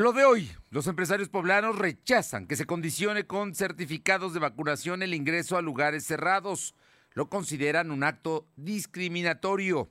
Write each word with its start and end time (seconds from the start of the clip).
Lo 0.00 0.14
de 0.14 0.24
hoy, 0.24 0.50
los 0.70 0.86
empresarios 0.86 1.28
poblanos 1.28 1.76
rechazan 1.76 2.46
que 2.46 2.56
se 2.56 2.64
condicione 2.64 3.26
con 3.26 3.54
certificados 3.54 4.32
de 4.32 4.40
vacunación 4.40 5.02
el 5.02 5.12
ingreso 5.12 5.58
a 5.58 5.60
lugares 5.60 6.06
cerrados. 6.06 6.74
Lo 7.12 7.28
consideran 7.28 7.90
un 7.90 8.02
acto 8.02 8.48
discriminatorio. 8.56 9.90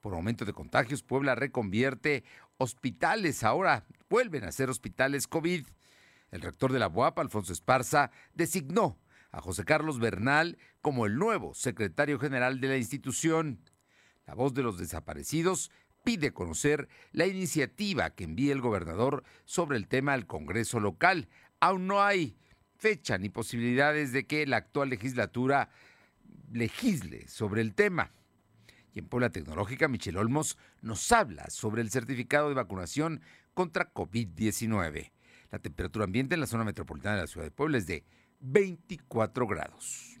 Por 0.00 0.14
aumento 0.14 0.46
de 0.46 0.54
contagios, 0.54 1.02
Puebla 1.02 1.34
reconvierte 1.34 2.24
hospitales. 2.56 3.44
Ahora 3.44 3.84
vuelven 4.08 4.44
a 4.44 4.50
ser 4.50 4.70
hospitales 4.70 5.26
COVID. 5.26 5.66
El 6.30 6.40
rector 6.40 6.72
de 6.72 6.78
la 6.78 6.88
UAP, 6.88 7.18
Alfonso 7.18 7.52
Esparza, 7.52 8.12
designó 8.32 8.98
a 9.30 9.42
José 9.42 9.66
Carlos 9.66 9.98
Bernal 10.00 10.56
como 10.80 11.04
el 11.04 11.16
nuevo 11.16 11.52
secretario 11.52 12.18
general 12.18 12.62
de 12.62 12.68
la 12.68 12.76
institución. 12.78 13.60
La 14.24 14.32
voz 14.32 14.54
de 14.54 14.62
los 14.62 14.78
desaparecidos 14.78 15.70
pide 16.04 16.32
conocer 16.32 16.88
la 17.12 17.26
iniciativa 17.26 18.10
que 18.10 18.24
envíe 18.24 18.50
el 18.50 18.60
gobernador 18.60 19.24
sobre 19.44 19.78
el 19.78 19.88
tema 19.88 20.12
al 20.12 20.26
Congreso 20.26 20.78
local. 20.78 21.28
Aún 21.60 21.86
no 21.86 22.02
hay 22.02 22.36
fecha 22.76 23.18
ni 23.18 23.30
posibilidades 23.30 24.12
de 24.12 24.26
que 24.26 24.46
la 24.46 24.58
actual 24.58 24.90
legislatura 24.90 25.70
legisle 26.52 27.26
sobre 27.26 27.62
el 27.62 27.74
tema. 27.74 28.12
Y 28.92 29.00
en 29.00 29.06
Puebla 29.06 29.30
Tecnológica, 29.30 29.88
Michel 29.88 30.18
Olmos 30.18 30.56
nos 30.82 31.10
habla 31.10 31.50
sobre 31.50 31.82
el 31.82 31.90
certificado 31.90 32.48
de 32.48 32.54
vacunación 32.54 33.22
contra 33.54 33.92
COVID-19. 33.92 35.10
La 35.50 35.58
temperatura 35.58 36.04
ambiente 36.04 36.34
en 36.34 36.40
la 36.40 36.46
zona 36.46 36.64
metropolitana 36.64 37.16
de 37.16 37.22
la 37.22 37.26
ciudad 37.26 37.46
de 37.46 37.50
Puebla 37.50 37.78
es 37.78 37.86
de 37.86 38.04
24 38.40 39.46
grados. 39.46 40.20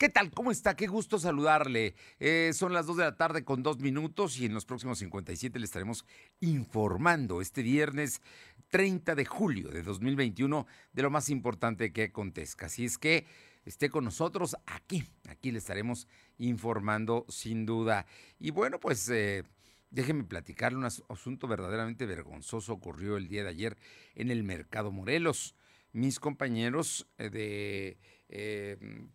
¿Qué 0.00 0.08
tal? 0.08 0.30
¿Cómo 0.30 0.50
está? 0.50 0.76
Qué 0.76 0.86
gusto 0.86 1.18
saludarle. 1.18 1.94
Eh, 2.20 2.52
son 2.54 2.72
las 2.72 2.86
2 2.86 2.96
de 2.96 3.04
la 3.04 3.16
tarde 3.18 3.44
con 3.44 3.62
dos 3.62 3.80
minutos 3.80 4.38
y 4.38 4.46
en 4.46 4.54
los 4.54 4.64
próximos 4.64 4.98
57 5.00 5.58
le 5.58 5.66
estaremos 5.66 6.06
informando 6.40 7.42
este 7.42 7.60
viernes 7.60 8.22
30 8.70 9.14
de 9.14 9.26
julio 9.26 9.68
de 9.68 9.82
2021 9.82 10.66
de 10.94 11.02
lo 11.02 11.10
más 11.10 11.28
importante 11.28 11.92
que 11.92 12.04
acontezca. 12.04 12.64
Así 12.64 12.86
es 12.86 12.96
que 12.96 13.26
esté 13.66 13.90
con 13.90 14.04
nosotros 14.04 14.56
aquí, 14.64 15.06
aquí 15.28 15.50
le 15.50 15.58
estaremos 15.58 16.08
informando 16.38 17.26
sin 17.28 17.66
duda. 17.66 18.06
Y 18.38 18.52
bueno, 18.52 18.80
pues 18.80 19.06
eh, 19.10 19.44
déjeme 19.90 20.24
platicarle 20.24 20.78
un 20.78 20.86
asunto 20.86 21.46
verdaderamente 21.46 22.06
vergonzoso 22.06 22.72
ocurrió 22.72 23.18
el 23.18 23.28
día 23.28 23.42
de 23.42 23.50
ayer 23.50 23.76
en 24.14 24.30
el 24.30 24.44
Mercado 24.44 24.92
Morelos. 24.92 25.54
Mis 25.92 26.18
compañeros 26.18 27.06
eh, 27.18 27.28
de... 27.28 29.10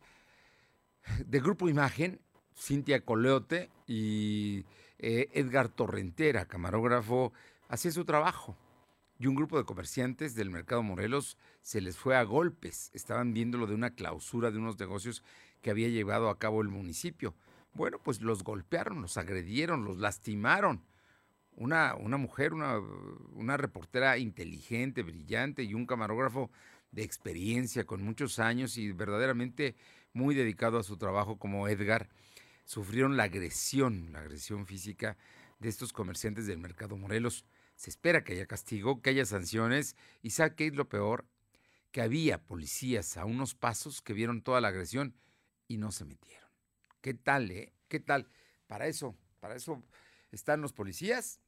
de 1.25 1.39
Grupo 1.39 1.69
Imagen, 1.69 2.19
Cintia 2.55 3.03
Coleote 3.03 3.69
y 3.87 4.65
eh, 4.99 5.29
Edgar 5.33 5.69
Torrentera, 5.69 6.45
camarógrafo, 6.45 7.33
hacía 7.67 7.91
su 7.91 8.05
trabajo. 8.05 8.57
Y 9.17 9.27
un 9.27 9.35
grupo 9.35 9.57
de 9.57 9.63
comerciantes 9.63 10.35
del 10.35 10.49
mercado 10.49 10.83
Morelos 10.83 11.37
se 11.61 11.79
les 11.79 11.97
fue 11.97 12.17
a 12.17 12.23
golpes. 12.23 12.91
Estaban 12.93 13.33
viendo 13.33 13.57
lo 13.57 13.65
de 13.65 13.75
una 13.75 13.91
clausura 13.91 14.51
de 14.51 14.57
unos 14.57 14.77
negocios 14.77 15.23
que 15.61 15.69
había 15.69 15.87
llevado 15.87 16.29
a 16.29 16.37
cabo 16.37 16.61
el 16.61 16.67
municipio. 16.67 17.33
Bueno, 17.73 17.99
pues 18.03 18.21
los 18.21 18.43
golpearon, 18.43 19.01
los 19.01 19.17
agredieron, 19.17 19.85
los 19.85 19.97
lastimaron. 19.97 20.83
Una, 21.57 21.95
una 21.95 22.17
mujer, 22.17 22.53
una, 22.53 22.79
una 23.31 23.55
reportera 23.55 24.17
inteligente, 24.17 25.03
brillante 25.03 25.63
y 25.63 25.73
un 25.73 25.85
camarógrafo 25.85 26.51
de 26.91 27.03
experiencia 27.03 27.85
con 27.85 28.03
muchos 28.03 28.39
años 28.39 28.77
y 28.77 28.91
verdaderamente 28.91 29.75
muy 30.15 30.33
dedicado 30.33 30.79
a 30.79 30.83
su 30.83 30.97
trabajo 30.97 31.37
como 31.37 31.67
Edgar, 31.67 32.07
sufrieron 32.63 33.17
la 33.17 33.23
agresión, 33.23 34.13
la 34.13 34.19
agresión 34.19 34.65
física 34.65 35.17
de 35.59 35.69
estos 35.69 35.91
comerciantes 35.91 36.47
del 36.47 36.57
mercado 36.57 36.95
Morelos. 36.95 37.45
Se 37.75 37.89
espera 37.89 38.23
que 38.23 38.33
haya 38.33 38.45
castigo, 38.47 39.01
que 39.01 39.09
haya 39.09 39.25
sanciones 39.25 39.95
y 40.23 40.29
es 40.29 40.73
lo 40.73 40.87
peor, 40.87 41.25
que 41.91 42.01
había 42.01 42.41
policías 42.41 43.17
a 43.17 43.25
unos 43.25 43.55
pasos 43.55 44.01
que 44.01 44.13
vieron 44.13 44.41
toda 44.41 44.61
la 44.61 44.69
agresión 44.69 45.15
y 45.67 45.77
no 45.77 45.91
se 45.91 46.05
metieron. 46.05 46.49
¿Qué 47.01 47.13
tal, 47.13 47.51
eh? 47.51 47.73
¿Qué 47.89 47.99
tal? 47.99 48.29
Para 48.67 48.87
eso, 48.87 49.15
para 49.41 49.55
eso 49.55 49.83
están 50.31 50.61
los 50.61 50.71
policías, 50.71 51.41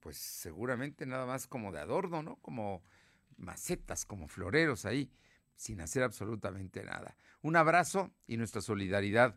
pues 0.00 0.16
seguramente 0.16 1.04
nada 1.04 1.26
más 1.26 1.46
como 1.46 1.72
de 1.72 1.80
adorno, 1.80 2.22
¿no? 2.22 2.36
Como 2.36 2.82
macetas, 3.36 4.06
como 4.06 4.28
floreros 4.28 4.86
ahí 4.86 5.10
sin 5.56 5.80
hacer 5.80 6.02
absolutamente 6.02 6.84
nada. 6.84 7.16
Un 7.42 7.56
abrazo 7.56 8.12
y 8.26 8.36
nuestra 8.36 8.60
solidaridad 8.60 9.36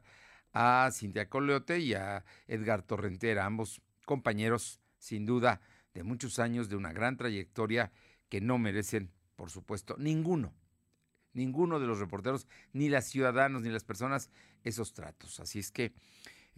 a 0.54 0.90
Cintia 0.92 1.30
Coleote 1.30 1.80
y 1.80 1.94
a 1.94 2.24
Edgar 2.48 2.82
Torrentera, 2.82 3.46
ambos 3.46 3.82
compañeros, 4.06 4.80
sin 4.98 5.26
duda, 5.26 5.62
de 5.94 6.04
muchos 6.04 6.40
años, 6.40 6.70
de 6.70 6.76
una 6.76 6.94
gran 6.94 7.18
trayectoria 7.18 7.92
que 8.30 8.42
no 8.42 8.58
merecen, 8.58 9.12
por 9.36 9.50
supuesto, 9.50 9.96
ninguno, 9.98 10.54
ninguno 11.34 11.80
de 11.80 11.88
los 11.88 12.00
reporteros, 12.00 12.48
ni 12.74 12.90
los 12.90 13.06
ciudadanos, 13.06 13.62
ni 13.62 13.70
las 13.70 13.84
personas, 13.84 14.30
esos 14.64 14.94
tratos. 14.94 15.40
Así 15.40 15.60
es 15.60 15.72
que 15.72 15.94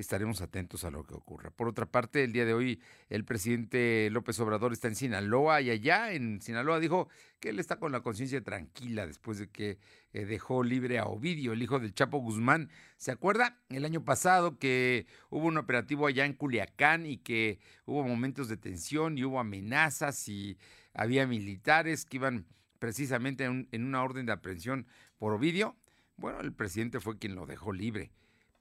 estaremos 0.02 0.42
atentos 0.42 0.84
a 0.86 0.92
lo 0.92 1.04
que 1.04 1.14
ocurra. 1.14 1.52
Por 1.52 1.68
otra 1.68 1.86
parte, 1.86 2.24
el 2.24 2.32
día 2.32 2.46
de 2.46 2.54
hoy 2.54 2.82
el 3.10 3.26
presidente 3.26 4.10
López 4.12 4.40
Obrador 4.40 4.72
está 4.72 4.88
en 4.88 4.96
Sinaloa 4.96 5.62
y 5.62 5.70
allá 5.70 6.14
en 6.14 6.42
Sinaloa 6.42 6.80
dijo 6.80 7.10
que 7.40 7.50
él 7.50 7.60
está 7.60 7.80
con 7.80 7.92
la 7.92 8.02
conciencia 8.02 8.42
tranquila 8.42 9.06
después 9.06 9.40
de 9.40 9.50
que 9.50 9.78
eh, 10.14 10.26
dejó 10.26 10.64
libre 10.64 11.00
a 11.00 11.06
Ovidio, 11.06 11.54
el 11.54 11.62
hijo 11.62 11.80
del 11.80 11.94
Chapo 11.94 12.20
Guzmán. 12.20 12.70
¿Se 12.98 13.12
acuerda 13.12 13.60
el 13.70 13.84
año 13.84 14.06
pasado 14.06 14.58
que 14.58 15.06
hubo 15.30 15.48
un 15.48 15.58
operativo 15.58 16.08
allá 16.08 16.26
en 16.26 16.34
Culiacán 16.34 17.06
y 17.06 17.18
que 17.18 17.60
hubo 17.86 18.04
momentos 18.04 18.48
de 18.48 18.58
tensión 18.58 19.18
y 19.18 19.26
hubo 19.26 19.40
amenazas 19.40 20.30
y 20.30 20.58
había 20.94 21.28
militares 21.28 22.06
que 22.06 22.18
iban 22.18 22.46
precisamente 22.80 23.44
en, 23.44 23.68
en 23.72 23.84
una 23.84 24.02
orden 24.02 24.26
de 24.26 24.32
aprehensión 24.32 24.88
por 25.18 25.34
Ovidio? 25.34 25.76
Bueno, 26.16 26.40
el 26.40 26.54
presidente 26.54 27.00
fue 27.00 27.18
quien 27.18 27.36
lo 27.36 27.46
dejó 27.46 27.74
libre. 27.74 28.12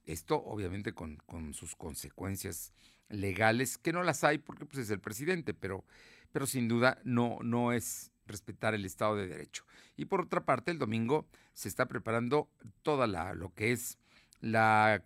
Esto 0.09 0.43
obviamente 0.43 0.95
con, 0.95 1.21
sus 1.53 1.77
consecuencias 1.77 2.73
legales, 3.11 3.77
que 3.77 3.93
no 3.93 4.03
las 4.03 4.25
hay 4.25 4.39
porque 4.39 4.65
pues, 4.65 4.79
es 4.79 4.91
el 4.91 5.01
presidente, 5.01 5.53
pero, 5.53 5.85
pero 6.33 6.47
sin 6.47 6.67
duda 6.67 6.99
no, 7.05 7.39
no 7.43 7.73
es 7.73 8.11
respetar 8.27 8.75
el 8.75 8.87
Estado 8.87 9.17
de 9.17 9.27
Derecho. 9.27 9.65
Y 9.99 10.07
por 10.07 10.23
otra 10.23 10.47
parte, 10.47 10.71
el 10.71 10.79
domingo 10.79 11.29
se 11.53 11.69
está 11.69 11.89
preparando 11.89 12.49
toda 12.83 13.07
la, 13.07 13.35
lo 13.35 13.53
que 13.53 13.73
es 13.73 13.99
la 14.41 15.03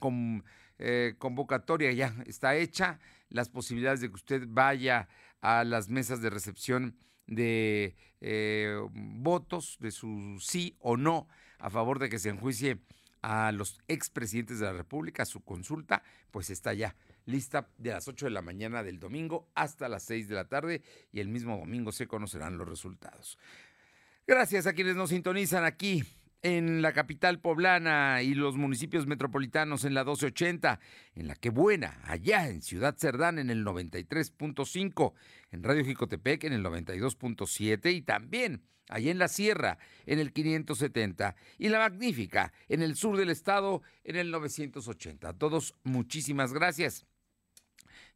eh, 0.79 1.15
convocatoria 1.19 1.91
ya 1.91 2.15
está 2.27 2.55
hecha, 2.55 3.01
las 3.29 3.49
posibilidades 3.49 4.03
de 4.03 4.09
que 4.09 4.15
usted 4.15 4.45
vaya 4.47 5.09
a 5.41 5.65
las 5.65 5.89
mesas 5.89 6.23
de 6.23 6.31
recepción 6.31 6.97
de 7.27 7.97
eh, 8.21 8.79
votos, 8.93 9.79
de 9.81 9.91
su 9.91 10.39
sí 10.41 10.77
o 10.79 10.97
no 10.97 11.27
a 11.59 11.71
favor 11.71 11.99
de 11.99 12.09
que 12.09 12.21
se 12.21 12.29
enjuicie 12.29 12.79
a 13.23 13.53
los 13.53 13.81
expresidentes 13.89 14.59
de 14.59 14.67
la 14.67 14.73
República, 14.73 15.25
su 15.25 15.41
consulta, 15.43 16.03
pues 16.31 16.51
está 16.51 16.75
ya 16.75 16.95
lista 17.25 17.69
de 17.79 17.91
las 17.91 18.09
8 18.09 18.27
de 18.27 18.31
la 18.31 18.43
mañana 18.43 18.83
del 18.83 18.99
domingo 18.99 19.49
hasta 19.55 19.89
las 19.89 20.03
6 20.05 20.29
de 20.29 20.35
la 20.35 20.49
tarde 20.49 20.83
y 21.13 21.21
el 21.21 21.29
mismo 21.29 21.57
domingo 21.57 21.93
se 21.93 22.09
conocerán 22.09 22.59
los 22.59 22.69
resultados. 22.69 23.39
Gracias 24.27 24.67
a 24.67 24.73
quienes 24.73 24.97
nos 24.97 25.11
sintonizan 25.11 25.65
aquí 25.65 26.05
en 26.43 26.83
la 26.83 26.93
capital 26.93 27.41
poblana 27.41 28.23
y 28.23 28.35
los 28.35 28.57
municipios 28.57 29.07
metropolitanos 29.07 29.85
en 29.85 29.95
la 29.95 30.03
1280, 30.03 30.81
en 31.15 31.29
la 31.29 31.37
que 31.37 31.51
buena, 31.51 32.01
allá 32.05 32.49
en 32.49 32.63
Ciudad 32.63 32.97
Cerdán 32.99 33.39
en 33.39 33.49
el 33.49 33.65
93.5, 33.65 35.13
en 35.53 35.63
Radio 35.63 35.85
Jicotepec 35.85 36.45
en 36.45 36.53
el 36.53 36.65
92.7 36.65 37.95
y 37.95 38.03
también 38.03 38.63
allá 38.89 39.11
en 39.11 39.19
la 39.19 39.29
Sierra, 39.29 39.79
en 40.05 40.19
el 40.19 40.33
570, 40.33 41.37
y 41.59 41.69
La 41.69 41.79
Magnífica, 41.79 42.53
en 42.69 42.83
el 42.83 42.97
sur 42.97 43.17
del 43.17 43.31
estado, 43.31 43.83
en 44.05 44.17
el 44.17 44.31
980. 44.31 45.29
A 45.29 45.33
todos, 45.33 45.75
muchísimas 45.85 46.53
gracias. 46.53 47.07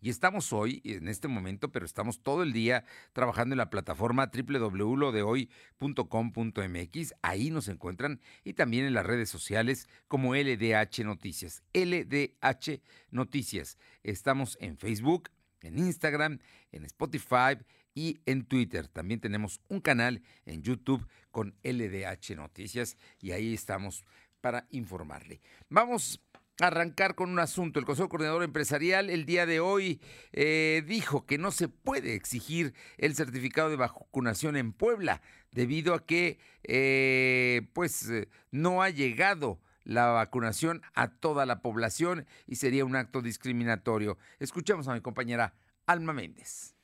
Y 0.06 0.08
estamos 0.08 0.52
hoy, 0.52 0.80
en 0.84 1.08
este 1.08 1.26
momento, 1.26 1.72
pero 1.72 1.84
estamos 1.84 2.22
todo 2.22 2.44
el 2.44 2.52
día 2.52 2.84
trabajando 3.12 3.54
en 3.54 3.58
la 3.58 3.70
plataforma 3.70 4.30
www.lodehoy.com.mx. 4.32 7.14
Ahí 7.22 7.50
nos 7.50 7.66
encuentran 7.66 8.20
y 8.44 8.52
también 8.52 8.84
en 8.84 8.94
las 8.94 9.04
redes 9.04 9.28
sociales 9.28 9.88
como 10.06 10.36
LDH 10.36 11.02
Noticias. 11.02 11.64
LDH 11.74 12.80
Noticias. 13.10 13.78
Estamos 14.04 14.56
en 14.60 14.78
Facebook, 14.78 15.30
en 15.60 15.76
Instagram, 15.76 16.38
en 16.70 16.84
Spotify, 16.84 17.58
y 17.92 18.20
en 18.26 18.44
Twitter. 18.44 18.86
También 18.88 19.20
tenemos 19.20 19.60
un 19.68 19.80
canal 19.80 20.22
en 20.44 20.62
YouTube 20.62 21.08
con 21.32 21.56
LDH 21.64 22.36
Noticias 22.36 22.96
y 23.20 23.32
ahí 23.32 23.54
estamos 23.54 24.04
para 24.40 24.68
informarle. 24.70 25.40
Vamos 25.68 26.20
arrancar 26.60 27.14
con 27.14 27.30
un 27.30 27.38
asunto. 27.38 27.78
El 27.78 27.84
Consejo 27.84 28.08
Coordinador 28.08 28.42
Empresarial 28.42 29.10
el 29.10 29.26
día 29.26 29.46
de 29.46 29.60
hoy 29.60 30.00
eh, 30.32 30.82
dijo 30.86 31.26
que 31.26 31.38
no 31.38 31.50
se 31.50 31.68
puede 31.68 32.14
exigir 32.14 32.74
el 32.98 33.14
certificado 33.14 33.70
de 33.70 33.76
vacunación 33.76 34.56
en 34.56 34.72
Puebla 34.72 35.20
debido 35.52 35.94
a 35.94 36.04
que 36.04 36.38
eh, 36.64 37.68
pues 37.72 38.08
eh, 38.08 38.28
no 38.50 38.82
ha 38.82 38.90
llegado 38.90 39.60
la 39.84 40.06
vacunación 40.06 40.82
a 40.94 41.08
toda 41.08 41.46
la 41.46 41.60
población 41.62 42.26
y 42.46 42.56
sería 42.56 42.84
un 42.84 42.96
acto 42.96 43.22
discriminatorio. 43.22 44.18
Escuchamos 44.40 44.88
a 44.88 44.94
mi 44.94 45.00
compañera 45.00 45.54
Alma 45.86 46.12
Méndez. 46.12 46.75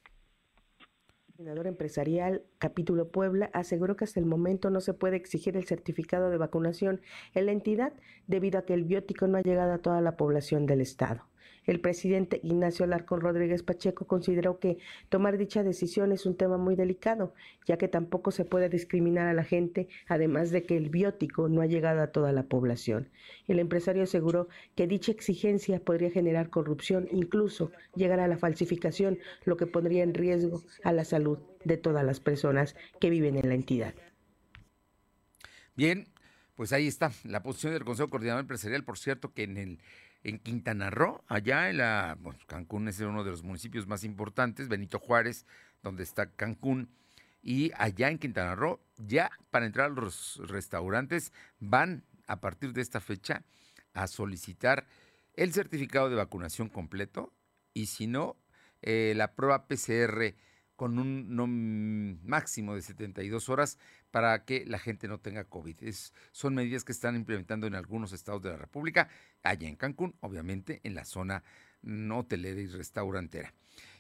Coordinador 1.32 1.67
empresarial 1.67 2.43
capítulo 2.58 3.08
Puebla 3.08 3.49
aseguró 3.55 3.96
que 3.96 4.05
hasta 4.05 4.20
el 4.20 4.26
momento 4.26 4.69
no 4.69 4.82
se 4.82 4.93
puede 4.93 5.17
exigir 5.17 5.56
el 5.56 5.64
certificado 5.64 6.29
de 6.29 6.37
vacunación 6.37 7.00
en 7.32 7.46
la 7.46 7.52
entidad 7.52 7.94
debido 8.26 8.58
a 8.58 8.67
que 8.67 8.75
el 8.75 8.84
biótico 8.84 9.26
no 9.26 9.38
ha 9.38 9.43
llegado 9.43 9.73
a 9.73 9.79
toda 9.79 10.02
la 10.02 10.19
población 10.19 10.67
del 10.67 10.82
estado. 10.82 11.23
El 11.64 11.81
presidente 11.81 12.41
Ignacio 12.43 12.87
Larcón 12.87 13.20
Rodríguez 13.20 13.62
Pacheco 13.62 14.06
consideró 14.06 14.59
que 14.59 14.79
tomar 15.09 15.38
dicha 15.38 15.62
decisión 15.62 16.11
es 16.11 16.26
un 16.26 16.37
tema 16.37 16.56
muy 16.56 16.75
delicado, 16.75 17.35
ya 17.67 17.79
que 17.79 17.88
tampoco 17.88 18.32
se 18.32 18.44
puede 18.44 18.69
discriminar 18.69 19.29
a 19.29 19.35
la 19.35 19.44
gente, 19.44 19.88
además 20.09 20.50
de 20.50 20.64
que 20.64 20.76
el 20.76 20.91
biótico 20.91 21.49
no 21.49 21.61
ha 21.61 21.67
llegado 21.67 22.03
a 22.03 22.09
toda 22.09 22.32
la 22.32 22.44
población. 22.44 23.09
El 23.47 23.61
empresario 23.61 24.03
aseguró 24.03 24.49
que 24.75 24.87
dicha 24.87 25.12
exigencia 25.12 25.79
podría 25.79 26.11
generar 26.11 26.50
corrupción, 26.50 27.09
incluso 27.12 27.70
llegar 27.94 28.19
a 28.19 28.29
la 28.29 28.38
falsificación, 28.38 29.19
lo 29.44 29.56
que 29.56 29.67
pondría 29.67 30.03
en 30.03 30.14
riesgo 30.14 30.62
a 30.82 30.93
la 30.93 31.05
salud 31.05 31.38
de 31.64 31.76
todas 31.76 32.05
las 32.05 32.19
personas 32.19 32.75
que 33.00 33.11
viven 33.11 33.37
en 33.37 33.49
la 33.49 33.55
entidad. 33.55 33.94
Bien, 35.76 36.06
pues 36.56 36.73
ahí 36.73 36.87
está 36.87 37.12
la 37.25 37.43
posición 37.43 37.73
del 37.73 37.85
Consejo 37.85 38.11
Coordinador 38.11 38.41
Empresarial, 38.41 38.85
por 38.85 38.99
cierto, 38.99 39.32
que 39.32 39.44
en 39.44 39.56
el 39.56 39.79
en 40.25 40.39
Quintana 40.39 40.91
Roo, 40.91 41.25
allá 41.29 41.71
en 41.71 41.79
la, 41.79 42.17
bueno, 42.21 42.39
Cancún 42.47 42.89
es 42.89 43.01
uno 43.01 43.25
de 43.25 43.31
los 43.31 43.43
municipios 43.43 43.87
más 43.87 44.05
importantes, 44.05 44.69
Benito 44.69 44.99
Juárez, 44.99 45.47
donde 45.83 46.03
está 46.03 46.31
Cancún, 46.31 46.91
y 47.43 47.73
allá 47.77 48.09
en 48.09 48.19
Quintana 48.19 48.55
Roo, 48.55 48.81
ya 48.99 49.31
para 49.51 49.67
entrar 49.67 49.87
a 49.91 49.95
los 49.95 50.41
restaurantes 50.47 51.33
van 51.59 52.05
a 52.27 52.41
partir 52.41 52.73
de 52.73 52.83
esta 52.83 53.01
fecha 53.01 53.43
a 53.95 54.07
solicitar 54.07 54.87
el 55.35 55.53
certificado 55.53 56.09
de 56.09 56.17
vacunación 56.17 56.69
completo 56.69 57.33
y 57.75 57.87
si 57.87 58.07
no, 58.07 58.37
eh, 58.81 59.15
la 59.17 59.35
prueba 59.35 59.67
PCR 59.67 60.35
con 60.77 60.99
un 60.99 62.21
máximo 62.25 62.75
de 62.75 62.83
72 62.83 63.49
horas 63.49 63.79
para 64.12 64.44
que 64.44 64.64
la 64.67 64.79
gente 64.79 65.09
no 65.09 65.19
tenga 65.19 65.43
COVID. 65.43 65.76
son 66.31 66.55
medidas 66.55 66.85
que 66.85 66.93
están 66.93 67.17
implementando 67.17 67.67
en 67.67 67.75
algunos 67.75 68.12
estados 68.12 68.43
de 68.43 68.50
la 68.50 68.56
República, 68.56 69.09
allá 69.43 69.69
en 69.69 69.75
Cancún, 69.75 70.14
obviamente 70.20 70.81
en 70.85 70.94
la 70.94 71.05
zona 71.05 71.43
hotelera 72.12 72.61
y 72.61 72.69
restaurantera. 72.69 73.53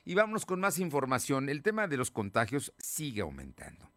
Y 0.04 0.14
vámonos 0.14 0.46
con 0.46 0.60
más 0.60 0.78
información. 0.78 1.48
El 1.48 1.62
tema 1.62 1.88
de 1.88 1.96
los 1.96 2.12
contagios 2.12 2.72
sigue 2.78 3.22
aumentando. 3.22 3.90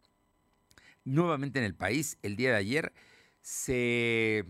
Nuevamente 1.03 1.59
en 1.59 1.65
el 1.65 1.75
país, 1.75 2.17
el 2.23 2.35
día 2.35 2.49
de 2.49 2.57
ayer 2.57 2.93
se 3.41 4.45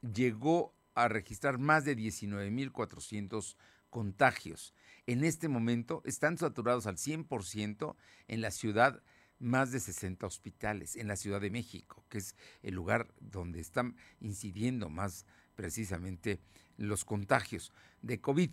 llegó 0.00 0.72
a 0.94 1.08
registrar 1.08 1.58
más 1.58 1.84
de 1.84 1.96
19.400 1.96 3.56
contagios 3.90 4.72
en 5.06 5.24
este 5.24 5.48
momento 5.48 6.02
están 6.04 6.36
saturados 6.36 6.86
al 6.86 6.96
100% 6.96 7.94
en 8.28 8.40
la 8.40 8.50
ciudad 8.50 9.02
más 9.38 9.72
de 9.72 9.80
60 9.80 10.26
hospitales, 10.26 10.96
en 10.96 11.08
la 11.08 11.16
Ciudad 11.16 11.40
de 11.40 11.50
México, 11.50 12.04
que 12.08 12.18
es 12.18 12.34
el 12.62 12.74
lugar 12.74 13.12
donde 13.20 13.60
están 13.60 13.96
incidiendo 14.20 14.88
más 14.88 15.26
precisamente 15.54 16.40
los 16.76 17.04
contagios 17.04 17.72
de 18.02 18.20
COVID. 18.20 18.50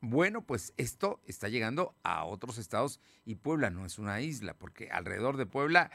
Bueno, 0.00 0.46
pues 0.46 0.72
esto 0.76 1.20
está 1.26 1.48
llegando 1.48 1.94
a 2.02 2.24
otros 2.24 2.58
estados 2.58 3.00
y 3.24 3.36
Puebla 3.36 3.70
no 3.70 3.84
es 3.84 3.98
una 3.98 4.20
isla, 4.20 4.54
porque 4.54 4.90
alrededor 4.90 5.36
de 5.36 5.46
Puebla 5.46 5.90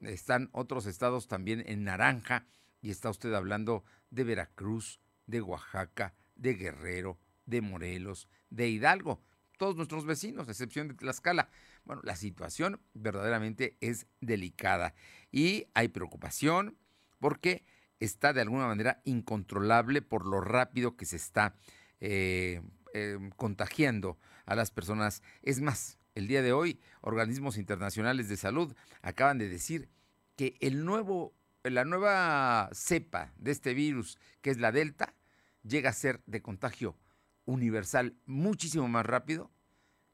están 0.00 0.48
otros 0.52 0.86
estados 0.86 1.26
también 1.26 1.64
en 1.66 1.84
naranja 1.84 2.46
y 2.80 2.90
está 2.90 3.10
usted 3.10 3.34
hablando 3.34 3.84
de 4.10 4.24
Veracruz, 4.24 5.00
de 5.26 5.40
Oaxaca, 5.40 6.14
de 6.36 6.54
Guerrero, 6.54 7.18
de 7.46 7.60
Morelos, 7.60 8.28
de 8.50 8.68
Hidalgo 8.68 9.20
todos 9.58 9.76
nuestros 9.76 10.06
vecinos, 10.06 10.48
a 10.48 10.52
excepción 10.52 10.88
de 10.88 10.94
Tlaxcala. 10.94 11.50
Bueno, 11.88 12.02
la 12.04 12.16
situación 12.16 12.82
verdaderamente 12.92 13.78
es 13.80 14.06
delicada 14.20 14.94
y 15.32 15.68
hay 15.72 15.88
preocupación 15.88 16.76
porque 17.18 17.64
está 17.98 18.34
de 18.34 18.42
alguna 18.42 18.66
manera 18.66 19.00
incontrolable 19.06 20.02
por 20.02 20.26
lo 20.26 20.42
rápido 20.42 20.98
que 20.98 21.06
se 21.06 21.16
está 21.16 21.56
eh, 22.00 22.60
em, 22.92 23.30
contagiando 23.30 24.18
a 24.44 24.54
las 24.54 24.70
personas. 24.70 25.22
Es 25.40 25.62
más, 25.62 25.96
el 26.14 26.28
día 26.28 26.42
de 26.42 26.52
hoy, 26.52 26.78
organismos 27.00 27.56
internacionales 27.56 28.28
de 28.28 28.36
salud 28.36 28.74
acaban 29.00 29.38
de 29.38 29.48
decir 29.48 29.88
que 30.36 30.58
el 30.60 30.84
nuevo, 30.84 31.32
la 31.62 31.86
nueva 31.86 32.68
cepa 32.74 33.32
de 33.38 33.52
este 33.52 33.72
virus, 33.72 34.18
que 34.42 34.50
es 34.50 34.58
la 34.58 34.72
Delta, 34.72 35.14
llega 35.62 35.88
a 35.88 35.94
ser 35.94 36.20
de 36.26 36.42
contagio 36.42 36.98
universal 37.46 38.14
muchísimo 38.26 38.88
más 38.88 39.06
rápido 39.06 39.50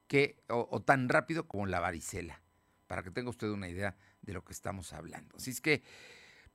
que, 0.06 0.36
o, 0.48 0.80
tan 0.82 1.08
rápido 1.08 1.46
como 1.46 1.66
la 1.66 1.80
varicela, 1.80 2.42
para 2.86 3.02
que 3.02 3.10
tenga 3.10 3.30
usted 3.30 3.48
una 3.48 3.68
idea 3.68 3.96
de 4.22 4.32
lo 4.32 4.44
que 4.44 4.52
estamos 4.52 4.92
hablando. 4.92 5.36
Así 5.36 5.50
es 5.50 5.60
que 5.60 5.82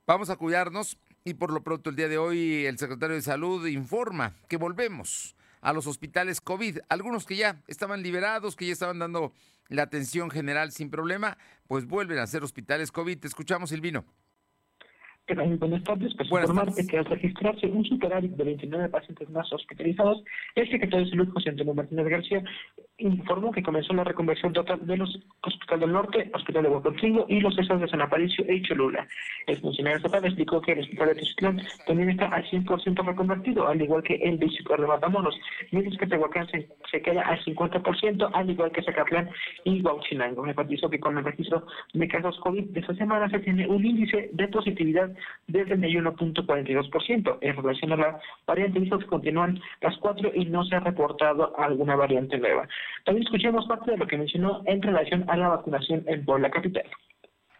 vamos 0.06 0.30
a 0.30 0.36
cuidarnos 0.36 0.98
y 1.24 1.34
por 1.34 1.52
lo 1.52 1.62
pronto 1.62 1.90
el 1.90 1.96
día 1.96 2.08
de 2.08 2.18
hoy 2.18 2.66
el 2.66 2.78
secretario 2.78 3.16
de 3.16 3.22
Salud 3.22 3.66
informa 3.66 4.34
que 4.48 4.56
volvemos 4.56 5.36
a 5.60 5.72
los 5.72 5.86
hospitales 5.86 6.40
COVID, 6.40 6.78
algunos 6.88 7.26
que 7.26 7.36
ya 7.36 7.62
estaban 7.66 8.02
liberados, 8.02 8.56
que 8.56 8.66
ya 8.66 8.72
estaban 8.72 8.98
dando 8.98 9.32
la 9.68 9.82
atención 9.82 10.30
general 10.30 10.72
sin 10.72 10.90
problema, 10.90 11.38
pues 11.66 11.86
vuelven 11.86 12.18
a 12.18 12.26
ser 12.26 12.42
hospitales 12.42 12.90
COVID. 12.92 13.18
Te 13.18 13.28
escuchamos, 13.28 13.70
Silvino. 13.70 14.04
Buenas 15.34 15.84
tardes. 15.84 16.12
Pues 16.16 16.28
informarte 16.28 16.86
que 16.86 16.98
al 16.98 17.04
registrarse 17.04 17.66
un 17.66 17.84
superávit 17.84 18.32
de 18.32 18.44
29 18.44 18.88
pacientes 18.88 19.30
más 19.30 19.52
hospitalizados, 19.52 20.22
el 20.56 20.68
secretario 20.68 21.04
de 21.04 21.10
Salud, 21.10 21.28
José 21.32 21.50
Antonio 21.50 21.74
Martínez 21.74 22.06
García, 22.08 22.42
informó 22.98 23.52
que 23.52 23.62
comenzó 23.62 23.92
la 23.94 24.04
reconversión 24.04 24.52
total 24.52 24.84
de 24.86 24.96
los 24.96 25.18
Hospital 25.42 25.80
del 25.80 25.92
Norte, 25.92 26.30
Hospital 26.34 26.64
de 26.64 26.68
Huacotingo 26.68 27.26
y 27.28 27.40
los 27.40 27.54
CESAS 27.54 27.80
de 27.80 27.88
San 27.88 28.02
Aparicio 28.02 28.44
e 28.48 28.60
Cholula. 28.62 29.06
El 29.46 29.58
funcionario 29.58 29.98
estatal 29.98 30.24
explicó 30.24 30.60
que 30.60 30.72
el 30.72 30.80
Hospital 30.80 31.08
de 31.08 31.14
Tizitlán 31.14 31.62
también 31.86 32.10
está 32.10 32.26
al 32.26 32.44
100% 32.44 33.04
reconvertido, 33.04 33.68
al 33.68 33.80
igual 33.80 34.02
que 34.02 34.14
el 34.16 34.38
de 34.38 34.46
de 34.46 34.86
Matamoros, 34.86 35.38
mientras 35.70 35.96
que 35.96 36.06
Tehuacán 36.06 36.46
se, 36.48 37.02
queda 37.02 37.22
al 37.22 37.42
50%, 37.44 38.30
al 38.32 38.50
igual 38.50 38.72
que 38.72 38.82
Zacatlán 38.82 39.30
y 39.64 39.80
Huachinango. 39.80 40.46
Enfatizó 40.46 40.90
que 40.90 41.00
con 41.00 41.16
el 41.16 41.24
registro 41.24 41.66
de 41.94 42.08
casos 42.08 42.38
COVID 42.40 42.70
de 42.70 42.80
esta 42.80 42.94
semana 42.94 43.30
se 43.30 43.38
tiene 43.38 43.66
un 43.66 43.84
índice 43.84 44.30
de 44.32 44.48
positividad 44.48 45.10
del 45.46 45.68
31.42%. 45.68 47.38
En 47.40 47.56
relación 47.56 47.92
a 47.92 47.96
la 47.96 48.20
variante, 48.46 48.80
dijo 48.80 48.98
que 48.98 49.06
continúan 49.06 49.60
las 49.80 49.96
cuatro 49.98 50.30
y 50.34 50.44
no 50.46 50.64
se 50.64 50.76
ha 50.76 50.80
reportado 50.80 51.58
alguna 51.58 51.96
variante 51.96 52.38
nueva. 52.38 52.68
También 53.04 53.26
escuchemos 53.26 53.66
parte 53.66 53.92
de 53.92 53.96
lo 53.98 54.06
que 54.06 54.18
mencionó 54.18 54.62
en 54.66 54.82
relación 54.82 55.28
a 55.28 55.36
la 55.36 55.48
vacunación 55.48 56.04
en 56.06 56.24
Puebla 56.24 56.50
Capital 56.50 56.84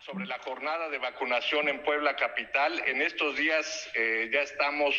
sobre 0.00 0.26
la 0.26 0.38
jornada 0.38 0.88
de 0.88 0.98
vacunación 0.98 1.68
en 1.68 1.82
Puebla 1.82 2.16
Capital. 2.16 2.82
En 2.86 3.02
estos 3.02 3.36
días 3.36 3.90
eh, 3.94 4.30
ya 4.32 4.40
estamos 4.40 4.94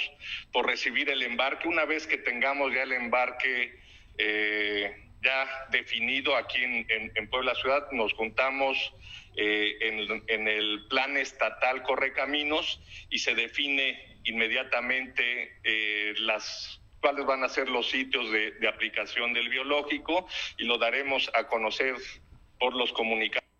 por 0.53 0.65
recibir 0.67 1.09
el 1.09 1.23
embarque. 1.23 1.67
Una 1.67 1.85
vez 1.85 2.07
que 2.07 2.17
tengamos 2.17 2.71
ya 2.73 2.83
el 2.83 2.93
embarque 2.93 3.77
eh, 4.17 4.95
ya 5.23 5.47
definido 5.69 6.35
aquí 6.35 6.63
en, 6.63 7.29
Puebla 7.29 7.53
Ciudad, 7.55 7.91
nos 7.91 8.13
juntamos 8.13 8.93
eh, 9.35 9.77
en, 10.27 10.47
el 10.47 10.87
plan 10.89 11.17
estatal 11.17 11.83
Correcaminos 11.83 12.81
y 13.09 13.19
se 13.19 13.33
define 13.35 14.19
inmediatamente 14.23 15.57
eh, 15.63 16.13
las 16.19 16.81
cuáles 17.01 17.25
van 17.25 17.43
a 17.43 17.49
ser 17.49 17.69
los 17.69 17.89
sitios 17.89 18.31
de, 18.31 18.51
de 18.51 18.67
aplicación 18.67 19.33
del 19.33 19.49
biológico 19.49 20.27
y 20.57 20.65
lo 20.65 20.77
daremos 20.77 21.31
a 21.33 21.47
conocer 21.47 21.95
por 22.59 22.75
los 22.75 22.93
comunicados. 22.93 23.50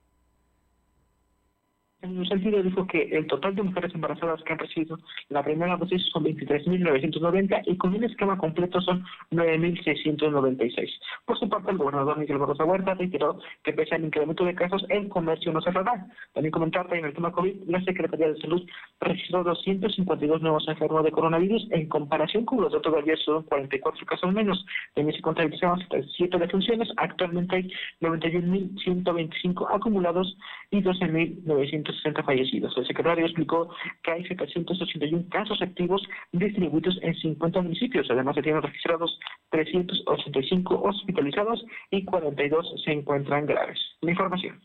En 2.01 2.17
un 2.17 2.25
sentido, 2.25 2.63
dijo 2.63 2.88
que 2.88 3.03
el 3.12 3.27
total 3.27 3.53
de 3.53 3.62
mujeres 3.62 3.93
embarazadas 3.93 4.41
que 4.41 4.53
han 4.53 4.58
recibido 4.58 4.98
la 5.29 5.43
primera 5.43 5.77
dosis 5.77 6.01
son 6.12 6.24
23.990 6.24 7.62
y 7.67 7.77
con 7.77 7.93
un 7.93 8.03
esquema 8.03 8.39
completo 8.39 8.81
son 8.81 9.03
9.696. 9.29 10.89
Por 11.25 11.38
su 11.38 11.48
parte, 11.48 11.70
el 11.70 11.77
gobernador 11.77 12.17
Miguel 12.17 12.39
Barroso 12.39 12.65
Huerta 12.65 12.96
reiteró 12.96 13.38
que 13.63 13.74
pese 13.74 13.93
al 13.93 14.05
incremento 14.05 14.43
de 14.43 14.55
casos, 14.55 14.84
el 14.89 15.10
comercio 15.10 15.51
no 15.51 15.62
cerrará. 15.62 16.08
También 16.34 16.51
comentarte 16.51 16.98
en 16.98 17.05
el 17.05 17.13
tema 17.13 17.31
COVID, 17.31 17.67
la 17.67 17.84
Secretaría 17.84 18.29
de 18.29 18.41
Salud 18.41 18.67
registró 19.00 19.43
252 19.43 20.41
nuevos 20.41 20.67
enfermos 20.67 21.03
de 21.03 21.12
coronavirus 21.12 21.67
en 21.70 21.88
comparación 21.88 22.46
con 22.46 22.62
los 22.62 22.74
datos 22.74 22.93
de 22.93 23.00
ayer, 23.00 23.20
son 23.20 23.43
44 23.43 24.08
casos 24.08 24.34
menos. 24.34 24.65
También 24.96 25.15
se 25.15 25.22
contabilizaron 25.22 25.79
7 26.17 26.38
defunciones. 26.39 26.89
Actualmente 26.98 27.58
hay 27.58 27.72
91.125 28.01 29.67
acumulados 29.70 30.36
y 30.72 30.81
12.900 30.81 31.90
160 31.91 32.24
fallecidos. 32.24 32.77
El 32.77 32.88
secretario 32.88 33.25
explicó 33.25 33.69
que 34.03 34.12
hay 34.12 34.25
781 34.25 35.25
casos 35.29 35.62
activos 35.62 36.01
distribuidos 36.31 36.98
en 37.01 37.15
50 37.15 37.62
municipios. 37.62 38.07
Además, 38.10 38.36
se 38.36 38.41
tienen 38.41 38.62
registrados 38.62 39.19
385 39.50 40.81
hospitalizados 40.83 41.63
y 41.89 42.03
42 42.05 42.81
se 42.83 42.91
encuentran 42.91 43.45
graves. 43.45 43.79
La 44.01 44.12
información. 44.12 44.60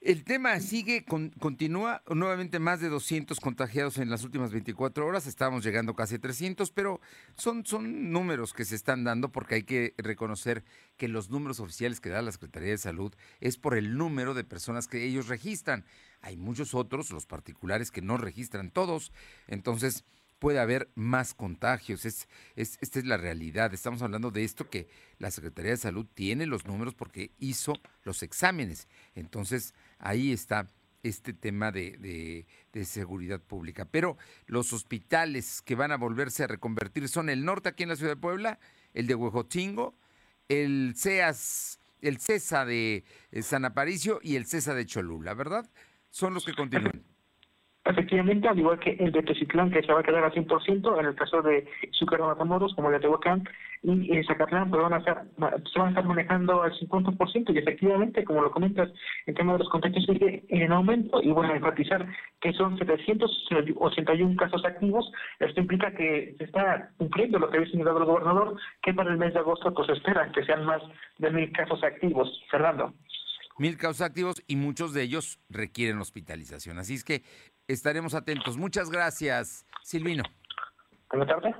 El 0.00 0.22
tema 0.22 0.60
sigue, 0.60 1.04
continúa 1.04 2.04
nuevamente 2.08 2.60
más 2.60 2.80
de 2.80 2.88
200 2.88 3.40
contagiados 3.40 3.98
en 3.98 4.08
las 4.08 4.22
últimas 4.22 4.52
24 4.52 5.04
horas, 5.04 5.26
estamos 5.26 5.64
llegando 5.64 5.96
casi 5.96 6.14
a 6.14 6.20
300, 6.20 6.70
pero 6.70 7.00
son, 7.34 7.66
son 7.66 8.12
números 8.12 8.52
que 8.52 8.64
se 8.64 8.76
están 8.76 9.02
dando 9.02 9.32
porque 9.32 9.56
hay 9.56 9.62
que 9.64 9.94
reconocer 9.98 10.62
que 10.96 11.08
los 11.08 11.30
números 11.30 11.58
oficiales 11.58 11.98
que 11.98 12.10
da 12.10 12.22
la 12.22 12.30
Secretaría 12.30 12.70
de 12.70 12.78
Salud 12.78 13.12
es 13.40 13.56
por 13.56 13.76
el 13.76 13.96
número 13.96 14.34
de 14.34 14.44
personas 14.44 14.86
que 14.86 15.04
ellos 15.04 15.26
registran. 15.26 15.84
Hay 16.20 16.36
muchos 16.36 16.74
otros, 16.74 17.10
los 17.10 17.26
particulares, 17.26 17.90
que 17.90 18.00
no 18.00 18.18
registran 18.18 18.70
todos, 18.70 19.10
entonces 19.48 20.04
puede 20.38 20.60
haber 20.60 20.90
más 20.94 21.34
contagios. 21.34 22.04
Es, 22.04 22.28
es, 22.56 22.78
esta 22.80 22.98
es 22.98 23.04
la 23.04 23.16
realidad. 23.16 23.74
Estamos 23.74 24.02
hablando 24.02 24.30
de 24.30 24.44
esto 24.44 24.70
que 24.70 24.88
la 25.18 25.30
Secretaría 25.30 25.72
de 25.72 25.76
Salud 25.76 26.06
tiene 26.14 26.46
los 26.46 26.66
números 26.66 26.94
porque 26.94 27.32
hizo 27.38 27.74
los 28.04 28.22
exámenes. 28.22 28.86
Entonces, 29.14 29.74
ahí 29.98 30.32
está 30.32 30.66
este 31.02 31.32
tema 31.32 31.70
de, 31.72 32.46
seguridad 32.84 33.40
pública. 33.40 33.84
Pero 33.84 34.16
los 34.46 34.72
hospitales 34.72 35.62
que 35.62 35.74
van 35.74 35.92
a 35.92 35.96
volverse 35.96 36.44
a 36.44 36.46
reconvertir 36.46 37.08
son 37.08 37.28
el 37.28 37.44
norte 37.44 37.68
aquí 37.68 37.82
en 37.82 37.88
la 37.90 37.96
ciudad 37.96 38.12
de 38.12 38.20
Puebla, 38.20 38.58
el 38.94 39.06
de 39.06 39.14
Huejotzingo, 39.14 39.96
el 40.48 40.94
CEAS, 40.96 41.80
el 42.00 42.18
CESA 42.18 42.64
de 42.64 43.04
eh, 43.32 43.42
San 43.42 43.64
Aparicio 43.64 44.20
y 44.22 44.36
el 44.36 44.46
CESA 44.46 44.74
de 44.74 44.86
Cholula, 44.86 45.34
¿verdad? 45.34 45.68
Son 46.10 46.34
los 46.34 46.44
que 46.44 46.54
continúan. 46.54 47.04
Efectivamente, 47.88 48.46
al 48.46 48.58
igual 48.58 48.78
que 48.78 48.90
el 49.00 49.12
de 49.12 49.22
Tecitlán, 49.22 49.70
que 49.70 49.82
se 49.82 49.90
va 49.90 50.00
a 50.00 50.02
quedar 50.02 50.22
al 50.22 50.32
100%, 50.32 51.00
en 51.00 51.06
el 51.06 51.14
caso 51.14 51.40
de 51.40 51.66
Zúcar 51.98 52.20
Matamoros, 52.20 52.74
como 52.74 52.88
el 52.88 52.94
de 52.96 53.00
Tehuacán 53.00 53.48
y 53.82 54.14
en 54.14 54.24
Zacatlán, 54.26 54.68
pues 54.68 54.82
van 54.82 54.92
a 54.92 54.98
estar, 54.98 55.24
se 55.72 55.78
van 55.78 55.86
a 55.86 55.90
estar 55.90 56.04
manejando 56.04 56.62
al 56.62 56.72
50%, 56.78 57.54
y 57.54 57.58
efectivamente, 57.58 58.24
como 58.24 58.42
lo 58.42 58.50
comentas, 58.50 58.90
el 59.24 59.34
tema 59.34 59.54
de 59.54 59.60
los 59.60 59.70
contagios 59.70 60.04
sigue 60.04 60.44
en 60.50 60.70
aumento, 60.70 61.22
y 61.22 61.30
bueno, 61.30 61.54
enfatizar 61.54 62.06
que 62.42 62.52
son 62.52 62.76
781 62.76 64.36
casos 64.36 64.62
activos, 64.66 65.10
esto 65.38 65.58
implica 65.58 65.90
que 65.92 66.34
se 66.36 66.44
está 66.44 66.90
cumpliendo 66.98 67.38
lo 67.38 67.48
que 67.48 67.56
había 67.56 67.70
señalado 67.70 68.00
el 68.00 68.04
gobernador, 68.04 68.60
que 68.82 68.92
para 68.92 69.10
el 69.10 69.16
mes 69.16 69.32
de 69.32 69.40
agosto 69.40 69.72
pues 69.72 69.88
espera 69.88 70.30
que 70.32 70.44
sean 70.44 70.66
más 70.66 70.82
de 71.16 71.30
mil 71.30 71.50
casos 71.52 71.82
activos. 71.82 72.28
Fernando 72.50 72.92
mil 73.58 73.76
casos 73.76 74.02
activos 74.02 74.42
y 74.46 74.56
muchos 74.56 74.94
de 74.94 75.02
ellos 75.02 75.40
requieren 75.48 75.98
hospitalización. 75.98 76.78
Así 76.78 76.94
es 76.94 77.04
que 77.04 77.22
estaremos 77.68 78.14
atentos. 78.14 78.56
Muchas 78.56 78.90
gracias, 78.90 79.64
Silvino. 79.84 80.24
Buenas 81.10 81.28
tardes. 81.28 81.54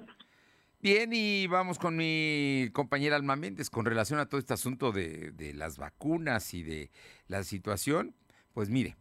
Bien, 0.80 1.10
y 1.12 1.46
vamos 1.46 1.78
con 1.78 1.96
mi 1.96 2.70
compañera 2.72 3.16
Alma 3.16 3.36
Méndez 3.36 3.68
con 3.68 3.84
relación 3.84 4.18
a 4.20 4.26
todo 4.26 4.38
este 4.38 4.54
asunto 4.54 4.92
de, 4.92 5.32
de 5.32 5.52
las 5.52 5.76
vacunas 5.76 6.54
y 6.54 6.62
de 6.62 6.90
la 7.26 7.42
situación. 7.42 8.14
Pues 8.52 8.70
mire, 8.70 8.96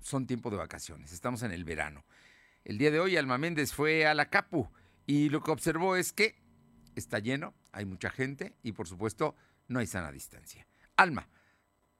son 0.00 0.26
tiempo 0.26 0.50
de 0.50 0.56
vacaciones, 0.56 1.12
estamos 1.12 1.42
en 1.42 1.52
el 1.52 1.64
verano. 1.64 2.04
El 2.64 2.78
día 2.78 2.90
de 2.90 3.00
hoy 3.00 3.16
Alma 3.16 3.38
Méndez 3.38 3.72
fue 3.72 4.06
a 4.06 4.14
la 4.14 4.30
Capu 4.30 4.68
y 5.04 5.28
lo 5.30 5.42
que 5.42 5.50
observó 5.50 5.96
es 5.96 6.12
que 6.12 6.36
está 6.94 7.18
lleno, 7.18 7.54
hay 7.72 7.84
mucha 7.84 8.10
gente 8.10 8.54
y 8.62 8.72
por 8.72 8.86
supuesto 8.86 9.34
no 9.66 9.80
hay 9.80 9.86
sana 9.86 10.12
distancia. 10.12 10.66
Alma, 10.96 11.28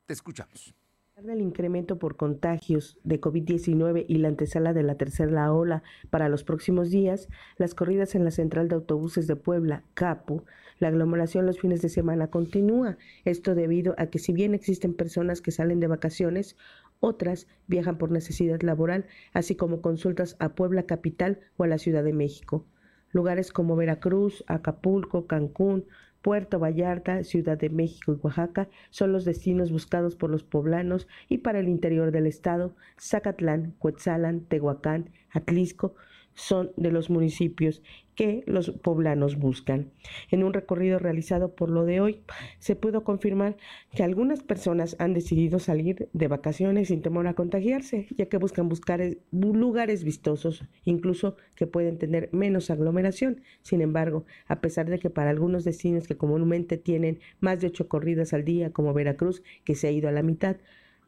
te 0.06 0.12
escuchamos 0.12 0.72
del 1.20 1.42
incremento 1.42 1.98
por 1.98 2.16
contagios 2.16 2.98
de 3.04 3.20
COVID-19 3.20 4.06
y 4.08 4.16
la 4.16 4.28
antesala 4.28 4.72
de 4.72 4.82
la 4.82 4.96
tercera 4.96 5.52
ola 5.52 5.82
para 6.08 6.30
los 6.30 6.42
próximos 6.42 6.90
días, 6.90 7.28
las 7.58 7.74
corridas 7.74 8.14
en 8.14 8.24
la 8.24 8.30
central 8.30 8.68
de 8.68 8.76
autobuses 8.76 9.26
de 9.26 9.36
Puebla, 9.36 9.84
Capu, 9.92 10.44
la 10.78 10.88
aglomeración 10.88 11.44
los 11.44 11.60
fines 11.60 11.82
de 11.82 11.90
semana 11.90 12.28
continúa. 12.28 12.96
Esto 13.26 13.54
debido 13.54 13.94
a 13.98 14.06
que 14.06 14.18
si 14.18 14.32
bien 14.32 14.54
existen 14.54 14.94
personas 14.94 15.42
que 15.42 15.50
salen 15.50 15.80
de 15.80 15.86
vacaciones, 15.86 16.56
otras 16.98 17.46
viajan 17.66 17.98
por 17.98 18.10
necesidad 18.10 18.62
laboral, 18.62 19.06
así 19.34 19.54
como 19.54 19.82
consultas 19.82 20.36
a 20.40 20.54
Puebla 20.54 20.84
capital 20.84 21.40
o 21.58 21.64
a 21.64 21.68
la 21.68 21.78
Ciudad 21.78 22.02
de 22.02 22.14
México. 22.14 22.64
Lugares 23.10 23.52
como 23.52 23.76
Veracruz, 23.76 24.44
Acapulco, 24.46 25.26
Cancún, 25.26 25.84
Puerto 26.22 26.58
Vallarta, 26.58 27.24
Ciudad 27.24 27.58
de 27.58 27.68
México 27.68 28.12
y 28.12 28.18
Oaxaca 28.22 28.68
son 28.90 29.12
los 29.12 29.24
destinos 29.24 29.72
buscados 29.72 30.16
por 30.16 30.30
los 30.30 30.44
poblanos 30.44 31.08
y 31.28 31.38
para 31.38 31.60
el 31.60 31.68
interior 31.68 32.12
del 32.12 32.26
estado, 32.26 32.74
Zacatlán, 33.00 33.74
Cuetzalan, 33.78 34.40
Tehuacán, 34.42 35.10
Atlisco 35.32 35.94
son 36.34 36.72
de 36.76 36.90
los 36.90 37.10
municipios 37.10 37.82
que 38.14 38.42
los 38.46 38.70
poblanos 38.70 39.36
buscan. 39.36 39.90
En 40.30 40.44
un 40.44 40.52
recorrido 40.52 40.98
realizado 40.98 41.54
por 41.54 41.70
lo 41.70 41.84
de 41.84 42.00
hoy, 42.00 42.20
se 42.58 42.76
pudo 42.76 43.04
confirmar 43.04 43.56
que 43.94 44.02
algunas 44.02 44.42
personas 44.42 44.96
han 44.98 45.14
decidido 45.14 45.58
salir 45.58 46.08
de 46.12 46.28
vacaciones 46.28 46.88
sin 46.88 47.02
temor 47.02 47.26
a 47.26 47.34
contagiarse, 47.34 48.06
ya 48.16 48.26
que 48.26 48.36
buscan 48.36 48.68
buscar 48.68 49.00
lugares 49.30 50.04
vistosos, 50.04 50.64
incluso 50.84 51.36
que 51.54 51.66
pueden 51.66 51.98
tener 51.98 52.28
menos 52.32 52.70
aglomeración. 52.70 53.42
Sin 53.62 53.80
embargo, 53.80 54.24
a 54.46 54.60
pesar 54.60 54.90
de 54.90 54.98
que 54.98 55.10
para 55.10 55.30
algunos 55.30 55.64
destinos 55.64 56.06
que 56.06 56.16
comúnmente 56.16 56.76
tienen 56.76 57.20
más 57.40 57.60
de 57.60 57.68
ocho 57.68 57.88
corridas 57.88 58.32
al 58.32 58.44
día, 58.44 58.72
como 58.72 58.94
Veracruz, 58.94 59.42
que 59.64 59.74
se 59.74 59.88
ha 59.88 59.90
ido 59.90 60.08
a 60.08 60.12
la 60.12 60.22
mitad, 60.22 60.56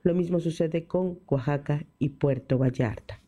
lo 0.03 0.15
mismo 0.15 0.41
sucede 0.41 0.87
con 0.87 1.19
Oaxaca 1.27 1.85
y 1.99 2.11
Puerto 2.11 2.59
Vallarta. 2.59 3.24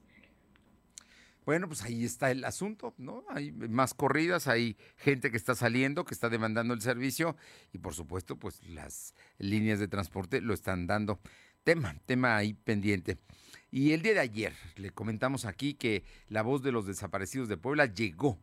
Bueno, 1.46 1.68
pues 1.68 1.82
ahí 1.82 2.04
está 2.04 2.32
el 2.32 2.44
asunto, 2.44 2.92
¿no? 2.98 3.24
Hay 3.28 3.52
más 3.52 3.94
corridas, 3.94 4.48
hay 4.48 4.76
gente 4.96 5.30
que 5.30 5.36
está 5.36 5.54
saliendo, 5.54 6.04
que 6.04 6.12
está 6.12 6.28
demandando 6.28 6.74
el 6.74 6.82
servicio 6.82 7.36
y 7.72 7.78
por 7.78 7.94
supuesto, 7.94 8.36
pues 8.36 8.60
las 8.64 9.14
líneas 9.38 9.78
de 9.78 9.86
transporte 9.86 10.40
lo 10.40 10.52
están 10.52 10.88
dando. 10.88 11.20
Tema, 11.62 11.94
tema 12.04 12.36
ahí 12.36 12.52
pendiente. 12.52 13.18
Y 13.70 13.92
el 13.92 14.02
día 14.02 14.14
de 14.14 14.20
ayer 14.20 14.54
le 14.74 14.90
comentamos 14.90 15.44
aquí 15.44 15.74
que 15.74 16.02
la 16.28 16.42
voz 16.42 16.62
de 16.62 16.72
los 16.72 16.84
desaparecidos 16.84 17.48
de 17.48 17.56
Puebla 17.56 17.86
llegó 17.86 18.42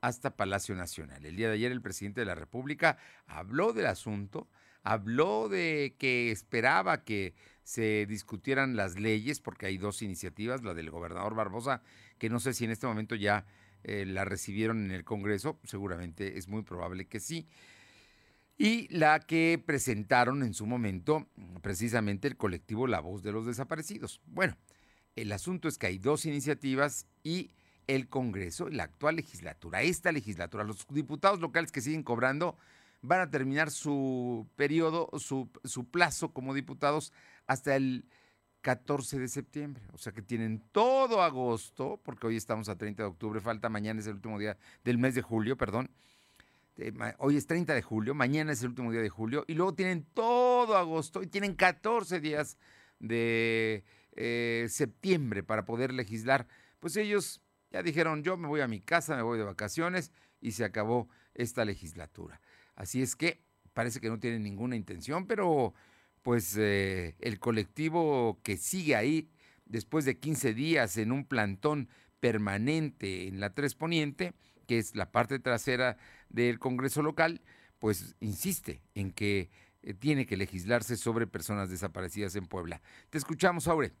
hasta 0.00 0.36
Palacio 0.36 0.76
Nacional. 0.76 1.26
El 1.26 1.34
día 1.34 1.48
de 1.48 1.54
ayer 1.54 1.72
el 1.72 1.82
presidente 1.82 2.20
de 2.20 2.26
la 2.26 2.36
República 2.36 2.98
habló 3.26 3.72
del 3.72 3.86
asunto, 3.86 4.48
habló 4.84 5.48
de 5.48 5.96
que 5.98 6.30
esperaba 6.30 7.02
que 7.04 7.34
se 7.64 8.06
discutieran 8.06 8.76
las 8.76 9.00
leyes, 9.00 9.40
porque 9.40 9.66
hay 9.66 9.78
dos 9.78 10.02
iniciativas, 10.02 10.62
la 10.62 10.74
del 10.74 10.90
gobernador 10.90 11.34
Barbosa 11.34 11.82
que 12.18 12.30
no 12.30 12.40
sé 12.40 12.54
si 12.54 12.64
en 12.64 12.70
este 12.70 12.86
momento 12.86 13.14
ya 13.14 13.46
eh, 13.82 14.04
la 14.06 14.24
recibieron 14.24 14.84
en 14.84 14.90
el 14.92 15.04
Congreso, 15.04 15.58
seguramente 15.64 16.38
es 16.38 16.48
muy 16.48 16.62
probable 16.62 17.06
que 17.06 17.20
sí. 17.20 17.46
Y 18.56 18.86
la 18.96 19.18
que 19.20 19.62
presentaron 19.64 20.42
en 20.42 20.54
su 20.54 20.64
momento 20.64 21.26
precisamente 21.60 22.28
el 22.28 22.36
colectivo 22.36 22.86
La 22.86 23.00
Voz 23.00 23.22
de 23.22 23.32
los 23.32 23.46
Desaparecidos. 23.46 24.20
Bueno, 24.26 24.56
el 25.16 25.32
asunto 25.32 25.66
es 25.66 25.76
que 25.76 25.88
hay 25.88 25.98
dos 25.98 26.24
iniciativas 26.24 27.06
y 27.24 27.50
el 27.86 28.08
Congreso, 28.08 28.68
la 28.68 28.84
actual 28.84 29.16
legislatura, 29.16 29.82
esta 29.82 30.12
legislatura, 30.12 30.64
los 30.64 30.86
diputados 30.88 31.40
locales 31.40 31.72
que 31.72 31.80
siguen 31.80 32.04
cobrando 32.04 32.56
van 33.04 33.20
a 33.20 33.30
terminar 33.30 33.70
su 33.70 34.48
periodo, 34.56 35.10
su, 35.18 35.50
su 35.64 35.84
plazo 35.84 36.32
como 36.32 36.54
diputados 36.54 37.12
hasta 37.46 37.76
el 37.76 38.06
14 38.62 39.18
de 39.18 39.28
septiembre. 39.28 39.84
O 39.92 39.98
sea 39.98 40.12
que 40.12 40.22
tienen 40.22 40.62
todo 40.72 41.22
agosto, 41.22 42.00
porque 42.02 42.26
hoy 42.26 42.36
estamos 42.36 42.68
a 42.68 42.76
30 42.76 43.02
de 43.02 43.08
octubre, 43.08 43.40
falta 43.40 43.68
mañana 43.68 44.00
es 44.00 44.06
el 44.06 44.14
último 44.14 44.38
día 44.38 44.56
del 44.84 44.98
mes 44.98 45.14
de 45.14 45.22
julio, 45.22 45.56
perdón. 45.56 45.90
Hoy 47.18 47.36
es 47.36 47.46
30 47.46 47.74
de 47.74 47.82
julio, 47.82 48.14
mañana 48.14 48.52
es 48.52 48.62
el 48.62 48.70
último 48.70 48.90
día 48.90 49.02
de 49.02 49.10
julio, 49.10 49.44
y 49.46 49.54
luego 49.54 49.74
tienen 49.74 50.04
todo 50.14 50.76
agosto 50.76 51.22
y 51.22 51.26
tienen 51.28 51.54
14 51.54 52.20
días 52.20 52.58
de 52.98 53.84
eh, 54.16 54.66
septiembre 54.70 55.42
para 55.42 55.66
poder 55.66 55.92
legislar. 55.92 56.48
Pues 56.80 56.96
ellos 56.96 57.42
ya 57.70 57.82
dijeron, 57.82 58.24
yo 58.24 58.36
me 58.36 58.48
voy 58.48 58.62
a 58.62 58.66
mi 58.66 58.80
casa, 58.80 59.14
me 59.14 59.22
voy 59.22 59.38
de 59.38 59.44
vacaciones 59.44 60.10
y 60.40 60.52
se 60.52 60.64
acabó 60.64 61.08
esta 61.34 61.64
legislatura. 61.64 62.40
Así 62.76 63.02
es 63.02 63.16
que 63.16 63.40
parece 63.72 64.00
que 64.00 64.08
no 64.08 64.18
tienen 64.18 64.42
ninguna 64.42 64.76
intención, 64.76 65.26
pero 65.26 65.74
pues 66.22 66.56
eh, 66.56 67.16
el 67.20 67.38
colectivo 67.38 68.40
que 68.42 68.56
sigue 68.56 68.96
ahí 68.96 69.28
después 69.66 70.04
de 70.04 70.18
15 70.18 70.54
días 70.54 70.96
en 70.96 71.12
un 71.12 71.24
plantón 71.24 71.88
permanente 72.20 73.28
en 73.28 73.40
la 73.40 73.52
Tres 73.52 73.74
Poniente, 73.74 74.32
que 74.66 74.78
es 74.78 74.94
la 74.94 75.12
parte 75.12 75.38
trasera 75.38 75.98
del 76.30 76.58
Congreso 76.58 77.02
local, 77.02 77.42
pues 77.78 78.16
insiste 78.20 78.80
en 78.94 79.10
que 79.10 79.50
eh, 79.82 79.92
tiene 79.92 80.24
que 80.24 80.36
legislarse 80.36 80.96
sobre 80.96 81.26
personas 81.26 81.68
desaparecidas 81.68 82.34
en 82.36 82.46
Puebla. 82.46 82.80
Te 83.10 83.18
escuchamos, 83.18 83.68
Aure 83.68 83.92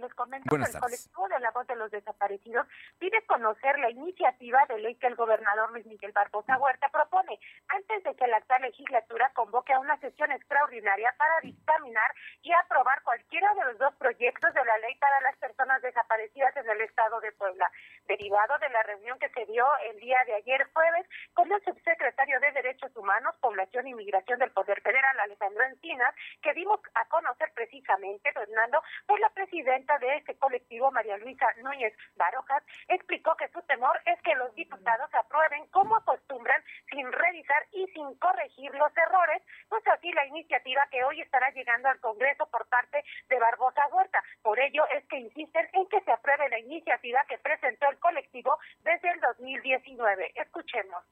les 0.00 0.14
comento 0.14 0.48
que 0.48 0.62
el 0.62 0.80
colectivo 0.80 1.28
de 1.28 1.40
la 1.40 1.50
voz 1.50 1.66
de 1.66 1.76
los 1.76 1.90
desaparecidos 1.90 2.66
pide 2.98 3.22
conocer 3.26 3.78
la 3.78 3.90
iniciativa 3.90 4.64
de 4.68 4.78
ley 4.78 4.94
que 4.96 5.06
el 5.06 5.16
gobernador 5.16 5.70
Luis 5.72 5.86
Miguel 5.86 6.12
Barbosa 6.12 6.58
Huerta 6.58 6.88
propone 6.88 7.38
antes 7.68 8.02
de 8.04 8.14
que 8.14 8.26
la 8.26 8.38
actual 8.38 8.62
legislatura 8.62 9.30
convoque 9.34 9.72
a 9.72 9.78
una 9.78 9.98
sesión 9.98 10.32
extraordinaria 10.32 11.14
para 11.18 11.40
dictaminar 11.40 12.14
y 12.42 12.52
aprobar 12.52 13.02
cualquiera 13.02 13.52
de 13.54 13.64
los 13.64 13.78
dos 13.78 13.94
proyectos 13.96 14.52
de 14.54 14.64
la 14.64 14.78
ley 14.78 14.94
para 14.96 15.20
las 15.20 15.36
personas 15.36 15.82
desaparecidas 15.82 16.56
en 16.56 16.68
el 16.68 16.80
estado 16.82 17.20
de 17.20 17.32
Puebla, 17.32 17.70
derivado 18.06 18.58
de 18.58 18.68
la 18.70 18.82
reunión 18.82 19.18
que 19.18 19.28
se 19.30 19.46
dio 19.46 19.66
el 19.90 20.00
día 20.00 20.18
de 20.26 20.34
ayer 20.34 20.66
jueves 20.72 21.06
con 21.34 21.50
el 21.52 21.62
subsecretario 21.64 22.40
de 22.40 22.52
Derechos 22.52 22.94
Humanos, 22.96 23.34
Población 23.40 23.86
y 23.88 23.94
Migración 23.94 24.38
del 24.38 24.50
Poder 24.52 24.80
Federal, 24.82 25.20
Alejandro 25.20 25.64
Encinas, 25.64 26.14
que 26.42 26.54
dimos 26.54 26.80
a 26.94 27.06
conocer 27.08 27.52
precisamente, 27.54 28.32
Fernando, 28.32 28.82
por 29.06 29.20
la 29.20 29.30
presidenta 29.30 29.89
de 29.98 30.16
este 30.16 30.36
colectivo, 30.36 30.90
María 30.90 31.16
Luisa 31.18 31.46
Núñez 31.62 31.94
Barojas, 32.16 32.62
explicó 32.88 33.34
que 33.36 33.48
su 33.48 33.60
temor 33.62 34.00
es 34.06 34.20
que 34.22 34.34
los 34.34 34.54
diputados 34.54 35.12
aprueben 35.14 35.66
como 35.68 35.96
acostumbran, 35.96 36.62
sin 36.90 37.10
revisar 37.10 37.66
y 37.72 37.86
sin 37.88 38.14
corregir 38.18 38.74
los 38.74 38.96
errores, 38.96 39.42
pues 39.68 39.86
así 39.88 40.12
la 40.12 40.26
iniciativa 40.26 40.86
que 40.90 41.04
hoy 41.04 41.20
estará 41.20 41.50
llegando 41.50 41.88
al 41.88 42.00
Congreso 42.00 42.46
por 42.46 42.66
parte 42.68 43.04
de 43.28 43.38
Barbosa 43.38 43.86
Huerta. 43.88 44.22
Por 44.42 44.58
ello 44.58 44.84
es 44.88 45.04
que 45.06 45.18
insisten 45.18 45.68
en 45.72 45.88
que 45.88 46.00
se 46.02 46.12
apruebe 46.12 46.48
la 46.48 46.58
iniciativa 46.58 47.24
que 47.28 47.38
presentó 47.38 47.88
el 47.90 47.98
colectivo 47.98 48.58
desde 48.82 49.10
el 49.10 49.20
2019. 49.20 50.32
Escuchemos. 50.34 51.04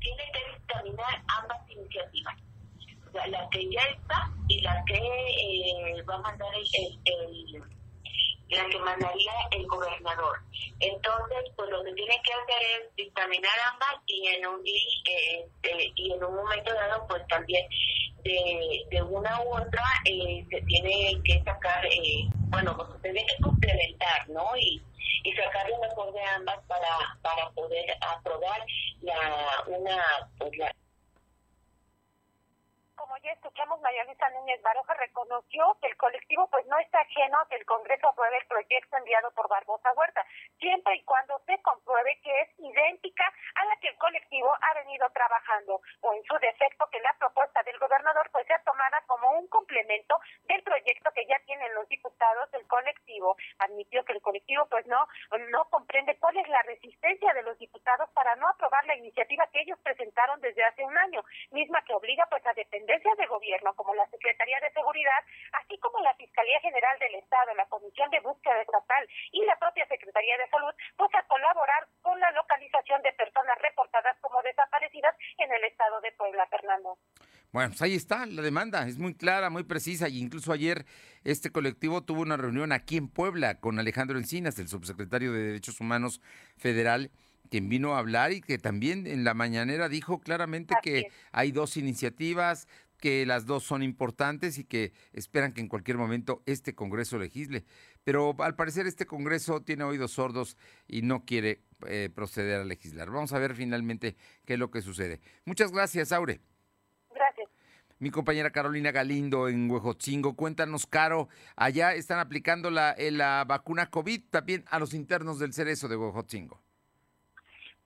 Tiene 0.00 0.22
que 0.32 0.52
dictaminar 0.52 1.22
ambas 1.40 1.70
iniciativas, 1.70 2.36
la 3.26 3.48
que 3.50 3.70
ya 3.70 3.82
está 3.82 4.30
y 4.48 4.60
la 4.60 4.84
que 4.86 4.96
eh, 4.96 6.02
va 6.08 6.16
a 6.16 6.20
mandar 6.20 6.48
el 6.54 7.62
la 8.48 8.64
que 8.68 8.78
mandaría 8.78 9.32
el 9.50 9.66
gobernador. 9.66 10.40
Entonces, 10.80 11.50
pues 11.56 11.70
lo 11.70 11.82
que 11.82 11.92
tiene 11.94 12.20
que 12.22 12.32
hacer 12.32 12.62
es 12.80 12.96
dictaminar 12.96 13.52
ambas 13.72 13.96
y 14.06 14.26
en 14.28 14.46
un 14.46 14.60
y, 14.64 15.02
este, 15.04 15.92
y 15.96 16.12
en 16.12 16.22
un 16.22 16.34
momento 16.36 16.72
dado, 16.72 17.06
pues 17.08 17.26
también 17.28 17.66
de, 18.22 18.86
de 18.90 19.02
una 19.02 19.42
u 19.42 19.56
otra 19.56 19.82
eh, 20.04 20.44
se 20.50 20.60
tiene 20.62 21.20
que 21.24 21.42
sacar, 21.44 21.84
eh, 21.86 22.28
bueno, 22.50 22.76
pues 22.76 22.88
se 22.92 22.98
tiene 23.00 23.26
que 23.26 23.42
complementar, 23.42 24.28
¿no? 24.28 24.56
Y, 24.56 24.80
y 25.24 25.32
sacar 25.32 25.68
lo 25.68 25.78
mejor 25.80 26.12
de 26.12 26.22
ambas 26.22 26.58
para, 26.68 27.18
para 27.22 27.50
poder 27.50 27.96
aprobar 28.00 28.64
la, 29.02 29.64
una, 29.66 29.98
pues 30.38 30.56
la 30.56 30.72
como 32.96 33.16
ya 33.18 33.32
escuchamos, 33.32 33.80
María 33.80 34.04
Luisa 34.04 34.28
Núñez 34.30 34.60
Baroja 34.62 34.94
reconoció 34.94 35.76
que 35.80 35.88
el 35.88 35.96
colectivo 35.96 36.48
pues 36.50 36.66
no 36.66 36.78
está 36.78 37.00
ajeno 37.00 37.38
a 37.38 37.48
que 37.48 37.56
el 37.56 37.64
Congreso 37.64 38.08
apruebe 38.08 38.38
el 38.38 38.46
proyecto 38.46 38.96
enviado 38.96 39.30
por 39.32 39.48
Barbosa 39.48 39.92
Huerta, 39.92 40.24
siempre 40.58 40.96
y 40.96 41.04
cuando 41.04 41.38
se 41.46 41.60
compruebe 41.62 42.18
que 42.22 42.40
es 42.40 42.48
idéntica 42.58 43.24
a 43.54 43.64
la 43.66 43.76
que 43.76 43.88
el 43.88 43.98
colectivo 43.98 44.50
ha 44.50 44.74
venido 44.74 45.08
trabajando, 45.10 45.80
o 46.00 46.14
en 46.14 46.22
su 46.24 46.34
defecto 46.38 46.88
que 46.90 47.00
la 47.00 47.14
propuesta 47.18 47.62
del 47.62 47.78
gobernador 47.78 48.28
pues 48.32 48.46
sea 48.46 48.58
tomada 48.64 49.02
como 49.06 49.30
un 49.38 49.46
complemento 49.48 50.18
del 50.44 50.62
proyecto 50.62 51.10
que 51.12 51.26
ya 51.26 51.38
tienen 51.46 51.74
los 51.74 51.88
diputados 51.88 52.50
del 52.50 52.66
colectivo. 52.66 53.36
Admitió 53.58 54.04
que 54.04 54.12
el 54.12 54.22
colectivo 54.22 54.66
pues 54.66 54.86
no, 54.86 55.06
no 55.50 55.64
comprende 55.68 56.16
cuál 56.18 56.36
es 56.38 56.48
la 56.48 56.62
resistencia 56.62 57.34
de 57.34 57.42
los 57.42 57.58
diputados 57.58 58.08
para 58.10 58.34
no 58.36 58.48
aprobar 58.48 58.84
la 58.86 58.96
iniciativa 58.96 59.46
que 59.52 59.60
ellos 59.60 59.78
presentaron 59.82 60.40
desde 60.40 60.64
hace 60.64 60.82
un 60.84 60.96
año, 60.96 61.22
misma 61.50 61.82
que 61.82 61.94
obliga 61.94 62.26
pues 62.30 62.44
a 62.46 62.54
depender 62.54 62.85
de 62.86 63.26
gobierno 63.26 63.74
como 63.74 63.94
la 63.94 64.08
Secretaría 64.10 64.58
de 64.60 64.72
Seguridad, 64.72 65.20
así 65.52 65.78
como 65.78 66.00
la 66.00 66.14
Fiscalía 66.14 66.60
General 66.60 66.98
del 66.98 67.16
Estado, 67.16 67.54
la 67.54 67.66
Comisión 67.66 68.10
de 68.10 68.20
Búsqueda 68.20 68.60
Estatal 68.60 69.08
y 69.32 69.44
la 69.44 69.58
propia 69.58 69.86
Secretaría 69.88 70.38
de 70.38 70.48
Salud, 70.48 70.72
pues 70.96 71.10
a 71.14 71.22
colaborar 71.26 71.88
con 72.02 72.18
la 72.20 72.30
localización 72.32 73.02
de 73.02 73.12
personas 73.12 73.58
reportadas 73.60 74.16
como 74.20 74.42
desaparecidas 74.42 75.14
en 75.38 75.52
el 75.52 75.64
estado 75.64 76.00
de 76.00 76.12
Puebla, 76.12 76.46
Fernando. 76.46 76.98
Bueno, 77.52 77.70
pues 77.70 77.82
ahí 77.82 77.94
está 77.94 78.26
la 78.26 78.42
demanda, 78.42 78.86
es 78.86 78.98
muy 78.98 79.14
clara, 79.14 79.50
muy 79.50 79.64
precisa, 79.64 80.08
y 80.08 80.18
incluso 80.18 80.52
ayer 80.52 80.84
este 81.24 81.50
colectivo 81.50 82.02
tuvo 82.04 82.20
una 82.22 82.36
reunión 82.36 82.72
aquí 82.72 82.96
en 82.96 83.08
Puebla 83.08 83.60
con 83.60 83.78
Alejandro 83.78 84.18
Encinas, 84.18 84.58
el 84.58 84.68
subsecretario 84.68 85.32
de 85.32 85.40
Derechos 85.40 85.80
Humanos 85.80 86.20
Federal, 86.56 87.10
quien 87.46 87.68
vino 87.68 87.94
a 87.94 87.98
hablar 87.98 88.32
y 88.32 88.40
que 88.40 88.58
también 88.58 89.06
en 89.06 89.24
la 89.24 89.34
mañanera 89.34 89.88
dijo 89.88 90.18
claramente 90.20 90.74
que 90.82 91.04
hay 91.32 91.52
dos 91.52 91.76
iniciativas, 91.76 92.66
que 92.96 93.26
las 93.26 93.46
dos 93.46 93.64
son 93.64 93.82
importantes 93.82 94.58
y 94.58 94.64
que 94.64 94.92
esperan 95.12 95.52
que 95.52 95.60
en 95.60 95.68
cualquier 95.68 95.96
momento 95.96 96.42
este 96.46 96.74
Congreso 96.74 97.18
legisle. 97.18 97.64
Pero 98.04 98.34
al 98.38 98.54
parecer 98.56 98.86
este 98.86 99.06
Congreso 99.06 99.62
tiene 99.62 99.84
oídos 99.84 100.12
sordos 100.12 100.56
y 100.86 101.02
no 101.02 101.24
quiere 101.24 101.62
eh, 101.86 102.10
proceder 102.14 102.60
a 102.60 102.64
legislar. 102.64 103.10
Vamos 103.10 103.32
a 103.32 103.38
ver 103.38 103.54
finalmente 103.54 104.16
qué 104.44 104.54
es 104.54 104.58
lo 104.58 104.70
que 104.70 104.82
sucede. 104.82 105.20
Muchas 105.44 105.72
gracias, 105.72 106.12
Aure. 106.12 106.40
Gracias. 107.14 107.48
Mi 107.98 108.10
compañera 108.10 108.50
Carolina 108.50 108.92
Galindo 108.92 109.48
en 109.48 109.70
Huejotzingo. 109.70 110.36
Cuéntanos, 110.36 110.86
Caro, 110.86 111.28
allá 111.56 111.94
están 111.94 112.18
aplicando 112.18 112.70
la, 112.70 112.92
eh, 112.92 113.10
la 113.10 113.44
vacuna 113.46 113.90
COVID 113.90 114.24
también 114.30 114.64
a 114.68 114.78
los 114.78 114.94
internos 114.94 115.38
del 115.38 115.52
Cerezo 115.52 115.88
de 115.88 115.96
Huejotzingo. 115.96 116.65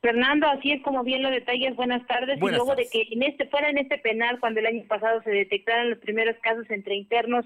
Fernando, 0.00 0.46
así 0.48 0.72
es 0.72 0.82
como 0.82 1.04
bien 1.04 1.22
lo 1.22 1.30
detallas, 1.30 1.76
buenas 1.76 2.06
tardes. 2.06 2.38
y 2.38 2.40
luego 2.40 2.74
de 2.74 2.88
que 2.90 3.06
en 3.10 3.22
este 3.22 3.46
fuera 3.46 3.68
en 3.68 3.78
este 3.78 3.98
penal, 3.98 4.40
cuando 4.40 4.60
el 4.60 4.66
año 4.66 4.84
pasado 4.88 5.22
se 5.22 5.30
detectaron 5.30 5.90
los 5.90 5.98
primeros 5.98 6.36
casos 6.40 6.64
entre 6.70 6.94
internos 6.94 7.44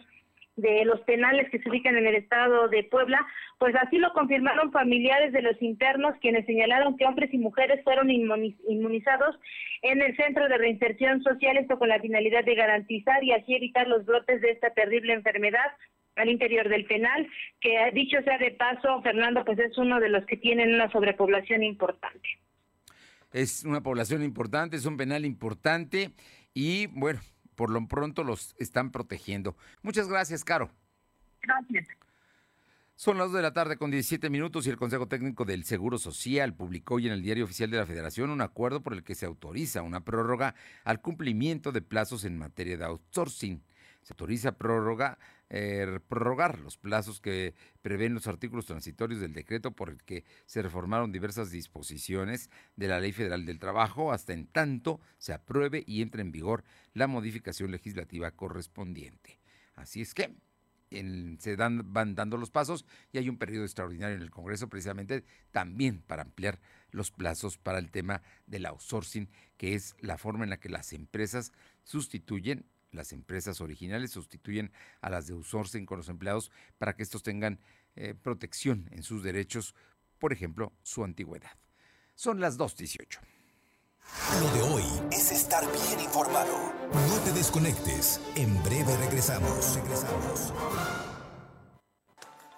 de 0.57 0.85
los 0.85 1.01
penales 1.01 1.51
que 1.51 1.59
se 1.59 1.69
ubican 1.69 1.97
en 1.97 2.07
el 2.07 2.15
estado 2.15 2.69
de 2.69 2.85
Puebla, 2.85 3.27
pues 3.59 3.75
así 3.75 3.99
lo 3.99 4.13
confirmaron 4.13 4.71
familiares 4.71 5.33
de 5.33 5.43
los 5.43 5.61
internos, 5.61 6.15
quienes 6.21 6.47
señalaron 6.47 6.97
que 6.97 7.07
hombres 7.07 7.35
y 7.35 7.39
mujeres 7.39 7.83
fueron 7.83 8.09
inmunizados 8.09 9.37
en 9.83 10.01
el 10.01 10.17
centro 10.17 10.49
de 10.49 10.57
reinserción 10.57 11.25
social, 11.25 11.57
esto 11.57 11.77
con 11.77 11.89
la 11.89 11.99
finalidad 11.99 12.45
de 12.45 12.55
garantizar 12.55 13.25
y 13.25 13.33
así 13.33 13.57
evitar 13.57 13.89
los 13.89 14.05
brotes 14.05 14.41
de 14.43 14.53
esta 14.53 14.71
terrible 14.71 15.13
enfermedad 15.13 15.73
al 16.15 16.29
interior 16.29 16.69
del 16.69 16.85
penal, 16.85 17.27
que 17.61 17.91
dicho 17.93 18.23
sea 18.23 18.39
de 18.39 18.53
paso, 18.53 19.03
Fernando, 19.03 19.45
pues 19.45 19.59
es 19.59 19.77
uno 19.77 19.99
de 19.99 20.09
los 20.09 20.25
que 20.27 20.37
tienen 20.37 20.73
una 20.73 20.89
sobrepoblación 20.93 21.65
importante 21.65 22.29
es 23.35 23.65
una 23.65 23.83
población 23.83 24.23
importante, 24.23 24.77
es 24.77 24.87
un 24.87 24.97
penal 24.97 25.25
importante 25.25 26.15
y 26.55 26.87
bueno, 26.87 27.21
por 27.57 27.69
lo 27.69 27.87
pronto 27.89 28.23
los 28.23 28.55
están 28.61 28.93
protegiendo. 28.93 29.57
Muchas 29.83 30.09
gracias, 30.09 30.45
Caro. 30.45 30.71
Gracias. 31.43 31.89
Son 32.95 33.19
las 33.19 33.27
2 33.27 33.37
de 33.37 33.43
la 33.43 33.53
tarde 33.53 33.77
con 33.77 33.91
17 33.91 34.31
minutos 34.31 34.69
y 34.69 34.71
el 34.71 34.77
Consejo 34.77 35.09
Técnico 35.09 35.45
del 35.45 35.65
Seguro 35.65 35.99
Social 35.99 36.55
publicó 36.55 36.95
hoy 36.95 37.09
en 37.09 37.13
el 37.13 37.23
Diario 37.23 37.45
Oficial 37.45 37.69
de 37.73 37.79
la 37.79 37.87
Federación 37.87 38.31
un 38.31 38.41
acuerdo 38.41 38.85
por 38.85 38.93
el 38.93 39.03
que 39.03 39.17
se 39.17 39.27
autoriza 39.27 39.83
una 39.83 40.05
prórroga 40.05 40.55
al 40.85 41.01
cumplimiento 41.01 41.73
de 41.73 41.83
plazos 41.83 42.25
en 42.25 42.39
materia 42.39 42.77
de 42.77 42.85
outsourcing. 42.85 43.65
Se 44.03 44.13
autoriza 44.13 44.53
prórroga 44.53 45.19
eh, 45.51 46.01
prorrogar 46.09 46.59
los 46.61 46.79
plazos 46.79 47.21
que 47.21 47.55
prevén 47.83 48.15
los 48.15 48.27
artículos 48.27 48.67
transitorios 48.67 49.21
del 49.21 49.35
decreto 49.35 49.73
por 49.73 49.91
el 49.91 50.03
que 50.03 50.25
se 50.47 50.63
reformaron 50.63 51.13
diversas 51.13 51.51
disposiciones 51.51 52.51
de 52.77 52.89
la 52.89 53.01
Ley 53.01 53.13
Federal 53.13 53.45
del 53.45 53.59
Trabajo 53.59 54.13
hasta 54.13 54.33
en 54.33 54.47
tanto 54.47 55.01
se 55.19 55.33
apruebe 55.33 55.85
y 55.87 56.03
entre 56.03 56.23
en 56.23 56.33
vigor 56.33 56.65
la 56.95 57.07
modificación 57.07 57.71
legislativa 57.71 58.31
correspondiente. 58.31 59.39
Así 59.75 60.01
es 60.01 60.15
que 60.15 60.35
se 61.39 61.57
dan, 61.57 61.93
van 61.93 62.15
dando 62.15 62.37
los 62.37 62.51
pasos 62.51 62.87
y 63.13 63.19
hay 63.19 63.29
un 63.29 63.39
periodo 63.39 63.65
extraordinario 63.65 64.17
en 64.17 64.23
el 64.23 64.31
Congreso 64.31 64.69
precisamente 64.69 65.25
también 65.51 66.03
para 66.03 66.23
ampliar 66.23 66.61
los 66.91 67.11
plazos 67.11 67.59
para 67.59 67.79
el 67.79 67.91
tema 67.91 68.23
del 68.47 68.67
outsourcing, 68.67 69.29
que 69.57 69.75
es 69.75 69.97
la 69.99 70.19
forma 70.19 70.45
en 70.45 70.51
la 70.51 70.61
que 70.61 70.69
las 70.69 70.93
empresas 70.93 71.53
sustituyen 71.83 72.65
las 72.95 73.13
empresas 73.13 73.61
originales 73.61 74.13
sustituyen 74.13 74.73
a 75.01 75.11
las 75.11 75.27
de 75.27 75.35
outsourcing 75.35 75.87
con 75.87 75.99
los 75.99 76.09
empleados 76.09 76.51
para 76.79 76.95
que 76.95 77.03
estos 77.03 77.23
tengan 77.23 77.61
eh, 77.97 78.15
protección 78.15 78.89
en 78.91 79.03
sus 79.03 79.23
derechos, 79.23 79.75
por 80.19 80.33
ejemplo, 80.33 80.73
su 80.83 81.05
antigüedad. 81.05 81.51
Son 82.15 82.41
las 82.41 82.59
2.18. 82.59 83.19
Lo 84.41 84.51
de 84.53 84.63
hoy 84.63 84.85
es 85.11 85.33
estar 85.33 85.65
bien 85.65 86.01
informado. 86.01 86.73
No 86.93 87.19
te 87.25 87.33
desconectes. 87.33 88.21
En 88.37 88.63
breve 88.63 88.97
regresamos. 88.99 89.75
Regresamos. 89.75 90.53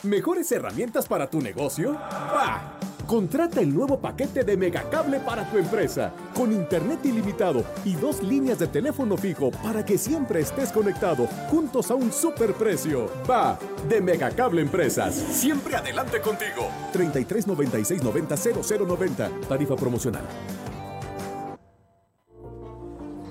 ¿Mejores 0.03 0.53
herramientas 0.53 1.07
para 1.07 1.31
tu 1.31 1.41
negocio? 1.41 1.95
¡Bah! 1.95 2.76
Contrata 3.07 3.61
el 3.61 3.73
nuevo 3.73 4.01
paquete 4.01 4.43
de 4.43 4.57
Megacable 4.57 5.21
para 5.21 5.49
tu 5.49 5.59
empresa, 5.59 6.13
con 6.35 6.53
internet 6.53 6.99
ilimitado 7.05 7.65
y 7.85 7.95
dos 7.95 8.21
líneas 8.21 8.59
de 8.59 8.67
teléfono 8.67 9.17
fijo 9.17 9.53
para 9.63 9.85
que 9.85 9.97
siempre 9.97 10.41
estés 10.41 10.73
conectado, 10.73 11.29
juntos 11.49 11.89
a 11.93 11.95
un 11.95 12.11
superprecio. 12.11 13.09
Va, 13.31 13.57
de 13.89 14.01
Megacable 14.01 14.61
Empresas. 14.61 15.15
Siempre 15.15 15.77
adelante 15.77 16.21
contigo. 16.21 16.67
33 16.93 17.47
96 17.47 18.03
90 18.03 18.37
0090. 18.37 19.31
Tarifa 19.49 19.77
promocional. 19.77 20.25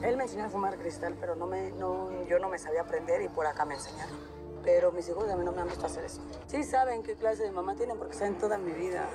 Él 0.02 0.16
me 0.16 0.24
enseñó 0.24 0.46
a 0.46 0.50
fumar 0.50 0.78
cristal, 0.78 1.18
pero 1.20 1.36
no 1.36 1.48
me, 1.48 1.74
yo 2.30 2.40
no 2.40 2.48
me 2.48 2.60
sabía 2.60 2.82
aprender 2.82 3.22
y 3.24 3.28
por 3.28 3.46
acá 3.46 3.66
me 3.66 3.74
enseñaron. 3.74 4.16
Pero 4.64 4.94
mis 4.94 5.10
hijos 5.10 5.30
a 5.30 5.36
mí 5.36 5.44
no 5.44 5.52
me 5.52 5.62
han 5.62 5.68
visto 5.68 5.86
hacer 5.86 6.06
eso. 6.06 6.22
Sí 6.48 6.64
saben 6.64 7.04
qué 7.04 7.16
clase 7.16 7.44
de 7.44 7.52
mamá 7.52 7.76
tienen 7.76 7.98
porque 7.98 8.14
saben 8.14 8.38
toda 8.38 8.58
mi 8.58 8.72
vida. 8.72 9.10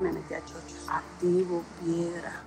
Me 0.00 0.12
metí 0.12 0.34
a 0.34 0.40
chochos. 0.40 0.86
Activo, 0.88 1.62
piedra. 1.84 2.42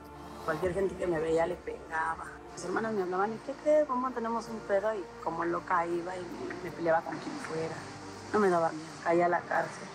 Cualquier 0.46 0.74
gente 0.74 0.96
que 0.96 1.08
me 1.08 1.20
veía 1.20 1.48
le 1.48 1.56
pegaba. 1.56 2.26
Mis 2.54 2.66
hermanas 2.66 2.94
me 2.94 3.04
hablaban, 3.04 3.34
¿y 3.34 3.38
qué 3.46 3.54
crees? 3.64 3.88
¿Cómo 3.88 4.12
tenemos 4.12 4.48
un 4.50 4.60
perro? 4.60 4.94
Y 4.94 5.04
como 5.24 5.46
loca 5.46 5.86
iba 5.86 6.16
y 6.16 6.26
me, 6.64 6.72
peleaba 6.72 7.02
con 7.02 7.18
quien 7.18 7.36
fuera. 7.36 7.76
No 8.34 8.40
me 8.40 8.50
daba 8.50 8.72
miedo, 8.72 8.88
caía 9.04 9.26
a 9.26 9.30
la 9.30 9.42
cárcel. 9.42 9.88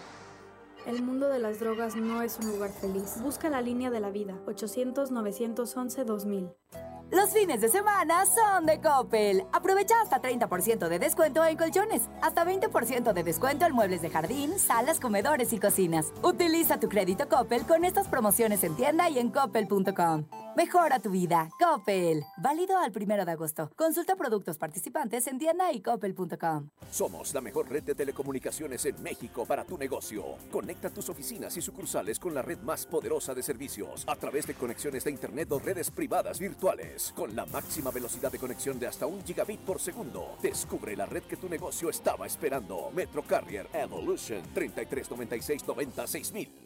El 0.86 1.02
mundo 1.02 1.28
de 1.28 1.40
las 1.40 1.58
drogas 1.58 1.96
no 1.96 2.22
es 2.22 2.38
un 2.38 2.52
lugar 2.52 2.70
feliz. 2.70 3.20
Busca 3.20 3.48
la 3.48 3.60
línea 3.60 3.90
de 3.90 3.98
la 4.00 4.10
vida. 4.10 4.34
800-911-2000. 4.46 6.54
Los 7.10 7.30
fines 7.30 7.60
de 7.60 7.68
semana 7.68 8.24
son 8.26 8.66
de 8.66 8.80
Coppel. 8.80 9.44
Aprovecha 9.52 9.94
hasta 10.02 10.20
30% 10.20 10.88
de 10.88 10.98
descuento 10.98 11.44
en 11.44 11.56
colchones, 11.56 12.02
hasta 12.20 12.44
20% 12.44 13.12
de 13.12 13.22
descuento 13.22 13.64
en 13.64 13.72
muebles 13.72 14.02
de 14.02 14.10
jardín, 14.10 14.58
salas, 14.58 14.98
comedores 14.98 15.52
y 15.52 15.58
cocinas. 15.58 16.12
Utiliza 16.22 16.78
tu 16.80 16.88
crédito 16.88 17.28
Coppel 17.28 17.64
con 17.64 17.84
estas 17.84 18.08
promociones 18.08 18.64
en 18.64 18.74
tienda 18.74 19.08
y 19.08 19.18
en 19.18 19.30
coppel.com. 19.30 20.45
Mejora 20.56 20.98
tu 21.00 21.10
vida. 21.10 21.50
Coppel. 21.58 22.24
Válido 22.38 22.78
al 22.78 22.90
primero 22.90 23.26
de 23.26 23.32
agosto. 23.32 23.70
Consulta 23.76 24.16
productos 24.16 24.56
participantes 24.56 25.26
en 25.26 25.38
tienda 25.38 25.70
y 25.70 25.82
coppel.com. 25.82 26.70
Somos 26.90 27.34
la 27.34 27.42
mejor 27.42 27.68
red 27.68 27.82
de 27.82 27.94
telecomunicaciones 27.94 28.86
en 28.86 29.02
México 29.02 29.44
para 29.44 29.64
tu 29.64 29.76
negocio. 29.76 30.24
Conecta 30.50 30.88
tus 30.88 31.10
oficinas 31.10 31.54
y 31.58 31.60
sucursales 31.60 32.18
con 32.18 32.32
la 32.32 32.40
red 32.40 32.58
más 32.60 32.86
poderosa 32.86 33.34
de 33.34 33.42
servicios 33.42 34.04
a 34.08 34.16
través 34.16 34.46
de 34.46 34.54
conexiones 34.54 35.04
de 35.04 35.10
Internet 35.10 35.52
o 35.52 35.58
redes 35.58 35.90
privadas 35.90 36.38
virtuales. 36.38 37.12
Con 37.14 37.36
la 37.36 37.44
máxima 37.44 37.90
velocidad 37.90 38.32
de 38.32 38.38
conexión 38.38 38.78
de 38.78 38.86
hasta 38.86 39.04
un 39.04 39.22
gigabit 39.24 39.60
por 39.60 39.78
segundo. 39.78 40.38
Descubre 40.40 40.96
la 40.96 41.04
red 41.04 41.24
que 41.24 41.36
tu 41.36 41.50
negocio 41.50 41.90
estaba 41.90 42.26
esperando. 42.26 42.90
Metro 42.94 43.22
Carrier 43.22 43.68
Evolution 43.74 44.42
3396 44.54 45.66
96000. 45.66 46.65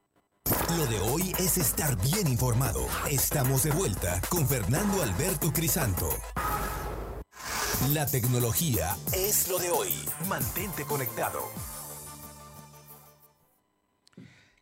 Lo 0.77 0.85
de 0.87 0.99
hoy 0.99 1.33
es 1.37 1.57
estar 1.57 2.01
bien 2.01 2.27
informado. 2.27 2.87
Estamos 3.09 3.63
de 3.63 3.71
vuelta 3.71 4.21
con 4.29 4.47
Fernando 4.47 5.03
Alberto 5.03 5.51
Crisanto. 5.51 6.09
La 7.93 8.05
tecnología 8.05 8.95
es 9.13 9.49
lo 9.49 9.59
de 9.59 9.69
hoy. 9.69 9.89
Mantente 10.29 10.83
conectado. 10.85 11.41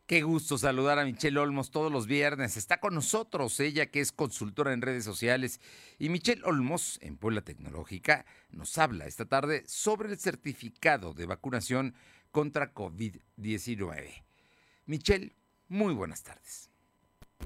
Qué 0.08 0.24
gusto 0.24 0.58
saludar 0.58 0.98
a 0.98 1.06
Michelle 1.06 1.39
Olmos 1.39 1.70
todos 1.70 1.92
los 1.92 2.08
viernes. 2.08 2.58
Está 2.58 2.80
con 2.80 2.96
nosotros 2.96 3.60
ella 3.60 3.86
que 3.86 4.02
es 4.02 4.12
consultora 4.12 4.74
en 4.74 4.82
redes 4.82 5.06
sociales. 5.06 5.62
Y 6.00 6.10
Michelle 6.10 6.42
Olmos, 6.44 6.98
en 7.02 7.18
Puebla 7.18 7.42
Tecnológica, 7.42 8.26
nos 8.50 8.78
habla 8.80 9.06
esta 9.06 9.26
tarde 9.26 9.63
sobre 9.68 10.10
el 10.10 10.20
certificado 10.20 11.13
de 11.13 11.28
vacunación 11.28 11.94
contra 12.32 12.74
COVID-19. 12.74 14.24
Michelle, 14.88 15.36
muy 15.69 15.93
buenas 15.93 16.23
tardes. 16.23 16.69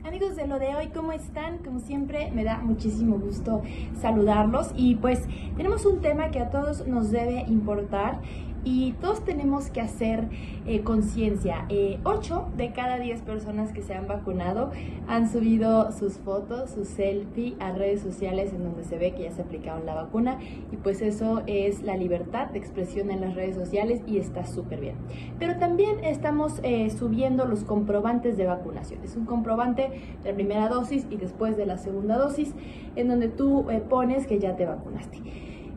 Amigos 0.04 0.36
de 0.36 0.48
lo 0.48 0.58
de 0.58 0.76
hoy, 0.76 0.88
¿cómo 0.88 1.12
están? 1.12 1.60
Como 1.60 1.80
siempre, 1.80 2.32
me 2.32 2.44
da 2.44 2.58
muchísimo 2.58 3.20
gusto 3.20 3.62
saludarlos 4.02 4.72
y 4.76 4.96
pues 4.96 5.22
tenemos 5.56 5.86
un 5.86 6.02
tema 6.02 6.32
que 6.32 6.40
a 6.40 6.50
todos 6.50 6.88
nos 6.88 7.12
debe 7.12 7.42
importar 7.42 8.20
y 8.64 8.94
todos 8.94 9.24
tenemos 9.24 9.70
que 9.70 9.82
hacer 9.82 10.28
eh, 10.66 10.82
conciencia. 10.82 11.66
Eh, 11.70 12.00
8 12.04 12.50
de 12.56 12.72
cada 12.72 12.98
10 12.98 13.22
personas 13.22 13.72
que 13.74 13.82
se 13.82 13.94
han 13.94 14.08
vacunado 14.08 14.72
han 15.08 15.30
subido 15.30 15.92
sus 15.92 16.18
fotos, 16.18 16.72
su 16.72 16.86
selfie 16.86 17.56
a 17.60 17.72
redes 17.72 18.02
sociales 18.02 18.54
en 18.54 18.64
donde 18.64 18.84
se 18.84 18.98
ve 18.98 19.14
que 19.14 19.24
ya 19.24 19.32
se 19.32 19.42
aplicaron 19.42 19.86
la 19.86 19.96
vacuna 19.96 20.40
y 20.72 20.78
pues 20.78 21.02
eso 21.02 21.44
es 21.48 21.84
la 21.84 21.98
libertad 21.98 22.48
de 22.48 22.60
expresión 22.60 23.12
en 23.12 23.22
las 23.22 23.36
redes 23.36 23.56
sociales 23.56 24.02
y 24.08 24.18
está 24.18 24.46
súper 24.46 24.80
bien. 24.80 24.96
Pero 25.40 25.58
también 25.58 26.04
estamos 26.04 26.60
eh, 26.64 26.90
subiendo 26.90 27.46
los 27.46 27.64
comprobantes 27.64 28.38
de 28.38 28.46
vacunación. 28.46 29.04
Es 29.04 29.16
un 29.16 29.26
comprobante 29.26 29.90
de 30.24 30.34
primera 30.34 30.70
dosis 30.70 31.06
y 31.10 31.18
después 31.18 31.58
de 31.58 31.66
la 31.66 31.78
segunda 31.78 32.18
dosis 32.18 32.54
en 32.96 33.08
donde 33.08 33.28
tú 33.28 33.70
eh, 33.70 33.82
pones 33.82 34.28
que 34.28 34.40
ya 34.40 34.56
te 34.56 34.66
vacunaste. 34.66 35.20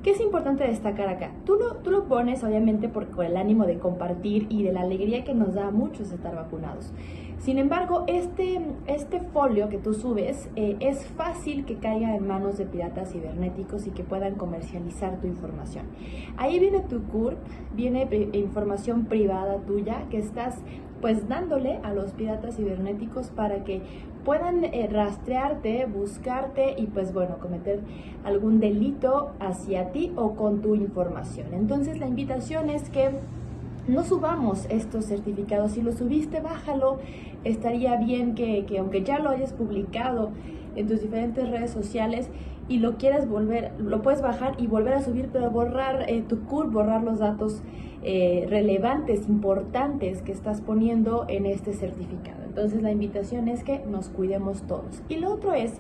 ¿Qué 0.07 0.13
es 0.13 0.21
importante 0.21 0.63
destacar 0.63 1.09
acá? 1.09 1.33
Tú 1.45 1.57
lo, 1.57 1.79
tú 1.79 1.91
lo 1.91 2.05
pones 2.05 2.45
obviamente 2.45 2.89
por, 2.89 3.09
el 3.25 3.37
ánimo 3.37 3.67
de 3.67 3.81
compartir 3.81 4.47
y 4.49 4.63
de 4.63 4.73
la 4.73 4.83
alegría 4.83 5.25
que 5.25 5.35
nos 5.35 5.53
da 5.55 5.67
a 5.67 5.71
muchos 5.73 6.13
estar 6.13 6.33
vacunados. 6.33 6.93
Sin 7.39 7.59
embargo, 7.59 8.05
este, 8.07 8.61
este 8.87 9.21
folio 9.21 9.69
que 9.69 9.79
tú 9.79 9.95
subes 9.95 10.49
eh, 10.57 10.77
es 10.81 11.07
fácil 11.07 11.65
que 11.65 11.77
caiga 11.77 12.17
en 12.17 12.27
manos 12.27 12.59
de 12.59 12.67
piratas 12.67 13.13
cibernéticos 13.13 13.87
y 13.87 13.91
que 13.91 14.03
puedan 14.03 14.35
comercializar 14.35 15.21
tu 15.21 15.27
información. 15.27 15.87
Ahí 16.39 16.59
viene 16.59 16.81
tu 16.81 17.03
CURP, 17.05 17.39
viene 17.75 18.09
información 18.33 19.05
privada 19.05 19.59
tuya 19.59 20.07
que 20.11 20.19
estás 20.19 20.57
pues 21.01 21.29
dándole 21.29 21.79
a 21.83 21.93
los 21.93 22.13
piratas 22.13 22.57
cibernéticos 22.57 23.29
para 23.29 23.65
que 23.65 23.83
puedan 24.25 24.65
eh, 24.65 24.89
rastrearte, 24.91 25.87
buscarte 25.87 26.75
y 26.77 26.87
pues 26.87 27.13
bueno, 27.13 27.39
cometer 27.39 27.81
algún 28.25 28.59
delito 28.59 29.33
hacia 29.39 29.93
ti 29.93 30.13
o 30.17 30.35
con 30.35 30.63
tu 30.63 30.75
información. 30.75 31.55
Entonces 31.55 32.01
la 32.01 32.09
invitación 32.09 32.71
es 32.71 32.89
que 32.89 33.11
no 33.89 34.05
subamos 34.05 34.67
estos 34.69 35.07
certificados. 35.07 35.73
Si 35.73 35.83
lo 35.83 35.93
subiste, 35.93 36.41
bájalo. 36.41 36.99
Estaría 37.45 37.97
bien 37.97 38.35
que, 38.35 38.65
aunque 38.79 39.03
ya 39.03 39.19
lo 39.19 39.31
hayas 39.31 39.53
publicado 39.53 40.31
en 40.75 40.87
tus 40.87 41.01
diferentes 41.01 41.49
redes 41.49 41.71
sociales 41.71 42.29
y 42.69 42.79
lo 42.79 42.97
quieras 42.97 43.29
volver, 43.29 43.73
lo 43.79 44.03
puedes 44.03 44.21
bajar 44.21 44.55
y 44.59 44.67
volver 44.67 44.95
a 44.95 45.03
subir, 45.03 45.29
pero 45.33 45.51
borrar 45.51 46.07
eh, 46.09 46.23
tu 46.29 46.41
CUR, 46.45 46.71
borrar 46.71 47.03
los 47.03 47.21
datos 47.21 47.63
eh, 48.03 48.47
relevantes, 48.49 49.29
importantes 49.29 50.23
que 50.23 50.33
estás 50.33 50.61
poniendo 50.61 51.25
en 51.29 51.47
este 51.47 51.73
certificado. 51.73 52.43
Entonces 52.45 52.83
la 52.83 52.91
invitación 52.91 53.49
es 53.49 53.63
que 53.63 53.81
nos 53.81 54.09
cuidemos 54.09 54.63
todos. 54.63 55.03
Y 55.09 55.17
lo 55.17 55.33
otro 55.33 55.53
es 55.53 55.75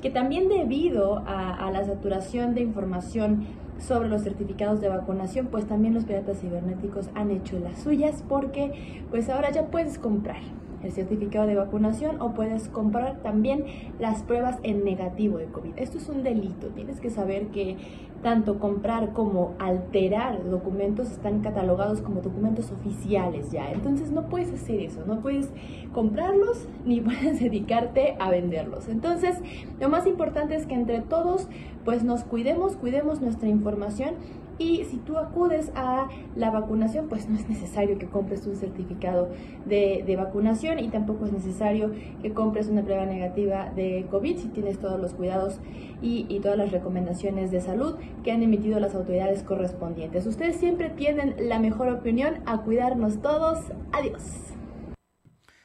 que 0.00 0.10
también 0.10 0.48
debido 0.48 1.22
a, 1.26 1.70
la 1.70 1.84
saturación 1.84 2.54
de 2.54 2.62
información 2.62 3.46
sobre 3.78 4.08
los 4.08 4.22
certificados 4.22 4.80
de 4.80 4.88
vacunación, 4.88 5.46
pues 5.46 5.66
también 5.66 5.94
los 5.94 6.04
piratas 6.04 6.40
cibernéticos 6.40 7.10
han 7.14 7.30
hecho 7.30 7.58
las 7.58 7.82
suyas 7.82 8.22
porque 8.28 9.02
pues 9.10 9.28
ahora 9.28 9.50
ya 9.50 9.66
puedes 9.66 9.98
comprar 9.98 10.40
el 10.82 10.92
certificado 10.92 11.46
de 11.46 11.54
vacunación 11.54 12.20
o 12.20 12.32
puedes 12.32 12.68
comprar 12.68 13.18
también 13.22 13.64
las 13.98 14.22
pruebas 14.22 14.58
en 14.62 14.84
negativo 14.84 15.38
de 15.38 15.46
COVID. 15.46 15.72
Esto 15.76 15.98
es 15.98 16.08
un 16.08 16.22
delito, 16.22 16.68
tienes 16.68 17.00
que 17.00 17.10
saber 17.10 17.48
que 17.48 17.76
tanto 18.22 18.58
comprar 18.58 19.12
como 19.12 19.54
alterar 19.58 20.44
documentos 20.48 21.10
están 21.10 21.40
catalogados 21.40 22.02
como 22.02 22.20
documentos 22.20 22.70
oficiales 22.70 23.50
ya. 23.50 23.70
Entonces 23.72 24.10
no 24.10 24.28
puedes 24.28 24.52
hacer 24.52 24.80
eso, 24.80 25.04
no 25.06 25.20
puedes 25.20 25.48
comprarlos 25.92 26.68
ni 26.84 27.00
puedes 27.00 27.40
dedicarte 27.40 28.16
a 28.18 28.30
venderlos. 28.30 28.88
Entonces 28.88 29.38
lo 29.80 29.88
más 29.88 30.06
importante 30.06 30.54
es 30.54 30.66
que 30.66 30.74
entre 30.74 31.00
todos 31.00 31.48
pues 31.84 32.04
nos 32.04 32.24
cuidemos, 32.24 32.76
cuidemos 32.76 33.20
nuestra 33.20 33.48
información 33.48 34.14
y 34.60 34.84
si 34.84 34.98
tú 34.98 35.16
acudes 35.16 35.72
a 35.74 36.06
la 36.36 36.50
vacunación, 36.50 37.08
pues 37.08 37.28
no 37.30 37.38
es 37.38 37.48
necesario 37.48 37.98
que 37.98 38.06
compres 38.06 38.46
un 38.46 38.56
certificado 38.56 39.30
de, 39.64 40.14
vacunación 40.18 40.78
y 40.78 40.90
tampoco 40.90 41.24
es 41.24 41.32
necesario 41.32 41.92
que 42.20 42.34
compres 42.34 42.68
una 42.68 42.82
prueba 42.82 43.06
negativa 43.06 43.70
de 43.70 44.06
COVID 44.10 44.36
si 44.36 44.48
tienes 44.48 44.78
todos 44.78 45.00
los 45.00 45.14
cuidados 45.14 45.60
y, 46.02 46.26
y 46.28 46.40
todas 46.40 46.58
las 46.58 46.72
recomendaciones 46.72 47.50
de 47.50 47.62
salud 47.62 47.96
que 48.22 48.32
han 48.32 48.42
emitido 48.42 48.78
las 48.80 48.94
autoridades 48.94 49.42
correspondientes. 49.44 50.26
Ustedes 50.26 50.56
siempre 50.56 50.90
tienen 50.90 51.36
la 51.48 51.58
mejor 51.58 51.88
opinión. 51.88 52.42
A 52.44 52.58
cuidarnos 52.58 53.22
todos. 53.22 53.58
Adiós. 53.92 54.22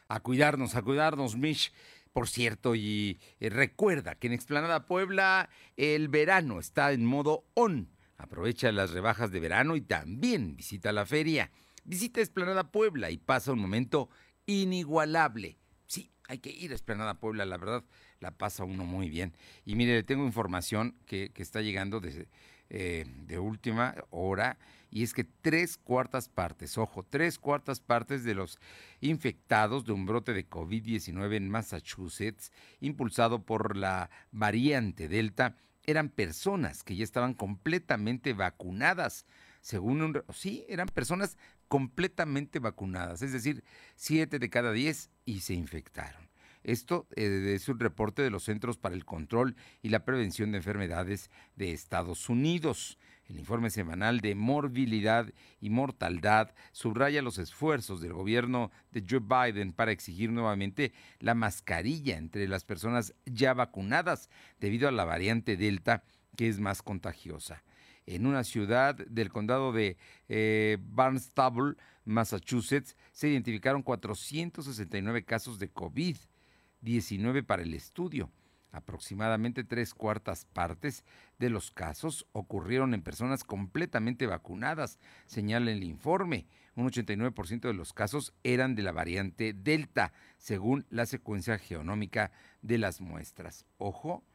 A 0.08 0.22
cuidarnos, 0.22 0.76
a 0.76 0.82
cuidarnos, 0.82 1.36
Mish. 1.36 1.74
Por 2.14 2.30
cierto, 2.30 2.76
y 2.76 3.20
recuerda 3.42 4.16
que 4.16 4.28
en 4.28 4.34
Explanada 4.34 4.86
Puebla 4.86 5.50
el 5.76 6.08
verano 6.08 6.60
está 6.60 6.94
en 6.94 7.06
modo 7.06 7.44
on 7.56 7.95
Aprovecha 8.18 8.72
las 8.72 8.92
rebajas 8.92 9.32
de 9.32 9.40
verano 9.40 9.76
y 9.76 9.82
también 9.82 10.56
visita 10.56 10.92
la 10.92 11.06
feria. 11.06 11.52
Visita 11.84 12.22
Esplanada 12.22 12.72
Puebla 12.72 13.12
y 13.12 13.18
pasa 13.18 13.52
un 13.52 13.60
momento 13.60 14.10
inigualable. 14.46 15.58
Sí, 15.86 16.12
hay 16.28 16.40
que 16.40 16.50
ir 16.50 16.72
a 16.72 16.76
Esplanada 16.76 17.20
Puebla, 17.20 17.46
la 17.46 17.58
verdad, 17.58 17.84
la 18.20 18.32
pasa 18.32 18.64
uno 18.64 18.86
muy 18.86 19.10
bien. 19.10 19.34
Y 19.66 19.76
mire, 19.76 19.94
le 19.94 20.04
tengo 20.04 20.26
información 20.26 20.96
que, 21.06 21.32
está 21.36 21.62
llegando 21.62 22.00
de, 22.00 22.28
eh, 22.70 23.06
de 23.28 23.40
última 23.40 23.96
hora 24.10 24.58
y 24.96 25.04
es 25.04 25.14
que 25.14 25.26
tres 25.26 25.78
cuartas 25.78 26.30
partes, 26.30 26.78
ojo, 26.78 27.04
tres 27.04 27.38
cuartas 27.38 27.82
partes 27.82 28.24
de 28.24 28.34
los 28.34 28.60
infectados 29.02 29.84
de 29.84 29.92
un 29.92 30.06
brote 30.06 30.32
de 30.32 30.50
COVID-19 30.50 31.36
en 31.36 31.50
Massachusetts, 31.50 32.54
impulsado 32.80 33.44
por 33.44 33.76
la 33.76 34.10
variante 34.32 35.10
Delta, 35.10 35.58
eran 35.88 36.10
personas 36.10 36.84
que 36.84 36.96
ya 36.96 37.04
estaban 37.04 37.34
completamente 37.34 38.34
vacunadas. 38.34 39.26
Según 39.62 40.02
un... 40.02 40.24
Sí, 40.34 40.66
eran 40.70 40.88
personas 40.88 41.38
completamente 41.68 42.60
vacunadas, 42.60 43.22
es 43.22 43.34
decir, 43.34 43.64
siete 43.96 44.40
de 44.40 44.50
cada 44.50 44.72
diez 44.72 45.10
y 45.26 45.40
se 45.40 45.54
infectaron. 45.54 46.30
Esto 46.64 47.08
eh, 47.16 47.54
es 47.56 47.70
un 47.70 47.80
reporte 47.80 48.22
de 48.22 48.32
los 48.32 48.44
Centros 48.44 48.78
para 48.78 48.96
el 48.96 49.06
Control 49.06 49.56
y 49.84 49.90
la 49.90 50.04
Prevención 50.04 50.52
de 50.52 50.58
Enfermedades 50.58 51.30
de 51.56 51.72
Estados 51.72 52.28
Unidos. 52.28 52.98
El 53.28 53.40
informe 53.40 53.72
semanal 53.72 54.20
de 54.20 54.36
morbilidad 54.36 55.34
y 55.60 55.72
mortalidad 55.72 56.54
subraya 56.72 57.24
los 57.24 57.40
esfuerzos 57.40 58.00
del 58.00 58.14
gobierno 58.14 58.72
de 58.92 59.04
Joe 59.10 59.20
Biden 59.20 59.74
para 59.74 59.92
exigir 59.92 60.32
nuevamente 60.32 60.94
la 61.20 61.34
mascarilla 61.34 62.18
entre 62.18 62.48
las 62.48 62.66
personas 62.66 63.16
ya 63.26 63.56
vacunadas 63.56 64.30
debido 64.60 64.88
a 64.88 64.92
la 64.92 65.06
variante 65.06 65.58
Delta 65.58 66.04
que 66.38 66.48
es 66.48 66.60
más 66.60 66.84
contagiosa. 66.84 67.64
En 68.06 68.28
una 68.28 68.44
ciudad 68.44 68.96
del 68.96 69.30
condado 69.30 69.72
de 69.72 69.98
eh, 70.30 70.78
Barnstable, 70.80 71.76
Massachusetts, 72.04 72.96
se 73.12 73.30
identificaron 73.30 73.82
469 73.82 75.26
casos 75.26 75.58
de 75.58 75.74
COVID-19 75.74 77.44
para 77.44 77.64
el 77.64 77.74
estudio. 77.74 78.30
Aproximadamente 78.76 79.64
tres 79.64 79.94
cuartas 79.94 80.44
partes 80.44 81.06
de 81.40 81.50
los 81.50 81.72
casos 81.72 82.28
ocurrieron 82.34 82.94
en 82.94 83.04
personas 83.04 83.46
completamente 83.46 84.28
vacunadas, 84.28 85.00
señala 85.26 85.72
el 85.72 85.82
informe. 85.86 86.46
Un 86.76 86.90
89% 86.92 87.62
de 87.62 87.74
los 87.74 87.94
casos 87.94 88.34
eran 88.44 88.76
de 88.76 88.84
la 88.84 88.92
variante 88.92 89.54
Delta, 89.54 90.12
según 90.38 90.86
la 90.90 91.06
secuencia 91.06 91.58
geonómica 91.58 92.34
de 92.62 92.78
las 92.78 93.00
muestras. 93.00 93.66
Ojo, 93.78 94.26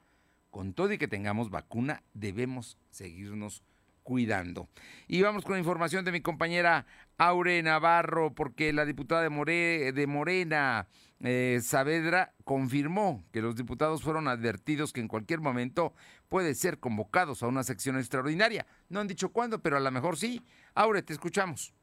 con 0.50 0.72
todo 0.72 0.90
y 0.94 0.96
que 0.96 1.07
tengamos 1.07 1.50
vacuna, 1.50 2.03
debemos 2.14 2.79
seguirnos 2.88 3.62
cuidando. 4.03 4.69
Y 5.09 5.23
vamos 5.23 5.45
con 5.45 5.53
la 5.55 5.59
información 5.59 6.05
de 6.05 6.13
mi 6.13 6.21
compañera 6.21 6.87
Aure 7.19 7.63
Navarro, 7.63 8.35
porque 8.35 8.73
la 8.73 8.85
diputada 8.85 9.23
de, 9.23 10.07
Morena, 10.07 10.89
eh, 11.21 11.61
Saavedra, 11.63 12.33
confirmó 12.45 13.25
que 13.33 13.43
los 13.43 13.57
diputados 13.57 14.03
fueron 14.03 14.29
advertidos 14.29 14.93
que 14.93 15.01
en 15.01 15.09
cualquier 15.09 15.41
momento 15.41 15.95
puede 16.29 16.55
ser 16.55 16.79
convocados 16.79 17.43
a 17.43 17.47
una 17.47 17.63
sección 17.63 17.99
extraordinaria. 17.99 18.67
No 18.89 19.01
han 19.01 19.09
dicho 19.09 19.31
cuándo, 19.31 19.61
pero 19.61 19.77
a 19.77 19.81
lo 19.81 19.91
mejor 19.91 20.17
sí. 20.17 20.43
Aure, 20.75 21.03
te 21.03 21.13
escuchamos. 21.13 21.75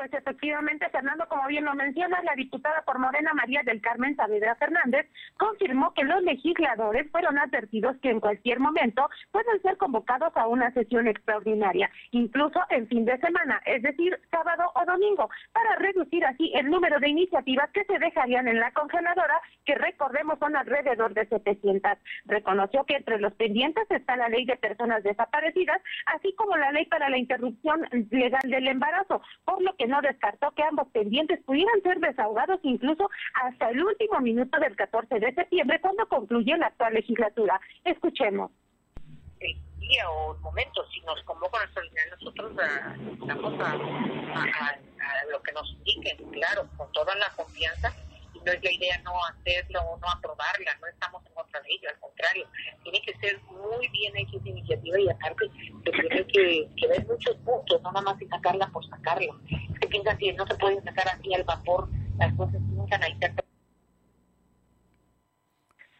Pues 0.00 0.14
efectivamente, 0.14 0.88
Fernando, 0.88 1.28
como 1.28 1.46
bien 1.46 1.66
lo 1.66 1.74
menciona, 1.74 2.22
la 2.22 2.34
diputada 2.34 2.80
por 2.86 2.98
Morena 2.98 3.34
María 3.34 3.60
del 3.62 3.82
Carmen 3.82 4.16
Saavedra 4.16 4.54
Fernández 4.54 5.06
confirmó 5.36 5.92
que 5.92 6.04
los 6.04 6.22
legisladores 6.22 7.10
fueron 7.10 7.36
advertidos 7.38 7.98
que 7.98 8.08
en 8.08 8.18
cualquier 8.18 8.60
momento 8.60 9.10
pueden 9.30 9.60
ser 9.60 9.76
convocados 9.76 10.34
a 10.38 10.46
una 10.48 10.72
sesión 10.72 11.06
extraordinaria, 11.06 11.90
incluso 12.12 12.60
en 12.70 12.88
fin 12.88 13.04
de 13.04 13.18
semana, 13.18 13.60
es 13.66 13.82
decir, 13.82 14.18
sábado 14.30 14.72
o 14.74 14.86
domingo, 14.86 15.28
para 15.52 15.76
reducir 15.76 16.24
así 16.24 16.50
el 16.54 16.70
número 16.70 16.98
de 16.98 17.10
iniciativas 17.10 17.68
que 17.70 17.84
se 17.84 17.98
dejarían 17.98 18.48
en 18.48 18.58
la 18.58 18.72
congeladora, 18.72 19.38
que 19.66 19.74
recordemos 19.74 20.38
son 20.38 20.56
alrededor 20.56 21.12
de 21.12 21.26
700. 21.26 21.98
Reconoció 22.24 22.84
que 22.84 22.96
entre 22.96 23.18
los 23.20 23.34
pendientes 23.34 23.84
está 23.90 24.16
la 24.16 24.30
ley 24.30 24.46
de 24.46 24.56
personas 24.56 25.02
desaparecidas, 25.02 25.82
así 26.06 26.32
como 26.36 26.56
la 26.56 26.72
ley 26.72 26.86
para 26.86 27.10
la 27.10 27.18
interrupción 27.18 27.86
legal 28.10 28.48
del 28.48 28.66
embarazo, 28.66 29.20
por 29.44 29.60
lo 29.60 29.76
que 29.76 29.89
no 29.90 30.00
descartó 30.00 30.50
que 30.52 30.62
ambos 30.62 30.88
pendientes 30.88 31.40
pudieran 31.44 31.82
ser 31.82 31.98
desahogados 32.00 32.60
incluso 32.62 33.10
hasta 33.34 33.70
el 33.70 33.84
último 33.84 34.20
minuto 34.20 34.58
del 34.58 34.76
14 34.76 35.20
de 35.20 35.34
septiembre, 35.34 35.80
cuando 35.80 36.06
concluye 36.08 36.56
la 36.56 36.66
actual 36.68 36.94
legislatura. 36.94 37.60
Escuchemos 37.84 38.50
día 39.80 40.08
o 40.10 40.34
momento, 40.36 40.84
si 40.92 41.00
nos 41.00 41.20
convocan 41.24 41.62
a 41.62 42.16
nosotros 42.16 42.52
estamos 43.20 43.60
a, 43.60 43.72
a, 43.72 45.24
lo 45.32 45.42
que 45.42 45.52
nos 45.52 45.68
indiquen, 45.72 46.30
claro, 46.30 46.68
con 46.76 46.92
toda 46.92 47.14
la 47.16 47.28
confianza 47.34 47.92
no 48.44 48.52
es 48.52 48.62
la 48.62 48.72
idea 48.72 48.98
no 49.04 49.12
hacerlo 49.26 49.80
o 49.82 49.98
no 49.98 50.08
aprobarla, 50.10 50.74
no 50.80 50.86
estamos 50.86 51.22
en 51.26 51.34
contra 51.34 51.60
de 51.60 51.68
ello, 51.70 51.88
al 51.90 52.00
contrario, 52.00 52.46
tiene 52.82 53.00
que 53.02 53.14
ser 53.18 53.40
muy 53.42 53.88
bien 53.88 54.16
hecha 54.16 54.36
esa 54.36 54.48
iniciativa 54.48 55.00
y 55.00 55.08
aparte 55.10 55.50
tiene 55.84 56.26
que, 56.26 56.68
que 56.76 56.86
ver 56.88 57.06
muchos 57.06 57.36
puntos, 57.38 57.82
no 57.82 57.92
nada 57.92 58.02
más 58.02 58.16
sacarla 58.30 58.66
por 58.68 58.86
sacarla. 58.88 59.34
Piensan 59.90 60.16
que 60.18 60.32
no 60.34 60.46
se 60.46 60.54
pueden 60.54 60.82
sacar 60.84 61.08
así 61.08 61.34
al 61.34 61.44
vapor, 61.44 61.90
las 62.18 62.32
cosas 62.34 62.60
que 62.88 62.94
analizarse 62.94 63.39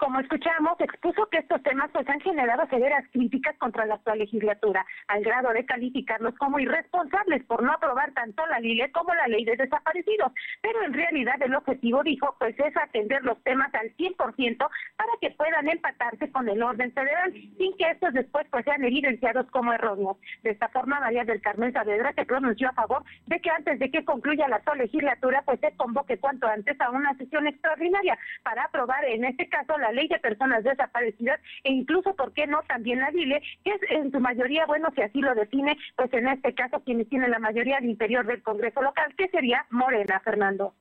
como 0.00 0.18
escuchamos, 0.18 0.80
expuso 0.80 1.26
que 1.26 1.38
estos 1.38 1.62
temas 1.62 1.90
pues 1.92 2.08
han 2.08 2.20
generado 2.20 2.66
severas 2.68 3.04
críticas 3.12 3.54
contra 3.58 3.84
la 3.84 3.96
actual 3.96 4.18
legislatura, 4.18 4.84
al 5.08 5.22
grado 5.22 5.52
de 5.52 5.66
calificarlos 5.66 6.34
como 6.36 6.58
irresponsables 6.58 7.44
por 7.44 7.62
no 7.62 7.70
aprobar 7.70 8.10
tanto 8.12 8.46
la 8.46 8.60
LILE 8.60 8.90
como 8.92 9.14
la 9.14 9.28
ley 9.28 9.44
de 9.44 9.56
desaparecidos. 9.56 10.32
Pero 10.62 10.82
en 10.84 10.94
realidad 10.94 11.34
el 11.42 11.54
objetivo, 11.54 12.02
dijo, 12.02 12.34
pues 12.38 12.58
es 12.58 12.74
atender 12.78 13.22
los 13.24 13.42
temas 13.42 13.72
al 13.74 13.94
100% 13.96 14.56
para 14.96 15.12
que 15.20 15.32
puedan 15.32 15.68
empatarse 15.68 16.32
con 16.32 16.48
el 16.48 16.62
orden 16.62 16.92
federal, 16.92 17.34
sin 17.58 17.76
que 17.76 17.90
estos 17.90 18.14
después 18.14 18.46
pues 18.50 18.64
sean 18.64 18.82
evidenciados 18.82 19.50
como 19.50 19.74
erróneos. 19.74 20.16
De 20.42 20.50
esta 20.50 20.68
forma, 20.68 20.98
María 20.98 21.24
del 21.24 21.42
Carmen 21.42 21.74
Saavedra 21.74 22.14
se 22.14 22.24
pronunció 22.24 22.70
a 22.70 22.72
favor 22.72 23.04
de 23.26 23.38
que 23.40 23.50
antes 23.50 23.78
de 23.78 23.90
que 23.90 24.02
concluya 24.06 24.48
la 24.48 24.56
actual 24.56 24.78
legislatura, 24.78 25.42
pues 25.44 25.60
se 25.60 25.76
convoque 25.76 26.16
cuanto 26.16 26.46
antes 26.46 26.80
a 26.80 26.90
una 26.90 27.14
sesión 27.18 27.46
extraordinaria 27.46 28.18
para 28.42 28.64
aprobar 28.64 29.04
en 29.04 29.26
este 29.26 29.46
caso 29.50 29.76
la 29.76 29.89
ley 29.92 30.08
de 30.08 30.18
personas 30.18 30.64
desaparecidas 30.64 31.40
e 31.64 31.72
incluso, 31.72 32.14
¿por 32.14 32.32
qué 32.32 32.46
no?, 32.46 32.62
también 32.68 33.00
la 33.00 33.10
DILE, 33.10 33.42
que 33.64 33.70
es 33.70 33.80
en 33.90 34.10
su 34.10 34.20
mayoría, 34.20 34.66
bueno, 34.66 34.88
si 34.94 35.02
así 35.02 35.20
lo 35.20 35.34
define, 35.34 35.76
pues 35.96 36.12
en 36.12 36.28
este 36.28 36.54
caso 36.54 36.82
quienes 36.84 37.08
tienen 37.08 37.30
la 37.30 37.38
mayoría 37.38 37.78
al 37.78 37.84
interior 37.84 38.26
del 38.26 38.42
Congreso 38.42 38.82
local, 38.82 39.14
que 39.16 39.28
sería 39.28 39.66
Morena, 39.70 40.20
Fernando. 40.20 40.74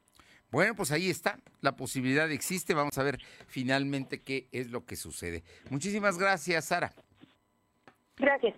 Bueno, 0.52 0.76
pues 0.76 0.91
ahí 0.91 1.10
está, 1.10 1.38
la 1.62 1.76
posibilidad 1.76 2.32
existe, 2.32 2.74
vamos 2.74 2.98
a 2.98 3.04
ver 3.04 3.19
finalmente 3.48 4.22
qué 4.22 4.48
es 4.52 4.72
lo 4.72 4.86
que 4.86 4.95
sucede. 4.95 5.43
Muchísimas 5.69 6.17
gracias, 6.17 6.65
Sara. 6.65 6.91
Gracias. 8.17 8.56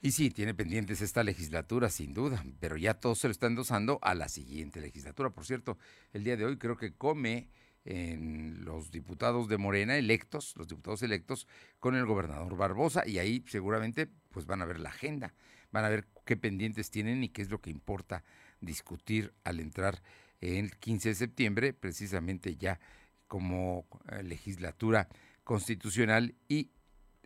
Y 0.00 0.10
sí, 0.10 0.30
tiene 0.30 0.52
pendientes 0.52 1.00
esta 1.00 1.22
legislatura, 1.22 1.88
sin 1.88 2.12
duda, 2.12 2.44
pero 2.60 2.76
ya 2.76 2.94
todo 2.94 3.14
se 3.14 3.26
lo 3.26 3.32
está 3.32 3.46
endosando 3.46 3.98
a 4.02 4.14
la 4.14 4.28
siguiente 4.28 4.80
legislatura. 4.80 5.30
Por 5.30 5.46
cierto, 5.46 5.78
el 6.12 6.24
día 6.24 6.36
de 6.36 6.44
hoy 6.44 6.58
creo 6.58 6.76
que 6.76 6.94
come 6.94 7.48
en 7.84 8.64
los 8.64 8.90
diputados 8.90 9.48
de 9.48 9.58
Morena 9.58 9.96
electos, 9.96 10.54
los 10.56 10.68
diputados 10.68 11.02
electos, 11.02 11.46
con 11.80 11.94
el 11.94 12.06
gobernador 12.06 12.56
Barbosa, 12.56 13.06
y 13.06 13.18
ahí 13.18 13.44
seguramente 13.46 14.08
pues 14.30 14.46
van 14.46 14.62
a 14.62 14.64
ver 14.64 14.80
la 14.80 14.88
agenda, 14.88 15.34
van 15.70 15.84
a 15.84 15.88
ver 15.88 16.06
qué 16.24 16.36
pendientes 16.36 16.90
tienen 16.90 17.22
y 17.22 17.28
qué 17.28 17.42
es 17.42 17.50
lo 17.50 17.60
que 17.60 17.70
importa 17.70 18.24
discutir 18.60 19.34
al 19.44 19.60
entrar 19.60 20.02
el 20.40 20.76
15 20.76 21.10
de 21.10 21.14
septiembre, 21.14 21.72
precisamente 21.72 22.56
ya 22.56 22.80
como 23.28 23.86
eh, 24.10 24.22
legislatura 24.22 25.08
constitucional 25.42 26.34
y 26.48 26.70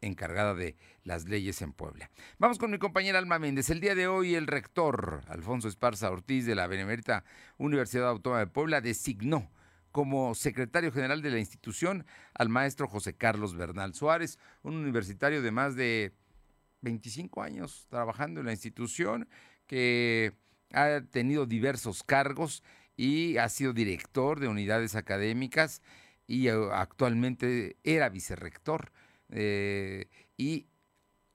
encargada 0.01 0.55
de 0.55 0.77
las 1.03 1.29
leyes 1.29 1.61
en 1.63 1.73
Puebla. 1.73 2.11
Vamos 2.39 2.59
con 2.59 2.71
mi 2.71 2.79
compañera 2.79 3.19
Alma 3.19 3.39
Méndez. 3.39 3.71
El 3.71 3.81
día 3.81 3.95
de 3.95 4.07
hoy 4.07 4.35
el 4.35 4.47
rector 4.47 5.23
Alfonso 5.29 5.69
Esparza 5.69 6.11
Ortiz 6.11 6.47
de 6.47 6.55
la 6.55 6.67
Benemérita 6.67 7.25
Universidad 7.57 8.09
Autónoma 8.09 8.41
de 8.41 8.47
Puebla 8.47 8.81
designó 8.81 9.51
como 9.93 10.35
secretario 10.35 10.93
general 10.93 11.23
de 11.23 11.31
la 11.31 11.39
institución 11.39 12.07
al 12.35 12.49
maestro 12.49 12.89
José 12.89 13.15
Carlos 13.15 13.55
Bernal 13.55 13.95
Suárez, 13.95 14.39
un 14.63 14.77
universitario 14.77 15.43
de 15.43 15.51
más 15.51 15.77
de 15.77 16.13
25 16.83 17.43
años 17.43 17.87
trabajando 17.89 18.41
en 18.41 18.47
la 18.47 18.53
institución, 18.53 19.29
que 19.67 20.33
ha 20.73 21.01
tenido 21.11 21.47
diversos 21.47 22.03
cargos 22.03 22.63
y 22.97 23.37
ha 23.37 23.49
sido 23.49 23.73
director 23.73 24.41
de 24.41 24.49
unidades 24.49 24.95
académicas 24.95 25.83
y 26.27 26.49
eh, 26.49 26.53
actualmente 26.73 27.77
era 27.85 28.09
vicerrector. 28.09 28.93
Eh, 29.31 30.07
y 30.37 30.67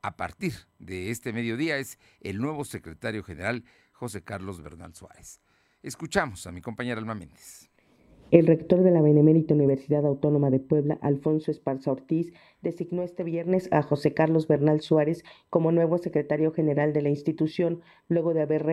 a 0.01 0.15
partir 0.17 0.53
de 0.79 1.11
este 1.11 1.31
mediodía 1.33 1.77
es 1.77 1.99
el 2.19 2.39
nuevo 2.39 2.65
secretario 2.65 3.23
general 3.23 3.63
José 3.93 4.23
Carlos 4.23 4.61
Bernal 4.61 4.93
Suárez. 4.93 5.39
Escuchamos 5.81 6.45
a 6.47 6.51
mi 6.51 6.61
compañera 6.61 6.99
Alma 6.99 7.15
Méndez. 7.15 7.69
El 8.33 8.47
rector 8.47 8.81
de 8.81 8.89
la 8.89 9.03
Benemérita 9.03 9.53
Universidad 9.53 10.07
Autónoma 10.07 10.49
de 10.49 10.59
Puebla, 10.59 10.97
Alfonso 11.03 11.51
Esparza 11.51 11.91
Ortiz, 11.91 12.33
designó 12.63 13.03
este 13.03 13.23
viernes 13.23 13.69
a 13.71 13.83
José 13.83 14.15
Carlos 14.15 14.47
Bernal 14.47 14.81
Suárez 14.81 15.23
como 15.51 15.71
nuevo 15.71 15.99
secretario 15.99 16.51
general 16.51 16.93
de 16.93 17.03
la 17.03 17.09
institución, 17.09 17.81
luego 18.07 18.33
de 18.33 18.41
haber 18.41 18.65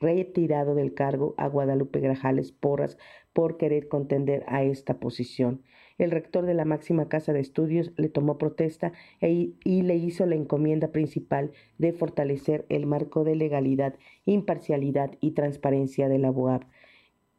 retirado 0.00 0.76
del 0.76 0.94
cargo 0.94 1.34
a 1.36 1.48
Guadalupe 1.48 1.98
Grajales 1.98 2.52
Porras 2.52 2.96
por 3.32 3.56
querer 3.56 3.88
contender 3.88 4.44
a 4.46 4.62
esta 4.62 5.00
posición. 5.00 5.62
El 5.98 6.12
rector 6.12 6.46
de 6.46 6.54
la 6.54 6.64
máxima 6.64 7.08
casa 7.08 7.32
de 7.32 7.40
estudios 7.40 7.90
le 7.96 8.08
tomó 8.08 8.38
protesta 8.38 8.92
e 9.20 9.50
y 9.64 9.82
le 9.82 9.96
hizo 9.96 10.26
la 10.26 10.36
encomienda 10.36 10.92
principal 10.92 11.50
de 11.78 11.92
fortalecer 11.92 12.66
el 12.68 12.86
marco 12.86 13.24
de 13.24 13.34
legalidad, 13.34 13.96
imparcialidad 14.26 15.10
y 15.20 15.32
transparencia 15.32 16.08
de 16.08 16.20
la 16.20 16.30
UAB 16.30 16.60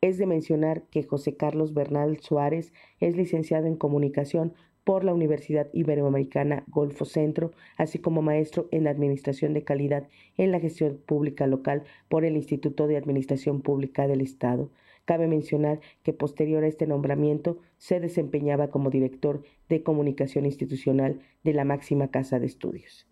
es 0.02 0.18
de 0.18 0.26
mencionar 0.26 0.84
que 0.90 1.04
José 1.04 1.36
Carlos 1.36 1.74
Bernal 1.74 2.20
Suárez 2.20 2.74
es 3.00 3.16
licenciado 3.16 3.68
en 3.68 3.76
comunicación 3.76 4.54
por 4.84 5.04
la 5.04 5.14
Universidad 5.14 5.70
Iberoamericana 5.74 6.64
Golfo 6.68 7.06
Centro, 7.06 7.52
así 7.78 8.00
como 8.00 8.22
maestro 8.22 8.68
en 8.72 8.88
Administración 8.88 9.54
de 9.54 9.64
Calidad 9.64 10.08
en 10.38 10.52
la 10.52 10.60
Gestión 10.60 11.00
Pública 11.06 11.48
Local 11.48 11.84
por 12.08 12.26
el 12.26 12.36
Instituto 12.36 12.88
de 12.88 12.98
Administración 12.98 13.62
Pública 13.62 14.08
del 14.08 14.22
Estado. 14.22 14.72
Cabe 15.06 15.28
mencionar 15.28 15.80
que 16.04 16.14
posterior 16.14 16.64
a 16.64 16.68
este 16.68 16.88
nombramiento 16.88 17.60
se 17.78 18.00
desempeñaba 18.00 18.70
como 18.70 18.90
director 18.90 19.44
de 19.68 19.84
comunicación 19.84 20.46
institucional 20.46 21.20
de 21.44 21.54
la 21.54 21.66
máxima 21.66 22.10
casa 22.10 22.40
de 22.40 22.46
estudios. 22.46 23.08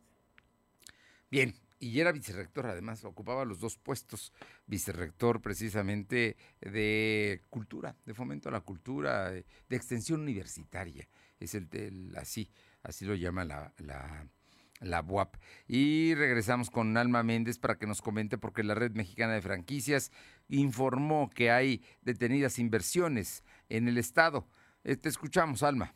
Bien, 1.30 1.54
y 1.80 2.00
era 2.00 2.12
vicerrector, 2.12 2.66
además, 2.66 3.04
ocupaba 3.04 3.46
los 3.46 3.60
dos 3.60 3.78
puestos, 3.78 4.34
vicerrector 4.66 5.42
precisamente 5.42 6.36
de 6.60 7.42
cultura, 7.50 7.96
de 8.06 8.14
fomento 8.14 8.50
a 8.50 8.52
la 8.52 8.62
cultura, 8.62 9.32
de, 9.32 9.46
extensión 9.70 10.22
universitaria, 10.22 11.08
es 11.40 11.54
el, 11.54 12.14
así, 12.18 12.50
así 12.82 13.06
lo 13.06 13.14
llama 13.14 13.46
la, 13.46 13.74
la, 13.78 14.28
la 14.80 15.02
BUAP. 15.02 15.36
Y 15.68 16.16
regresamos 16.16 16.70
con 16.70 16.98
Alma 16.98 17.24
Méndez 17.24 17.60
para 17.60 17.78
que 17.78 17.88
nos 17.88 18.02
comente, 18.02 18.38
porque 18.38 18.64
la 18.64 18.76
Red 18.76 18.94
Mexicana 18.94 19.34
de 19.34 19.42
Franquicias 19.42 20.12
informó 20.50 21.30
que 21.30 21.52
hay 21.52 21.84
detenidas 22.02 22.60
inversiones 22.60 23.44
en 23.70 23.88
el 23.88 23.98
Estado. 23.98 24.48
Eh, 24.84 24.96
te 24.96 25.10
escuchamos, 25.10 25.64
Alma. 25.64 25.94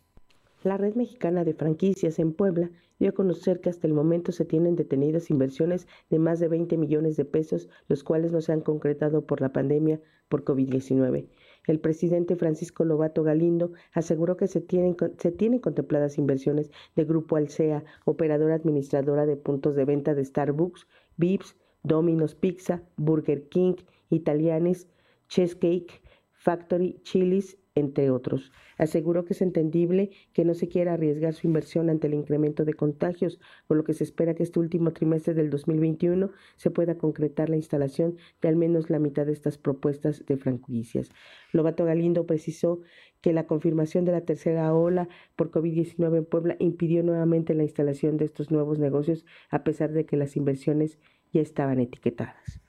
La 0.63 0.78
Red 0.78 0.93
Mexicana 0.93 1.43
de 1.43 1.56
Franquicias 1.56 2.19
en 2.19 2.34
Puebla 2.34 2.69
dio 3.00 3.10
a 3.10 3.13
conocer 3.13 3.62
que 3.62 3.71
hasta 3.71 3.88
el 3.88 3.93
momento 3.93 4.32
se 4.32 4.45
tienen 4.45 4.76
detenidas 4.76 5.32
inversiones 5.32 5.88
de 6.12 6.19
más 6.19 6.39
de 6.39 6.50
20 6.50 6.78
millones 6.78 7.17
de 7.17 7.26
pesos, 7.26 7.67
los 7.88 8.04
cuales 8.04 8.32
no 8.32 8.41
se 8.41 8.52
han 8.52 8.62
concretado 8.62 9.26
por 9.26 9.41
la 9.41 9.52
pandemia 9.54 10.00
por 10.30 10.43
COVID-19. 10.43 11.26
El 11.65 11.80
presidente 11.80 12.36
Francisco 12.36 12.86
Lobato 12.86 13.24
Galindo 13.24 13.71
aseguró 13.91 14.38
que 14.38 14.47
se 14.47 14.62
tienen, 14.62 14.95
se 15.17 15.32
tienen 15.32 15.60
contempladas 15.60 16.19
inversiones 16.19 16.69
de 16.95 17.06
Grupo 17.06 17.38
Alsea, 17.38 17.84
operadora 18.06 18.54
administradora 18.54 19.26
de 19.26 19.38
puntos 19.38 19.76
de 19.76 19.86
venta 19.86 20.13
de 20.13 20.24
Starbucks, 20.24 20.88
Vips, 21.17 21.56
Domino's 21.82 22.36
Pizza, 22.36 22.84
Burger 22.97 23.47
King, 23.50 23.78
Italianes, 24.12 24.88
Cheesecake, 25.28 26.04
Factory, 26.34 27.00
Chili's 27.02 27.58
entre 27.75 28.10
otros. 28.12 28.51
Aseguró 28.77 29.25
que 29.25 29.34
es 29.34 29.41
entendible 29.41 30.12
que 30.34 30.45
no 30.45 30.53
se 30.53 30.67
quiera 30.67 30.93
arriesgar 30.93 31.34
su 31.34 31.47
inversión 31.47 31.89
ante 31.89 32.07
el 32.07 32.13
incremento 32.13 32.65
de 32.65 32.73
contagios, 32.73 33.39
por 33.67 33.77
lo 33.77 33.84
que 33.84 33.93
se 33.93 34.03
espera 34.03 34.34
que 34.34 34.43
este 34.43 34.60
último 34.60 34.91
trimestre 34.91 35.34
del 35.34 35.49
2021 35.49 36.31
se 36.57 36.71
pueda 36.71 36.97
concretar 36.97 37.49
la 37.49 37.55
instalación 37.55 38.17
de 38.41 38.49
al 38.49 38.55
menos 38.55 38.89
la 38.89 38.99
mitad 38.99 39.25
de 39.25 39.34
estas 39.34 39.57
propuestas 39.57 40.25
de 40.25 40.38
franquicias. 40.38 41.10
Lobato 41.53 41.86
Galindo 41.86 42.25
precisó 42.25 42.81
que 43.21 43.34
la 43.34 43.47
confirmación 43.47 44.03
de 44.03 44.12
la 44.13 44.21
tercera 44.21 44.73
ola 44.73 45.07
por 45.36 45.51
COVID-19 45.51 46.17
en 46.17 46.25
Puebla 46.25 46.55
impidió 46.60 47.03
nuevamente 47.03 47.53
la 47.53 47.63
instalación 47.63 48.17
de 48.17 48.25
estos 48.25 48.51
nuevos 48.51 48.79
negocios, 48.79 49.25
a 49.49 49.63
pesar 49.63 49.91
de 49.91 50.05
que 50.05 50.17
las 50.17 50.36
inversiones 50.36 50.99
ya 51.31 51.41
estaban 51.41 51.79
etiquetadas. 51.79 52.62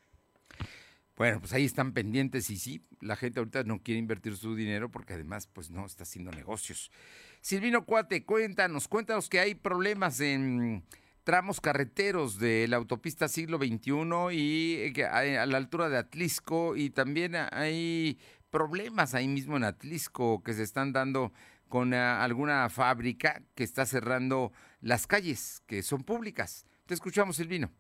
Bueno, 1.17 1.41
pues 1.41 1.53
ahí 1.53 1.65
están 1.65 1.93
pendientes 1.93 2.49
y 2.49 2.57
sí, 2.57 2.83
la 3.01 3.17
gente 3.17 3.39
ahorita 3.39 3.65
no 3.65 3.83
quiere 3.83 3.99
invertir 3.99 4.37
su 4.37 4.55
dinero 4.55 4.91
porque 4.91 5.13
además 5.13 5.47
pues 5.47 5.71
no 5.71 5.85
está 5.85 6.05
haciendo 6.05 6.31
negocios. 6.31 6.91
Silvino 7.43 7.85
Cuate, 7.85 8.25
cuéntanos, 8.25 8.89
cuéntanos 8.89 9.29
que 9.29 9.39
hay 9.39 9.55
problemas 9.55 10.21
en 10.21 10.85
tramos 11.23 11.61
carreteros 11.61 12.39
de 12.39 12.67
la 12.67 12.79
autopista 12.79 13.29
siglo 13.29 13.59
XXI 13.59 13.93
y 14.33 15.03
a 15.03 15.47
la 15.47 15.57
altura 15.59 15.91
de 15.91 15.99
Atlisco 15.99 16.77
y 16.77 16.91
también 16.91 17.37
hay 17.37 18.19
problemas 18.51 19.15
ahí 19.15 19.29
mismo 19.29 19.57
en 19.59 19.65
Atlisco 19.65 20.43
que 20.43 20.55
se 20.55 20.63
están 20.63 20.93
dando 20.93 21.33
con 21.69 21.93
ah, 21.95 22.23
alguna 22.25 22.69
fábrica 22.71 23.43
que 23.55 23.65
está 23.65 23.85
cerrando 23.87 24.53
las 24.81 25.07
calles 25.07 25.63
que 25.67 25.83
son 25.83 26.05
públicas. 26.05 26.67
Te 26.87 26.95
escuchamos, 26.95 27.37
Silvino 27.37 27.71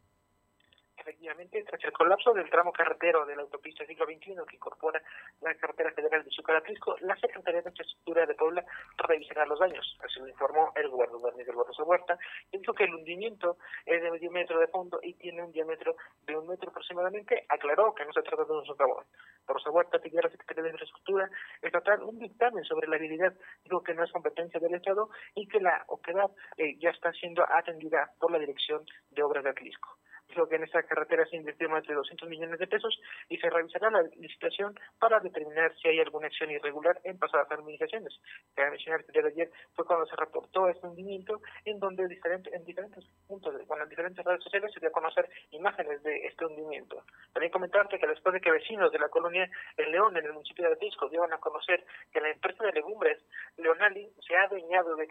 efectivamente, 1.03 1.62
tras 1.65 1.83
el 1.85 1.93
colapso 1.93 2.33
del 2.33 2.49
tramo 2.49 2.73
carretero 2.73 3.27
de 3.27 3.37
la 3.37 3.43
autopista 3.43 3.85
siglo 3.85 4.07
XXI 4.07 4.37
que 4.49 4.57
incorpora 4.57 5.03
la 5.41 5.55
carretera 5.57 5.93
federal 5.93 6.25
de 6.25 6.31
Chucaratlisco, 6.31 6.97
la 7.01 7.17
Secretaría 7.17 7.62
de 7.62 7.71
Infraestructura 7.71 8.27
de 8.27 8.35
Puebla 8.35 8.65
revisará 8.99 9.45
los 9.47 9.59
daños. 9.59 9.99
Así 10.05 10.21
lo 10.21 10.29
informó 10.29 10.73
el 10.77 10.88
gobernador 10.88 11.37
Miguel 11.37 11.57
Barroso 11.57 11.85
Huerta, 11.85 12.19
dijo 12.53 12.73
que 12.73 12.85
el 12.85 12.95
hundimiento 12.95 13.59
es 13.85 14.03
de 14.03 14.11
medio 14.11 14.31
metro 14.31 14.59
de 14.59 14.69
fondo 14.69 15.01
y 15.03 15.15
tiene 15.15 15.43
un 15.43 15.53
diámetro 15.53 15.97
de 16.27 16.37
un 16.37 16.47
metro 16.47 16.71
aproximadamente. 16.71 17.45
Aclaró 17.49 17.95
que 17.95 18.05
no 18.05 18.12
se 18.12 18.23
trata 18.23 18.45
de 18.45 18.53
un 18.53 18.65
socavón. 18.65 19.05
Barroso 19.47 19.73
Huerta 19.73 19.99
pidió 19.99 20.21
a 20.21 20.25
la 20.25 20.31
Secretaría 20.31 20.62
de 20.62 20.71
Infraestructura 20.71 21.29
estatal 21.61 22.03
un 22.03 22.19
dictamen 22.19 22.65
sobre 22.65 22.88
la 22.88 22.97
habilidad. 22.97 23.35
Dijo 23.65 23.83
que 23.83 23.95
no 23.95 24.05
es 24.05 24.12
competencia 24.12 24.61
del 24.61 24.75
Estado 24.75 25.11
y 25.35 25.49
que 25.49 25.61
la 25.61 25.85
OQEDAP 25.88 26.31
eh, 26.59 26.79
ya 26.79 26.91
está 26.91 27.12
siendo 27.12 27.45
atendida 27.49 28.12
por 28.21 28.31
la 28.31 28.38
Dirección 28.38 28.85
de 29.11 29.23
Obras 29.23 29.45
de 29.45 29.51
Atlisco 29.51 29.99
dijo 30.33 30.49
que 30.49 30.57
en 30.57 30.64
esta 30.64 30.83
carretera 30.83 31.27
se 31.27 31.37
invirtió 31.37 31.68
más 31.68 31.87
de 31.87 31.95
200 31.95 32.29
millones 32.29 32.59
de 32.59 32.66
pesos 32.66 32.99
y 33.29 33.37
se 33.37 33.51
revisará 33.51 33.90
la 33.90 34.03
licitación 34.16 34.75
para 34.99 35.21
determinar 35.21 35.75
si 35.77 35.88
hay 35.88 36.01
alguna 36.01 36.27
acción 36.27 36.51
irregular 36.51 36.99
en 37.05 37.18
pasadas 37.18 37.51
administraciones. 37.51 38.18
Cabe 38.55 38.71
mencionar 38.71 39.05
que 39.05 39.09
el 39.09 39.12
día 39.12 39.23
de 39.23 39.29
ayer 39.29 39.51
fue 39.75 39.85
cuando 39.85 40.07
se 40.07 40.16
reportó 40.16 40.68
este 40.68 40.87
hundimiento 40.87 41.40
en 41.64 41.79
donde 41.79 42.07
diferente, 42.09 42.51
en 42.55 42.64
diferentes 42.64 43.05
puntos, 43.27 43.55
bueno, 43.66 43.85
en 43.85 43.90
diferentes 43.90 44.25
redes 44.25 44.42
sociales 44.42 44.73
se 44.73 44.81
dio 44.81 44.88
a 44.88 44.92
conocer 44.92 45.29
imágenes 45.51 46.03
de 46.03 46.27
este 46.27 46.47
hundimiento. 46.47 47.05
También 47.33 47.53
comentarte 47.53 47.99
que 47.99 48.07
después 48.07 48.33
de 48.33 48.40
que 48.40 48.51
vecinos 48.51 48.90
de 48.90 48.99
la 48.99 49.09
colonia 49.09 49.49
El 49.77 49.92
León 49.92 50.16
en 50.16 50.25
el 50.25 50.33
municipio 50.33 50.66
de 50.66 50.75
Atisco 50.75 51.09
dieron 51.09 51.33
a 51.33 51.38
conocer 51.38 51.85
que 52.12 52.21
la 52.21 52.31
empresa 52.31 52.64
de 52.64 52.73
legumbres 52.73 53.18
Leonali 53.57 54.11
se 54.27 54.35
ha 54.37 54.45
adueñado 54.45 54.97
de, 54.97 55.07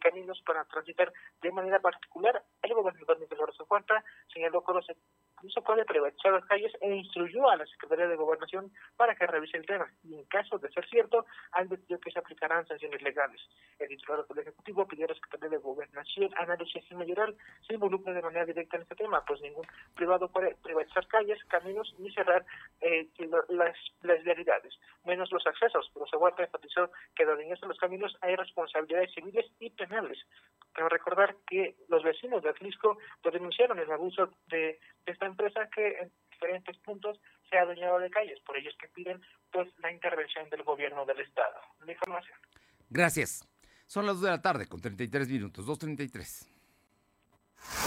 caminos 0.00 0.42
para 0.46 0.64
transitar 0.64 1.12
de 1.42 1.52
manera 1.52 1.78
particular, 1.80 2.42
el 2.62 2.74
gobernador 2.74 3.18
Miguel 3.18 3.38
Rosso 3.38 3.66
Cuarta 3.66 4.02
señaló 4.32 4.61
no 4.68 4.80
se 5.50 5.60
puede 5.62 5.84
privatizar 5.84 6.32
las 6.32 6.44
calles 6.46 6.72
e 6.80 6.94
instruyó 6.94 7.48
a 7.48 7.56
la 7.56 7.66
Secretaría 7.66 8.08
de 8.08 8.16
Gobernación 8.16 8.72
para 8.96 9.14
que 9.14 9.26
revise 9.26 9.56
el 9.56 9.66
tema. 9.66 9.86
Y 10.04 10.14
en 10.14 10.24
caso 10.24 10.58
de 10.58 10.70
ser 10.70 10.88
cierto, 10.88 11.26
decidido 11.68 12.00
que 12.00 12.10
se 12.10 12.18
aplicarán 12.18 12.66
sanciones 12.66 13.02
legales. 13.02 13.40
El 13.78 13.88
titular 13.88 14.26
del 14.26 14.38
Ejecutivo 14.38 14.86
pidió 14.86 15.06
a 15.06 15.08
la 15.08 15.14
Secretaría 15.14 15.50
de 15.50 15.62
Gobernación, 15.62 16.30
Análisis 16.36 16.90
Mayoral 16.92 17.36
se 17.66 17.74
involucre 17.74 18.12
de 18.12 18.22
manera 18.22 18.44
directa 18.44 18.76
en 18.76 18.82
este 18.82 18.96
tema, 18.96 19.24
pues 19.24 19.40
ningún 19.40 19.66
privado 19.94 20.28
puede 20.28 20.54
privatizar 20.56 21.06
calles, 21.08 21.42
caminos 21.48 21.94
ni 21.98 22.12
cerrar 22.12 22.44
eh, 22.80 23.08
las, 23.48 23.76
las 24.02 24.22
vialidades, 24.22 24.74
menos 25.04 25.30
los 25.32 25.46
accesos. 25.46 25.90
Pero 25.94 26.06
se 26.06 26.42
enfatizó 26.42 26.90
que 27.14 27.24
de 27.24 27.56
los 27.66 27.78
caminos 27.78 28.16
hay 28.20 28.36
responsabilidades 28.36 29.12
civiles 29.14 29.46
y 29.60 29.70
penales. 29.70 30.18
Quiero 30.72 30.88
recordar 30.88 31.36
que 31.46 31.76
los 31.88 32.02
vecinos 32.02 32.42
de 32.42 32.50
Atlisco 32.50 32.98
denunciaron 33.30 33.78
el 33.78 33.90
abuso 33.90 34.30
de, 34.46 34.78
esta 35.06 35.26
empresa 35.32 35.68
que 35.74 35.98
en 35.98 36.12
diferentes 36.30 36.76
puntos 36.78 37.20
se 37.50 37.58
ha 37.58 37.62
adueñado 37.62 37.98
de 37.98 38.10
calles. 38.10 38.40
Por 38.40 38.56
ello 38.56 38.70
es 38.70 38.76
que 38.76 38.88
piden 38.88 39.20
pues 39.50 39.68
la 39.78 39.92
intervención 39.92 40.48
del 40.50 40.62
gobierno 40.62 41.04
del 41.04 41.20
Estado. 41.20 41.60
La 41.84 41.92
información. 41.92 42.38
Gracias. 42.88 43.46
Son 43.86 44.06
las 44.06 44.16
2 44.16 44.24
de 44.24 44.30
la 44.30 44.42
tarde 44.42 44.66
con 44.66 44.80
33 44.80 45.28
minutos, 45.28 45.66
2.33. 45.66 46.48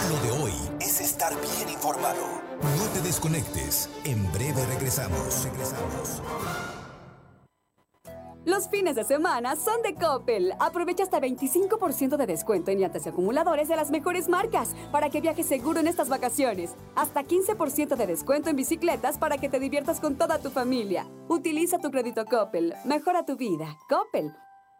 Lo 0.09 0.17
de 0.21 0.31
hoy 0.43 0.53
es 0.79 1.01
estar 1.01 1.33
bien 1.33 1.69
informado. 1.69 2.41
No 2.61 2.93
te 2.93 3.01
desconectes. 3.01 3.89
En 4.05 4.31
breve 4.31 4.65
regresamos. 4.67 5.43
Regresamos. 5.43 6.84
Los 8.45 8.69
fines 8.69 8.95
de 8.95 9.03
semana 9.03 9.55
son 9.55 9.81
de 9.81 9.95
Coppel. 9.95 10.53
Aprovecha 10.59 11.01
hasta 11.01 11.19
25% 11.19 12.15
de 12.15 12.27
descuento 12.27 12.69
en 12.69 12.79
llantas 12.79 13.03
y 13.05 13.09
acumuladores 13.09 13.67
de 13.67 13.75
las 13.75 13.89
mejores 13.89 14.29
marcas 14.29 14.75
para 14.91 15.09
que 15.09 15.19
viajes 15.19 15.47
seguro 15.47 15.79
en 15.79 15.87
estas 15.87 16.09
vacaciones. 16.09 16.75
Hasta 16.95 17.23
15% 17.23 17.95
de 17.95 18.05
descuento 18.05 18.51
en 18.51 18.55
bicicletas 18.55 19.17
para 19.17 19.39
que 19.39 19.49
te 19.49 19.59
diviertas 19.59 19.99
con 19.99 20.15
toda 20.15 20.37
tu 20.37 20.51
familia. 20.51 21.07
Utiliza 21.27 21.79
tu 21.79 21.89
crédito 21.89 22.23
Coppel. 22.25 22.75
Mejora 22.85 23.25
tu 23.25 23.35
vida. 23.35 23.79
Coppel. 23.89 24.31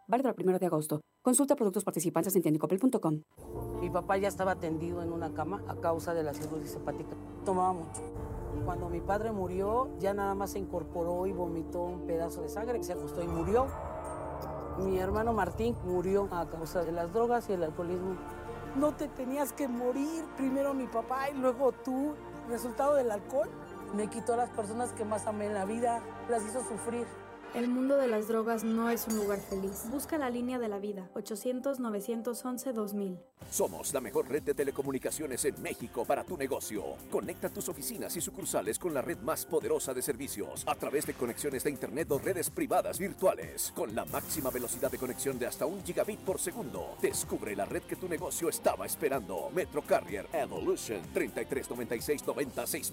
Válido 0.06 0.28
el 0.28 0.36
primero 0.36 0.60
de 0.60 0.66
agosto. 0.66 1.00
Consulta 1.20 1.56
productos 1.56 1.82
participantes 1.82 2.36
en 2.36 2.42
tiendicoppel.com. 2.42 3.22
Mi 3.80 3.90
papá 3.90 4.16
ya 4.16 4.28
estaba 4.28 4.54
tendido 4.54 5.02
en 5.02 5.12
una 5.12 5.34
cama 5.34 5.64
a 5.66 5.74
causa 5.74 6.14
de 6.14 6.22
la 6.22 6.34
cirrosis 6.34 6.76
hepática. 6.76 7.16
Tomaba 7.44 7.72
mucho. 7.72 8.00
Cuando 8.64 8.88
mi 8.88 9.00
padre 9.00 9.32
murió, 9.32 9.88
ya 9.98 10.14
nada 10.14 10.34
más 10.34 10.50
se 10.50 10.58
incorporó 10.58 11.26
y 11.26 11.32
vomitó 11.32 11.82
un 11.82 12.06
pedazo 12.06 12.42
de 12.42 12.48
sangre, 12.48 12.82
se 12.82 12.92
ajustó 12.92 13.22
y 13.22 13.28
murió. 13.28 13.66
Mi 14.78 14.98
hermano 14.98 15.32
Martín 15.32 15.76
murió 15.84 16.28
a 16.30 16.46
causa 16.46 16.82
de 16.82 16.92
las 16.92 17.12
drogas 17.12 17.48
y 17.48 17.52
el 17.52 17.62
alcoholismo. 17.62 18.16
No 18.76 18.92
te 18.94 19.08
tenías 19.08 19.52
que 19.52 19.68
morir, 19.68 20.24
primero 20.36 20.74
mi 20.74 20.86
papá 20.86 21.30
y 21.30 21.34
luego 21.34 21.72
tú. 21.72 22.14
Resultado 22.48 22.94
del 22.94 23.10
alcohol 23.10 23.48
me 23.94 24.08
quitó 24.08 24.34
a 24.34 24.36
las 24.36 24.50
personas 24.50 24.92
que 24.92 25.04
más 25.04 25.26
amé 25.26 25.46
en 25.46 25.54
la 25.54 25.64
vida, 25.64 26.00
las 26.28 26.44
hizo 26.44 26.60
sufrir. 26.60 27.06
El 27.54 27.68
mundo 27.68 27.96
de 27.96 28.06
las 28.06 28.28
drogas 28.28 28.64
no 28.64 28.90
es 28.90 29.06
un 29.08 29.16
lugar 29.16 29.40
feliz. 29.40 29.84
Busca 29.90 30.18
la 30.18 30.28
línea 30.28 30.58
de 30.58 30.68
la 30.68 30.78
vida, 30.78 31.08
800-911-2000. 31.14 33.18
Somos 33.50 33.94
la 33.94 34.00
mejor 34.00 34.28
red 34.28 34.42
de 34.42 34.54
telecomunicaciones 34.54 35.44
en 35.44 35.60
México 35.62 36.04
para 36.04 36.24
tu 36.24 36.36
negocio. 36.36 36.82
Conecta 37.10 37.48
tus 37.48 37.68
oficinas 37.68 38.14
y 38.16 38.20
sucursales 38.20 38.78
con 38.78 38.92
la 38.92 39.02
red 39.02 39.18
más 39.18 39.46
poderosa 39.46 39.94
de 39.94 40.02
servicios 40.02 40.64
a 40.66 40.74
través 40.74 41.06
de 41.06 41.14
conexiones 41.14 41.64
de 41.64 41.70
Internet 41.70 42.10
o 42.10 42.18
redes 42.18 42.50
privadas 42.50 42.98
virtuales. 42.98 43.72
Con 43.74 43.94
la 43.94 44.04
máxima 44.04 44.50
velocidad 44.50 44.90
de 44.90 44.98
conexión 44.98 45.38
de 45.38 45.46
hasta 45.46 45.64
un 45.64 45.82
gigabit 45.82 46.20
por 46.20 46.38
segundo. 46.38 46.96
Descubre 47.00 47.56
la 47.56 47.64
red 47.64 47.82
que 47.82 47.96
tu 47.96 48.08
negocio 48.08 48.48
estaba 48.48 48.84
esperando. 48.84 49.50
Metro 49.54 49.82
Carrier 49.82 50.26
Evolution 50.32 51.00
3396 51.14 52.92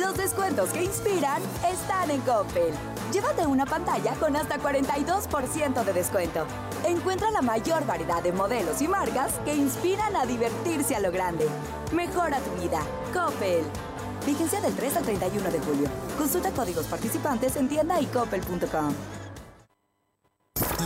Los 0.00 0.16
descuentos 0.16 0.70
que 0.70 0.84
inspiran 0.84 1.42
están 1.70 2.10
en 2.10 2.20
Coppel. 2.22 2.72
Llévate 3.12 3.46
una 3.46 3.66
pantalla 3.66 4.14
con 4.14 4.36
hasta 4.36 4.58
42% 4.58 5.84
de 5.84 5.92
descuento. 5.92 6.46
Encuentra 6.84 7.30
la 7.30 7.42
mayor 7.42 7.84
variedad 7.86 8.22
de 8.22 8.32
modelos 8.32 8.80
y 8.80 8.88
marcas 8.88 9.34
que 9.44 9.54
inspiran 9.54 10.16
a 10.16 10.24
divertirse 10.24 10.94
a 10.94 11.00
lo 11.00 11.10
grande. 11.10 11.46
Mejora 11.92 12.38
tu 12.38 12.62
vida. 12.62 12.80
Coppel. 13.12 13.64
Vigencia 14.26 14.60
del 14.60 14.74
3 14.74 14.96
al 14.96 15.04
31 15.04 15.50
de 15.50 15.58
julio. 15.60 15.88
Consulta 16.16 16.50
códigos 16.52 16.86
participantes 16.86 17.56
en 17.56 17.68
tienda 17.68 18.00
y 18.00 18.06
coppel.com. 18.06 18.94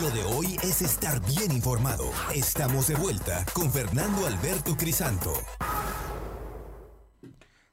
Lo 0.03 0.11
de 0.11 0.25
hoy 0.25 0.57
es 0.63 0.83
estar 0.83 1.21
bien 1.21 1.53
informado. 1.53 2.05
Estamos 2.35 2.89
de 2.89 2.97
vuelta 2.97 3.45
con 3.53 3.71
Fernando 3.71 4.27
Alberto 4.27 4.77
Crisanto. 4.77 5.33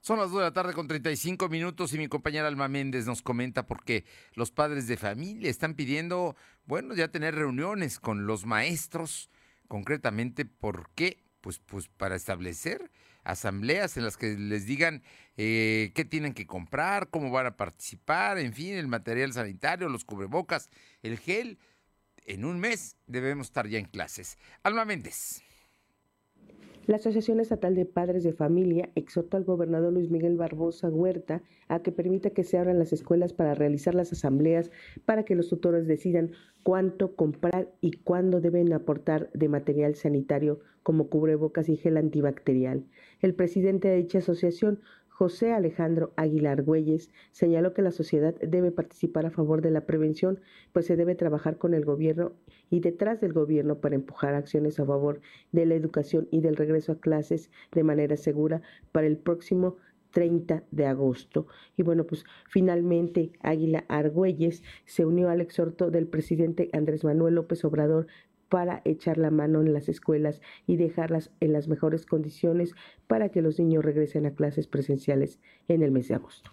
Son 0.02 0.18
las 0.18 0.32
2 0.32 0.40
de 0.40 0.46
la 0.46 0.54
tarde 0.54 0.74
con 0.74 0.88
35 0.88 1.48
minutos 1.48 1.94
y 1.94 2.00
mi 2.00 2.08
compañera 2.08 2.48
Alma 2.48 2.68
Méndez 2.68 3.06
nos 3.06 3.22
comenta 3.22 3.68
por 3.68 3.84
qué 3.84 4.04
los 4.34 4.50
padres 4.50 4.88
de 4.88 4.98
familia 4.98 5.48
están 5.48 5.76
pidiendo, 5.76 6.36
bueno, 6.66 6.96
ya 6.96 7.10
tener 7.10 7.36
reuniones 7.36 8.00
con 8.00 8.26
los 8.26 8.48
maestros, 8.48 9.30
concretamente, 9.68 10.44
¿por 10.44 10.90
qué? 10.96 11.24
Pues, 11.40 11.60
pues 11.60 11.88
para 11.88 12.16
establecer 12.16 12.92
asambleas 13.24 13.96
en 13.96 14.04
las 14.04 14.18
que 14.18 14.36
les 14.36 14.66
digan 14.66 15.04
eh, 15.38 15.92
qué 15.94 16.04
tienen 16.04 16.34
que 16.34 16.48
comprar, 16.48 17.10
cómo 17.12 17.30
van 17.30 17.46
a 17.46 17.56
participar, 17.56 18.40
en 18.40 18.54
fin, 18.54 18.74
el 18.74 18.88
material 18.88 19.34
sanitario, 19.34 19.88
los 19.88 20.04
cubrebocas, 20.04 20.72
el 21.04 21.20
gel. 21.20 21.60
En 22.26 22.46
un 22.46 22.60
mes 22.60 22.98
debemos 23.06 23.48
estar 23.48 23.68
ya 23.68 23.78
en 23.78 23.86
clases. 23.86 24.40
Alma 24.64 24.84
Méndez. 24.84 25.44
La 26.88 26.96
Asociación 26.96 27.40
Estatal 27.40 27.76
de 27.76 27.86
Padres 27.86 28.24
de 28.24 28.34
Familia 28.34 28.90
exhortó 28.96 29.38
al 29.38 29.44
gobernador 29.44 29.94
Luis 29.94 30.10
Miguel 30.10 30.36
Barbosa 30.36 30.90
Huerta 30.90 31.44
a 31.68 31.84
que 31.84 31.92
permita 31.92 32.32
que 32.32 32.44
se 32.44 32.58
abran 32.58 32.80
las 32.80 32.92
escuelas 32.92 33.34
para 33.34 33.54
realizar 33.54 33.94
las 33.94 34.12
asambleas 34.12 34.72
para 35.06 35.24
que 35.24 35.36
los 35.36 35.48
tutores 35.48 35.86
decidan 35.86 36.32
cuánto 36.64 37.16
comprar 37.16 37.72
y 37.82 37.92
cuándo 37.92 38.42
deben 38.42 38.74
aportar 38.74 39.30
de 39.34 39.48
material 39.48 39.94
sanitario 39.94 40.60
como 40.82 41.08
cubrebocas 41.08 41.70
y 41.70 41.78
gel 41.78 41.98
antibacterial. 41.98 42.84
El 43.22 43.36
presidente 43.36 43.88
de 43.88 43.98
dicha 43.98 44.18
asociación 44.18 44.80
José 45.12 45.52
Alejandro 45.52 46.14
Aguilar 46.16 46.64
Güelles 46.64 47.12
señaló 47.32 47.74
que 47.74 47.82
la 47.82 47.92
sociedad 47.92 48.34
debe 48.42 48.72
participar 48.72 49.26
a 49.26 49.30
favor 49.30 49.62
de 49.62 49.70
la 49.70 49.86
prevención, 49.86 50.40
pues 50.72 50.88
se 50.88 50.96
debe 50.96 51.16
trabajar 51.16 51.58
con 51.58 51.74
el 51.74 51.86
gobierno 51.86 52.32
y 52.70 52.80
detrás 52.80 53.22
del 53.22 53.34
gobierno 53.34 53.80
para 53.82 53.96
empujar 53.96 54.34
acciones 54.34 54.80
a 54.80 54.86
favor 54.86 55.22
de 55.52 55.66
la 55.68 55.76
educación 55.76 56.28
y 56.32 56.42
del 56.42 56.56
regreso 56.56 56.94
a 56.94 57.00
clases 57.00 57.52
de 57.72 57.84
manera 57.84 58.18
segura 58.18 58.62
para 58.92 59.06
el 59.06 59.18
próximo 59.18 59.78
30 60.12 60.64
de 60.72 60.86
agosto. 60.86 61.48
Y 61.78 61.84
bueno, 61.84 62.06
pues 62.06 62.24
finalmente 62.50 63.32
Águila 63.42 63.86
Argüelles 63.90 64.64
se 64.86 65.06
unió 65.06 65.30
al 65.30 65.42
exhorto 65.42 65.92
del 65.92 66.08
presidente 66.08 66.70
Andrés 66.74 67.04
Manuel 67.04 67.36
López 67.36 67.64
Obrador 67.66 68.08
para 68.52 68.82
echar 68.84 69.18
la 69.18 69.32
mano 69.32 69.62
en 69.62 69.72
las 69.72 69.88
escuelas 69.88 70.42
y 70.68 70.76
dejarlas 70.76 71.32
en 71.40 71.54
las 71.54 71.70
mejores 71.70 72.06
condiciones 72.06 72.76
para 73.08 73.30
que 73.30 73.42
los 73.42 73.58
niños 73.58 73.86
regresen 73.86 74.26
a 74.26 74.36
clases 74.36 74.68
presenciales 74.68 75.40
en 75.70 75.82
el 75.84 75.92
mes 75.92 76.10
de 76.10 76.16
agosto. 76.16 76.52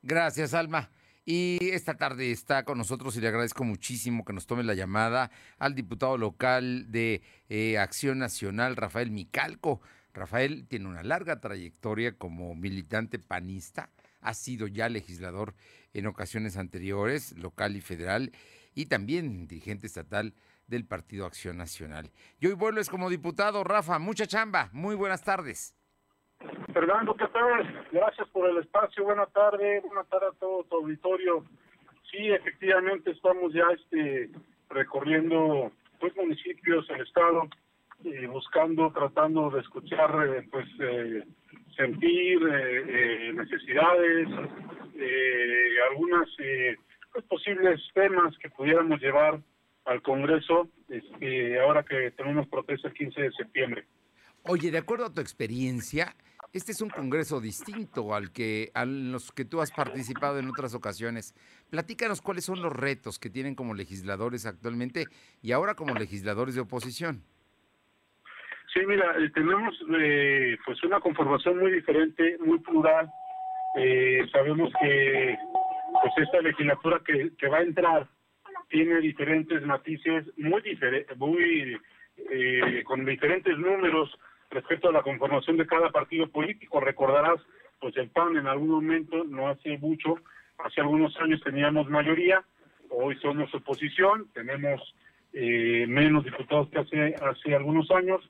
Gracias, 0.00 0.54
Alma. 0.54 0.88
Y 1.24 1.58
esta 1.72 1.96
tarde 1.96 2.30
está 2.30 2.64
con 2.64 2.78
nosotros 2.78 3.16
y 3.16 3.20
le 3.20 3.26
agradezco 3.26 3.64
muchísimo 3.64 4.24
que 4.24 4.32
nos 4.32 4.46
tome 4.46 4.62
la 4.62 4.74
llamada 4.74 5.32
al 5.58 5.74
diputado 5.74 6.16
local 6.16 6.92
de 6.92 7.20
eh, 7.48 7.78
Acción 7.78 8.20
Nacional, 8.20 8.76
Rafael 8.76 9.10
Micalco. 9.10 9.80
Rafael 10.14 10.68
tiene 10.68 10.86
una 10.86 11.02
larga 11.02 11.40
trayectoria 11.40 12.12
como 12.12 12.54
militante 12.54 13.18
panista, 13.18 13.90
ha 14.20 14.34
sido 14.34 14.68
ya 14.68 14.88
legislador 14.88 15.56
en 15.94 16.06
ocasiones 16.06 16.56
anteriores, 16.56 17.36
local 17.36 17.74
y 17.74 17.80
federal, 17.80 18.30
y 18.76 18.86
también 18.86 19.48
dirigente 19.48 19.88
estatal 19.88 20.32
del 20.66 20.86
Partido 20.86 21.26
Acción 21.26 21.56
Nacional. 21.56 22.10
Y 22.40 22.46
hoy 22.46 22.54
vuelves 22.54 22.88
como 22.88 23.10
diputado, 23.10 23.64
Rafa, 23.64 23.98
mucha 23.98 24.26
chamba, 24.26 24.68
muy 24.72 24.94
buenas 24.94 25.22
tardes. 25.22 25.74
Fernando, 26.72 27.14
¿qué 27.14 27.26
tal? 27.28 27.86
Gracias 27.90 28.28
por 28.28 28.48
el 28.48 28.58
espacio, 28.58 29.04
buena 29.04 29.26
tarde, 29.26 29.80
buena 29.80 30.04
tarde 30.04 30.26
a 30.26 30.38
todo 30.38 30.64
tu 30.64 30.76
auditorio. 30.76 31.44
Sí, 32.10 32.28
efectivamente 32.30 33.10
estamos 33.10 33.52
ya 33.52 33.64
este 33.74 34.30
recorriendo 34.68 35.72
pues 35.98 36.14
municipios, 36.16 36.88
el 36.90 37.00
estado, 37.00 37.48
eh, 38.04 38.26
buscando, 38.26 38.92
tratando 38.92 39.50
de 39.50 39.60
escuchar, 39.60 40.10
eh, 40.28 40.46
pues 40.50 40.66
eh, 40.80 41.22
sentir 41.76 42.40
necesidades, 43.34 44.28
algunas 45.90 46.28
pues, 47.12 47.24
posibles 47.26 47.80
temas 47.94 48.36
que 48.38 48.50
pudiéramos 48.50 49.00
llevar 49.00 49.40
al 49.86 50.02
Congreso 50.02 50.68
este, 50.88 51.58
ahora 51.60 51.84
que 51.84 52.10
tenemos 52.12 52.46
protesta 52.48 52.88
el 52.88 52.94
15 52.94 53.22
de 53.22 53.32
septiembre. 53.32 53.84
Oye, 54.42 54.70
de 54.70 54.78
acuerdo 54.78 55.06
a 55.06 55.12
tu 55.12 55.20
experiencia, 55.20 56.14
este 56.52 56.72
es 56.72 56.80
un 56.80 56.90
Congreso 56.90 57.40
distinto 57.40 58.14
al 58.14 58.32
que 58.32 58.70
a 58.74 58.84
los 58.84 59.32
que 59.32 59.44
tú 59.44 59.60
has 59.60 59.72
participado 59.72 60.38
en 60.38 60.48
otras 60.48 60.74
ocasiones. 60.74 61.34
Platícanos 61.70 62.20
cuáles 62.20 62.44
son 62.44 62.62
los 62.62 62.72
retos 62.72 63.18
que 63.18 63.30
tienen 63.30 63.54
como 63.54 63.74
legisladores 63.74 64.46
actualmente 64.46 65.06
y 65.42 65.52
ahora 65.52 65.74
como 65.74 65.94
legisladores 65.94 66.54
de 66.54 66.60
oposición. 66.60 67.22
Sí, 68.72 68.80
mira, 68.86 69.16
eh, 69.18 69.30
tenemos 69.34 69.74
eh, 69.98 70.56
pues 70.64 70.82
una 70.84 71.00
conformación 71.00 71.58
muy 71.58 71.72
diferente, 71.72 72.36
muy 72.44 72.58
plural. 72.60 73.10
Eh, 73.78 74.20
sabemos 74.32 74.72
que 74.80 75.36
pues 76.02 76.12
esta 76.18 76.40
legislatura 76.40 77.00
que, 77.04 77.32
que 77.36 77.48
va 77.48 77.58
a 77.58 77.62
entrar 77.62 78.08
tiene 78.68 79.00
diferentes 79.00 79.62
matices 79.62 80.24
muy 80.36 80.60
diferentes, 80.62 81.16
muy 81.16 81.76
eh, 82.30 82.82
con 82.84 83.04
diferentes 83.04 83.56
números 83.58 84.10
respecto 84.50 84.88
a 84.88 84.92
la 84.92 85.02
conformación 85.02 85.56
de 85.56 85.66
cada 85.66 85.90
partido 85.90 86.28
político. 86.28 86.80
Recordarás, 86.80 87.40
pues 87.80 87.96
el 87.96 88.08
PAN 88.08 88.36
en 88.36 88.46
algún 88.46 88.68
momento, 88.68 89.24
no 89.24 89.48
hace 89.48 89.78
mucho, 89.78 90.16
hace 90.58 90.80
algunos 90.80 91.16
años 91.20 91.40
teníamos 91.42 91.88
mayoría, 91.88 92.42
hoy 92.90 93.16
somos 93.16 93.52
oposición, 93.54 94.28
tenemos 94.32 94.80
eh, 95.32 95.86
menos 95.88 96.24
diputados 96.24 96.68
que 96.70 96.78
hace 96.78 97.14
hace 97.16 97.54
algunos 97.54 97.90
años. 97.90 98.28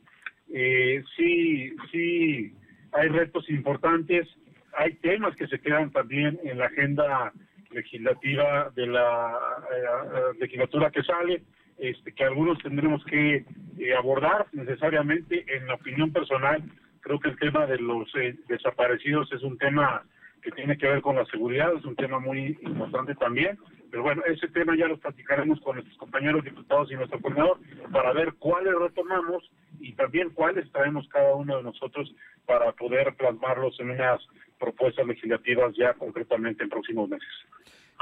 Eh, 0.53 1.03
sí, 1.17 1.75
sí, 1.91 2.53
hay 2.93 3.09
retos 3.09 3.49
importantes, 3.51 4.29
hay 4.77 4.95
temas 4.95 5.37
que 5.37 5.47
se 5.47 5.61
quedan 5.61 5.91
también 5.91 6.39
en 6.45 6.59
la 6.59 6.67
agenda 6.67 7.33
legislativa 7.71 8.71
de 8.75 8.87
la 8.87 9.39
eh, 9.73 10.39
legislatura 10.39 10.91
que 10.91 11.03
sale, 11.03 11.43
este, 11.79 12.13
que 12.13 12.25
algunos 12.25 12.59
tendremos 12.59 13.05
que 13.05 13.45
eh, 13.79 13.95
abordar 13.97 14.47
necesariamente. 14.53 15.45
En 15.55 15.67
la 15.67 15.75
opinión 15.75 16.13
personal, 16.13 16.63
creo 17.01 17.21
que 17.21 17.29
el 17.29 17.39
tema 17.39 17.67
de 17.67 17.79
los 17.79 18.09
eh, 18.17 18.37
desaparecidos 18.49 19.31
es 19.33 19.43
un 19.43 19.59
tema 19.59 20.03
que 20.43 20.53
tiene 20.53 20.79
que 20.79 20.87
ver 20.87 21.03
con 21.03 21.17
la 21.17 21.27
seguridad, 21.27 21.73
es 21.77 21.85
un 21.85 21.97
tema 21.97 22.19
muy 22.19 22.57
importante 22.63 23.15
también. 23.17 23.59
Pero 23.91 24.03
bueno, 24.03 24.23
ese 24.27 24.49
tema 24.49 24.77
ya 24.77 24.87
lo 24.87 24.99
platicaremos 24.99 25.61
con 25.61 25.77
nuestros 25.77 25.97
compañeros 25.99 26.45
diputados 26.45 26.91
y 26.91 26.95
nuestro 26.95 27.21
coordinador 27.21 27.59
para 27.93 28.13
ver 28.13 28.35
cuáles 28.35 28.75
retomamos 28.79 29.51
y 29.81 29.93
también 29.95 30.31
cuáles 30.31 30.71
traemos 30.73 31.09
cada 31.09 31.35
uno 31.35 31.57
de 31.59 31.63
nosotros 31.63 32.15
para 32.47 32.73
poder 32.73 33.15
plasmarlos 33.17 33.79
en 33.81 33.91
unas 33.91 34.21
propuestas 34.59 35.07
legislativas 35.07 35.75
ya 35.77 35.95
concretamente 35.95 36.65
en 36.65 36.71
próximos 36.71 37.09
meses. 37.09 37.29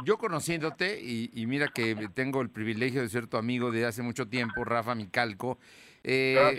yo 0.04 0.18
conociéndote, 0.18 1.00
y, 1.00 1.46
mira 1.46 1.68
que 1.68 2.08
tengo 2.14 2.40
el 2.40 2.50
privilegio 2.50 3.02
de 3.02 3.08
ser 3.08 3.26
tu 3.26 3.36
amigo 3.36 3.70
de 3.70 3.86
hace 3.86 4.02
mucho 4.02 4.28
tiempo, 4.28 4.64
Rafa 4.64 4.94
Micalco, 4.94 5.58
eh, 6.02 6.58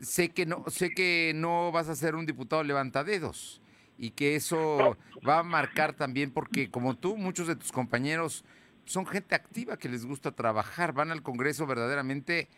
sé 0.00 0.30
que 0.30 0.44
no, 0.44 0.64
sé 0.68 0.90
que 0.90 1.32
no 1.34 1.72
vas 1.72 1.88
a 1.88 1.96
ser 1.96 2.14
un 2.14 2.26
diputado 2.26 2.62
levantadedos 2.62 3.62
y 3.96 4.10
que 4.10 4.36
eso 4.36 4.98
va 5.26 5.38
a 5.38 5.42
marcar 5.42 5.94
también 5.94 6.30
porque 6.30 6.70
como 6.70 6.96
tú, 6.96 7.16
muchos 7.16 7.46
de 7.46 7.56
tus 7.56 7.72
compañeros 7.72 8.44
son 8.84 9.06
gente 9.06 9.34
activa 9.34 9.76
que 9.76 9.88
les 9.88 10.04
gusta 10.04 10.32
trabajar, 10.32 10.92
van 10.92 11.10
al 11.10 11.22
Congreso 11.22 11.66
verdaderamente 11.66 12.48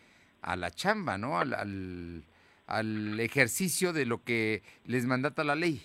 a 0.40 0.56
la 0.56 0.70
chamba, 0.70 1.18
¿no? 1.18 1.38
Al, 1.38 2.24
al, 2.66 3.20
ejercicio 3.20 3.92
de 3.92 4.06
lo 4.06 4.22
que 4.24 4.62
les 4.84 5.06
mandata 5.06 5.44
la 5.44 5.54
ley. 5.54 5.82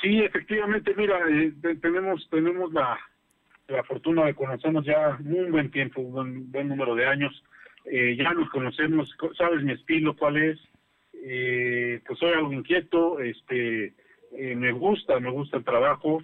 Sí, 0.00 0.20
efectivamente, 0.20 0.94
mira, 0.96 1.18
eh, 1.28 1.52
tenemos 1.80 2.28
tenemos 2.30 2.72
la, 2.72 2.98
la 3.68 3.82
fortuna 3.84 4.26
de 4.26 4.34
conocernos 4.34 4.84
ya 4.84 5.18
un 5.24 5.50
buen 5.50 5.70
tiempo, 5.70 6.00
un 6.00 6.50
buen, 6.52 6.68
número 6.68 6.94
de 6.94 7.06
años. 7.06 7.42
Eh, 7.84 8.16
ya 8.16 8.32
nos 8.32 8.48
conocemos, 8.50 9.16
sabes 9.36 9.62
mi 9.62 9.72
estilo, 9.72 10.16
cuál 10.16 10.36
es. 10.36 10.58
Eh, 11.24 12.00
pues 12.06 12.18
soy 12.18 12.32
algo 12.32 12.52
inquieto, 12.52 13.18
este, 13.18 13.92
me 14.30 14.70
gusta, 14.72 15.18
me 15.18 15.30
gusta 15.30 15.56
el 15.56 15.64
trabajo, 15.64 16.22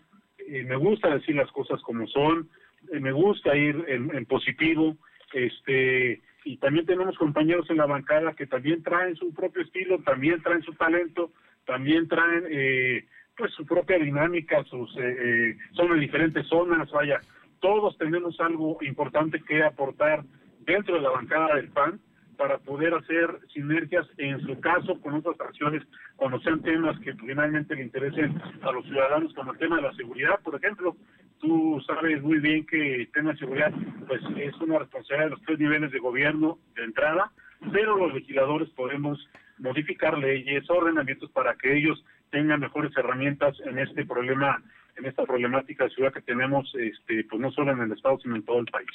me 0.49 0.77
gusta 0.77 1.13
decir 1.13 1.35
las 1.35 1.51
cosas 1.51 1.81
como 1.83 2.07
son, 2.07 2.49
me 2.93 3.11
gusta 3.11 3.57
ir 3.57 3.85
en, 3.89 4.15
en 4.15 4.25
positivo, 4.27 4.97
este, 5.33 6.23
y 6.45 6.59
también 6.59 6.87
tenemos 6.87 7.17
compañeros 7.17 7.69
en 7.71 7.79
la 7.79 7.87
bancada 7.87 8.35
que 8.35 8.47
también 8.47 8.83
traen 8.83 9.17
su 9.17 9.33
propio 9.33 9.63
estilo, 9.63 9.99
también 10.03 10.43
traen 10.43 10.63
su 10.63 10.75
talento, 10.75 11.33
también 11.65 12.07
traen 12.07 12.45
eh, 12.51 13.07
pues 13.37 13.53
su 13.53 13.67
propia 13.67 13.99
dinámica, 13.99 14.63
sus 14.65 14.97
eh, 14.97 15.01
eh, 15.01 15.57
son 15.73 15.93
de 15.93 16.01
diferentes 16.01 16.47
zonas, 16.47 16.91
vaya, 16.91 17.21
todos 17.61 17.97
tenemos 17.99 18.39
algo 18.41 18.79
importante 18.83 19.41
que 19.41 19.63
aportar 19.63 20.25
dentro 20.61 20.97
de 20.97 21.03
la 21.03 21.11
bancada 21.11 21.57
del 21.57 21.69
PAN 21.69 22.01
para 22.37 22.59
poder 22.59 22.95
hacer 22.95 23.39
sinergias 23.53 24.07
en 24.19 24.41
su 24.41 24.59
caso 24.61 25.01
con 25.01 25.15
otras 25.15 25.41
acciones 25.41 25.83
cuando 26.17 26.41
sean 26.41 26.63
temas 26.63 26.99
que 27.01 27.15
finalmente 27.15 27.77
le 27.77 27.83
interesen 27.83 28.41
a 28.63 28.73
los 28.73 28.85
ciudadanos 28.87 29.33
como 29.35 29.53
el 29.53 29.59
tema 29.59 29.77
de 29.77 29.83
la 29.83 29.95
seguridad, 29.95 30.41
por 30.43 30.57
ejemplo, 30.57 30.97
tú 31.41 31.81
sabes 31.87 32.23
muy 32.23 32.39
bien 32.39 32.67
que 32.67 33.03
el 33.03 33.13
tema 33.13 33.33
de 33.33 33.39
seguridad 33.39 33.73
pues 34.07 34.21
es 34.37 34.55
una 34.61 34.79
responsabilidad 34.79 35.27
de 35.27 35.31
los 35.31 35.43
tres 35.43 35.59
niveles 35.59 35.93
de 35.93 35.99
gobierno 35.99 36.59
de 36.77 36.85
entrada, 36.85 37.31
pero 37.73 37.97
los 37.97 38.15
legisladores 38.15 38.69
podemos 38.71 39.19
modificar 39.59 40.19
leyes, 40.19 40.69
ordenamientos 40.69 41.31
para 41.31 41.55
que 41.55 41.77
ellos 41.77 42.05
tengan 42.35 42.59
mejores 42.59 42.91
herramientas 42.97 43.57
en 43.65 43.79
este 43.79 44.05
problema, 44.05 44.61
en 44.97 45.07
esta 45.07 45.25
problemática 45.25 45.85
de 45.85 45.91
ciudad 45.91 46.13
que 46.13 46.21
tenemos, 46.21 46.69
este, 46.75 47.23
pues 47.31 47.41
no 47.41 47.53
solo 47.53 47.71
en 47.71 47.81
el 47.81 47.93
estado 47.93 48.19
sino 48.19 48.35
en 48.35 48.45
todo 48.45 48.59
el 48.59 48.67
país. 48.67 48.91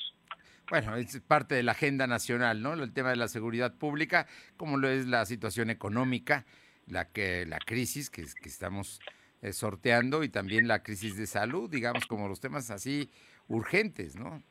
Bueno, 0.69 0.97
es 0.97 1.21
parte 1.21 1.55
de 1.55 1.63
la 1.63 1.71
agenda 1.71 2.05
nacional, 2.05 2.61
¿no? 2.61 2.73
El 2.73 2.93
tema 2.93 3.11
de 3.11 3.15
la 3.15 3.29
seguridad 3.29 3.77
pública, 3.77 4.27
como 4.57 4.77
lo 4.77 4.89
es 4.89 5.07
la 5.07 5.25
situación 5.25 5.69
económica, 5.69 6.45
la 6.85 7.05
que 7.05 7.45
la 7.45 7.59
crisis 7.59 8.09
que, 8.09 8.23
que 8.23 8.49
estamos 8.49 8.99
eh, 9.41 9.53
sorteando 9.53 10.25
y 10.25 10.29
también 10.29 10.67
la 10.67 10.83
crisis 10.83 11.15
de 11.15 11.25
salud, 11.25 11.69
digamos, 11.69 12.05
como 12.07 12.27
los 12.27 12.41
temas 12.41 12.69
así 12.71 13.09
urgentes, 13.47 14.17
¿no? 14.17 14.43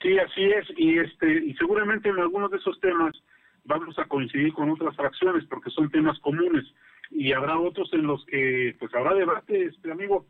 Sí, 0.00 0.18
así 0.18 0.44
es, 0.44 0.66
y 0.78 0.98
este 0.98 1.44
y 1.44 1.54
seguramente 1.56 2.08
en 2.08 2.18
algunos 2.18 2.50
de 2.50 2.56
esos 2.56 2.80
temas 2.80 3.12
vamos 3.64 3.98
a 3.98 4.06
coincidir 4.06 4.54
con 4.54 4.70
otras 4.70 4.96
fracciones 4.96 5.44
porque 5.44 5.68
son 5.68 5.90
temas 5.90 6.18
comunes 6.20 6.64
y 7.10 7.32
habrá 7.32 7.58
otros 7.58 7.92
en 7.92 8.06
los 8.06 8.24
que 8.26 8.74
pues 8.78 8.94
habrá 8.94 9.14
debate, 9.14 9.66
este 9.66 9.90
amigo, 9.90 10.26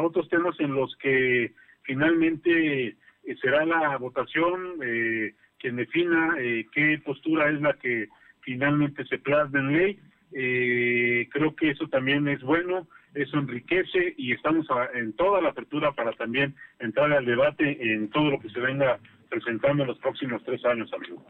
otros 0.00 0.28
temas 0.28 0.58
en 0.60 0.74
los 0.74 0.96
que 0.96 1.52
finalmente 1.82 2.88
eh, 2.88 3.36
será 3.40 3.64
la 3.64 3.96
votación 3.98 4.78
eh, 4.82 5.34
quien 5.58 5.76
defina 5.76 6.34
eh, 6.38 6.66
qué 6.72 7.00
postura 7.04 7.50
es 7.50 7.60
la 7.60 7.74
que 7.74 8.08
finalmente 8.40 9.04
se 9.06 9.18
plasma 9.18 9.60
en 9.60 9.72
ley 9.72 10.00
eh, 10.32 11.28
creo 11.32 11.54
que 11.54 11.70
eso 11.70 11.86
también 11.88 12.26
es 12.28 12.42
bueno, 12.42 12.86
eso 13.14 13.38
enriquece 13.38 14.14
y 14.16 14.32
estamos 14.32 14.66
en 14.94 15.12
toda 15.14 15.40
la 15.40 15.50
apertura 15.50 15.92
para 15.92 16.12
también 16.12 16.54
entrar 16.78 17.12
al 17.12 17.24
debate 17.24 17.78
en 17.80 18.10
todo 18.10 18.30
lo 18.32 18.40
que 18.40 18.50
se 18.50 18.60
venga 18.60 18.98
presentando 19.30 19.84
en 19.84 19.88
los 19.88 19.98
próximos 19.98 20.42
tres 20.44 20.64
años, 20.64 20.92
amigo. 20.92 21.24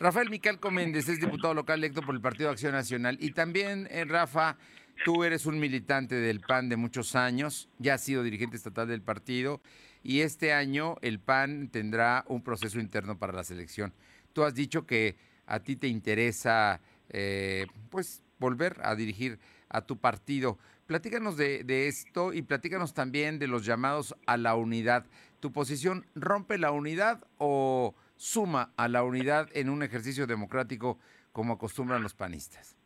Rafael 0.00 0.30
Micalco 0.30 0.70
Méndez 0.70 1.08
es 1.08 1.18
diputado 1.18 1.54
local 1.54 1.80
electo 1.80 2.02
por 2.02 2.14
el 2.14 2.20
Partido 2.20 2.48
de 2.48 2.52
Acción 2.52 2.70
Nacional 2.70 3.18
y 3.20 3.32
también, 3.32 3.88
eh, 3.90 4.04
Rafa, 4.04 4.56
tú 5.04 5.24
eres 5.24 5.44
un 5.44 5.58
militante 5.58 6.14
del 6.14 6.40
PAN 6.40 6.68
de 6.68 6.76
muchos 6.76 7.16
años, 7.16 7.68
ya 7.78 7.94
has 7.94 8.04
sido 8.04 8.22
dirigente 8.22 8.56
estatal 8.56 8.86
del 8.86 9.02
partido 9.02 9.60
y 10.04 10.20
este 10.20 10.52
año 10.52 10.98
el 11.02 11.18
PAN 11.18 11.68
tendrá 11.72 12.24
un 12.28 12.44
proceso 12.44 12.78
interno 12.78 13.18
para 13.18 13.32
la 13.32 13.42
selección. 13.42 13.92
Tú 14.32 14.44
has 14.44 14.54
dicho 14.54 14.86
que 14.86 15.16
a 15.46 15.58
ti 15.60 15.74
te 15.74 15.88
interesa, 15.88 16.80
eh, 17.08 17.66
pues, 17.90 18.22
volver 18.38 18.80
a 18.84 18.94
dirigir 18.94 19.40
a 19.68 19.80
tu 19.80 19.98
partido. 19.98 20.58
Platícanos 20.86 21.36
de, 21.36 21.88
esto 21.88 22.32
y 22.32 22.42
platícanos 22.42 22.94
también 22.94 23.40
de 23.40 23.48
los 23.48 23.66
llamados 23.66 24.14
a 24.26 24.36
la 24.36 24.54
unidad. 24.54 25.06
¿Tu 25.40 25.50
posición 25.50 26.06
rompe 26.14 26.56
la 26.56 26.70
unidad 26.70 27.26
o 27.38 27.96
suma 28.18 28.72
a 28.76 28.88
la 28.88 29.02
unidad 29.02 29.48
en 29.54 29.70
un 29.70 29.82
ejercicio 29.82 30.26
democrático 30.26 30.98
como 31.32 31.54
acostumbran 31.54 32.02
los 32.02 32.14
panistas? 32.14 32.76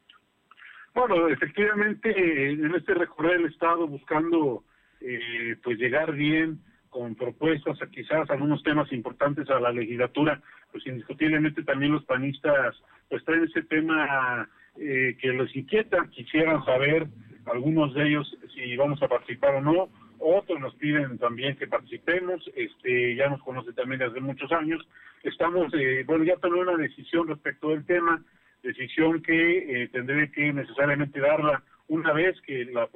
Bueno, 0.94 1.26
efectivamente, 1.28 2.50
en 2.50 2.74
este 2.74 2.94
recorrer 2.94 3.40
el 3.40 3.46
Estado 3.46 3.88
buscando 3.88 4.62
eh, 5.00 5.56
pues 5.64 5.78
llegar 5.78 6.12
bien 6.12 6.60
con 6.90 7.14
propuestas, 7.14 7.78
quizás 7.90 8.28
algunos 8.28 8.62
temas 8.62 8.92
importantes 8.92 9.48
a 9.48 9.58
la 9.58 9.72
legislatura, 9.72 10.40
pues 10.70 10.86
indiscutiblemente 10.86 11.62
también 11.64 11.92
los 11.92 12.04
panistas 12.04 12.76
pues 13.08 13.24
traen 13.24 13.44
ese 13.44 13.62
tema 13.62 14.48
eh, 14.76 15.16
que 15.18 15.28
les 15.28 15.56
inquieta, 15.56 16.06
quisieran 16.10 16.62
saber 16.66 17.06
algunos 17.46 17.94
de 17.94 18.08
ellos 18.08 18.38
si 18.54 18.76
vamos 18.76 19.02
a 19.02 19.08
participar 19.08 19.54
o 19.54 19.60
no, 19.62 19.88
otros 20.22 20.60
nos 20.60 20.74
piden 20.76 21.18
también 21.18 21.56
que 21.56 21.66
participemos, 21.66 22.42
este 22.54 23.14
ya 23.16 23.28
nos 23.28 23.42
conoce 23.42 23.72
también 23.72 24.00
desde 24.00 24.20
muchos 24.20 24.50
años, 24.52 24.86
estamos, 25.22 25.72
eh, 25.74 26.04
bueno, 26.06 26.24
ya 26.24 26.36
tomé 26.36 26.60
una 26.60 26.76
decisión 26.76 27.28
respecto 27.28 27.70
del 27.70 27.84
tema, 27.84 28.22
decisión 28.62 29.22
que 29.22 29.82
eh, 29.82 29.88
tendré 29.88 30.30
que 30.30 30.52
necesariamente 30.52 31.20
darla 31.20 31.62
una 31.88 32.12
vez 32.12 32.40
que 32.42 32.64
la, 32.66 32.88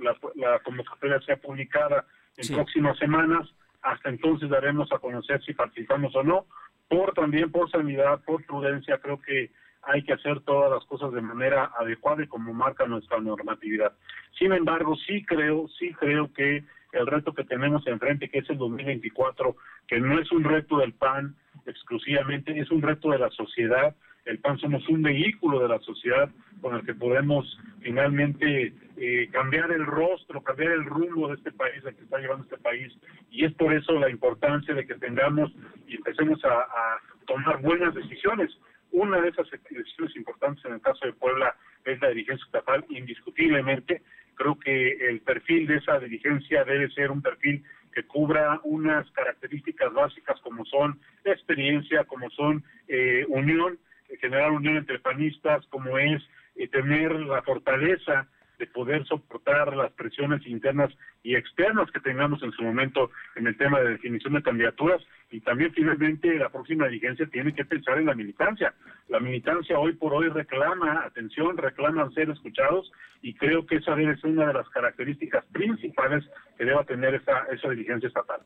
la, 0.00 0.16
la 0.34 0.58
convocatoria 0.60 1.20
sea 1.20 1.36
publicada 1.36 2.06
en 2.36 2.54
próximas 2.54 2.98
semanas, 2.98 3.48
hasta 3.82 4.08
entonces 4.08 4.48
daremos 4.48 4.90
a 4.92 4.98
conocer 4.98 5.42
si 5.44 5.52
participamos 5.52 6.14
o 6.16 6.22
no, 6.22 6.46
por 6.88 7.12
también 7.14 7.50
por 7.50 7.70
sanidad, 7.70 8.20
por 8.24 8.44
prudencia, 8.44 8.98
creo 8.98 9.20
que 9.20 9.50
hay 9.82 10.02
que 10.02 10.12
hacer 10.12 10.40
todas 10.40 10.70
las 10.70 10.84
cosas 10.86 11.12
de 11.12 11.20
manera 11.20 11.70
adecuada 11.78 12.22
y 12.22 12.28
como 12.28 12.52
marca 12.52 12.86
nuestra 12.86 13.20
normatividad. 13.20 13.92
Sin 14.38 14.52
embargo, 14.52 14.96
sí 15.06 15.24
creo, 15.24 15.68
sí 15.78 15.92
creo 15.94 16.32
que 16.32 16.64
el 16.92 17.06
reto 17.06 17.32
que 17.32 17.44
tenemos 17.44 17.86
enfrente, 17.86 18.28
que 18.28 18.38
es 18.38 18.50
el 18.50 18.58
2024, 18.58 19.56
que 19.88 19.98
no 19.98 20.18
es 20.20 20.30
un 20.30 20.44
reto 20.44 20.78
del 20.78 20.92
PAN 20.92 21.34
exclusivamente, 21.66 22.58
es 22.58 22.70
un 22.70 22.82
reto 22.82 23.10
de 23.10 23.18
la 23.18 23.30
sociedad. 23.30 23.94
El 24.24 24.38
PAN 24.38 24.58
somos 24.58 24.86
un 24.88 25.02
vehículo 25.02 25.60
de 25.60 25.68
la 25.68 25.80
sociedad 25.80 26.30
con 26.60 26.76
el 26.76 26.84
que 26.84 26.94
podemos 26.94 27.58
finalmente 27.80 28.72
eh, 28.96 29.28
cambiar 29.32 29.72
el 29.72 29.84
rostro, 29.84 30.42
cambiar 30.42 30.72
el 30.72 30.84
rumbo 30.84 31.28
de 31.28 31.34
este 31.34 31.50
país, 31.50 31.82
de 31.82 31.94
que 31.94 32.02
está 32.02 32.18
llevando 32.18 32.44
este 32.44 32.58
país. 32.58 32.92
Y 33.30 33.44
es 33.44 33.52
por 33.54 33.72
eso 33.74 33.98
la 33.98 34.10
importancia 34.10 34.74
de 34.74 34.86
que 34.86 34.94
tengamos 34.94 35.50
y 35.88 35.96
empecemos 35.96 36.44
a 36.44 36.98
tomar 37.26 37.60
buenas 37.62 37.94
decisiones 37.94 38.50
una 38.92 39.20
de 39.20 39.28
esas 39.28 39.48
decisiones 39.50 40.16
importantes 40.16 40.64
en 40.64 40.74
el 40.74 40.80
caso 40.80 41.06
de 41.06 41.12
Puebla 41.12 41.56
es 41.84 42.00
la 42.00 42.08
dirigencia 42.08 42.44
estatal, 42.44 42.84
indiscutiblemente. 42.88 44.02
Creo 44.34 44.58
que 44.58 45.08
el 45.08 45.20
perfil 45.20 45.66
de 45.66 45.76
esa 45.76 45.98
dirigencia 45.98 46.64
debe 46.64 46.90
ser 46.90 47.10
un 47.10 47.22
perfil 47.22 47.64
que 47.92 48.04
cubra 48.04 48.60
unas 48.64 49.10
características 49.12 49.92
básicas 49.92 50.40
como 50.40 50.64
son 50.64 50.98
experiencia, 51.24 52.04
como 52.04 52.30
son 52.30 52.64
eh, 52.88 53.24
unión, 53.28 53.78
generar 54.20 54.50
unión 54.52 54.76
entre 54.76 54.98
panistas, 54.98 55.66
como 55.66 55.98
es 55.98 56.22
eh, 56.56 56.68
tener 56.68 57.12
la 57.12 57.42
fortaleza 57.42 58.28
de 58.58 58.66
poder 58.66 59.04
soportar 59.06 59.76
las 59.76 59.92
presiones 59.92 60.46
internas 60.46 60.90
y 61.22 61.34
externas 61.34 61.90
que 61.90 62.00
tengamos 62.00 62.42
en 62.42 62.52
su 62.52 62.62
momento 62.62 63.10
en 63.36 63.46
el 63.46 63.56
tema 63.56 63.80
de 63.80 63.90
definición 63.90 64.34
de 64.34 64.42
candidaturas 64.42 65.02
y 65.30 65.40
también 65.40 65.72
finalmente 65.72 66.34
la 66.34 66.50
próxima 66.50 66.86
dirigencia 66.86 67.26
tiene 67.26 67.54
que 67.54 67.64
pensar 67.64 67.98
en 67.98 68.06
la 68.06 68.14
militancia. 68.14 68.74
La 69.08 69.20
militancia 69.20 69.78
hoy 69.78 69.94
por 69.94 70.12
hoy 70.14 70.28
reclama 70.28 71.04
atención, 71.04 71.56
reclama 71.56 72.10
ser 72.12 72.30
escuchados 72.30 72.92
y 73.22 73.34
creo 73.34 73.66
que 73.66 73.76
esa 73.76 73.94
debe 73.94 74.16
ser 74.18 74.30
una 74.30 74.48
de 74.48 74.54
las 74.54 74.68
características 74.68 75.44
principales 75.46 76.24
que 76.58 76.64
deba 76.64 76.84
tener 76.84 77.14
esa, 77.14 77.46
esa 77.50 77.70
dirigencia 77.70 78.08
estatal. 78.08 78.40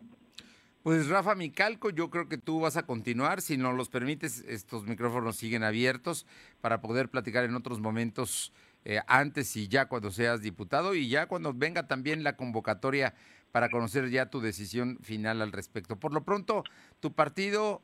Pues 0.87 1.09
Rafa 1.09 1.35
Micalco, 1.35 1.91
yo 1.91 2.11
creo 2.11 2.29
que 2.29 2.39
tú 2.39 2.61
vas 2.61 2.77
a 2.77 2.87
continuar, 2.87 3.41
si 3.41 3.57
nos 3.57 3.75
los 3.75 3.89
permites, 3.89 4.45
estos 4.47 4.85
micrófonos 4.85 5.35
siguen 5.35 5.65
abiertos 5.65 6.27
para 6.61 6.81
poder 6.81 7.09
platicar 7.09 7.43
en 7.43 7.57
otros 7.57 7.81
momentos 7.81 8.53
eh, 8.89 9.01
antes 9.09 9.57
y 9.57 9.67
ya 9.67 9.87
cuando 9.87 10.13
seas 10.13 10.43
diputado 10.43 10.95
y 10.95 11.09
ya 11.09 11.27
cuando 11.27 11.53
venga 11.53 11.89
también 11.89 12.23
la 12.23 12.37
convocatoria 12.37 13.15
para 13.51 13.69
conocer 13.69 14.11
ya 14.11 14.31
tu 14.31 14.41
decisión 14.41 15.01
final 15.03 15.43
al 15.43 15.51
respecto. 15.51 15.99
Por 15.99 16.13
lo 16.13 16.23
pronto, 16.23 16.63
tu 17.01 17.13
partido 17.13 17.83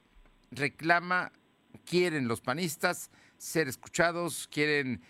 reclama, 0.52 1.32
quieren 1.84 2.28
los 2.28 2.40
panistas 2.40 3.10
ser 3.36 3.66
escuchados, 3.66 4.46
quieren 4.46 5.02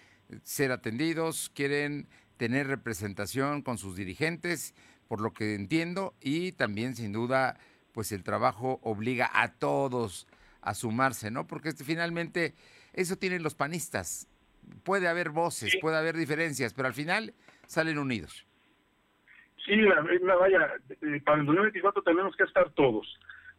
ser 0.42 0.72
atendidos, 0.72 1.50
quieren 1.54 2.08
tener 2.38 2.68
representación 2.68 3.60
con 3.60 3.76
sus 3.76 3.94
dirigentes, 3.94 4.74
por 5.08 5.20
lo 5.20 5.34
que 5.34 5.54
entiendo, 5.54 6.14
y 6.22 6.52
también 6.52 6.96
sin 6.96 7.12
duda, 7.12 7.58
pues 7.92 8.12
el 8.12 8.22
trabajo 8.22 8.80
obliga 8.82 9.30
a 9.34 9.52
todos 9.52 10.26
a 10.62 10.72
sumarse, 10.72 11.30
¿no? 11.30 11.46
Porque 11.46 11.68
este, 11.68 11.84
finalmente 11.84 12.54
eso 12.94 13.16
tienen 13.16 13.42
los 13.42 13.54
panistas. 13.54 14.26
Puede 14.84 15.08
haber 15.08 15.30
voces, 15.30 15.76
puede 15.80 15.96
haber 15.96 16.16
diferencias, 16.16 16.74
pero 16.74 16.88
al 16.88 16.94
final 16.94 17.34
salen 17.66 17.98
unidos. 17.98 18.46
Sí, 19.64 19.76
la, 19.76 20.02
vaya, 20.36 20.72
eh, 20.88 21.20
para 21.24 21.40
el 21.40 21.46
2024 21.46 22.02
tenemos 22.02 22.34
que 22.36 22.42
estar 22.44 22.70
todos, 22.70 23.06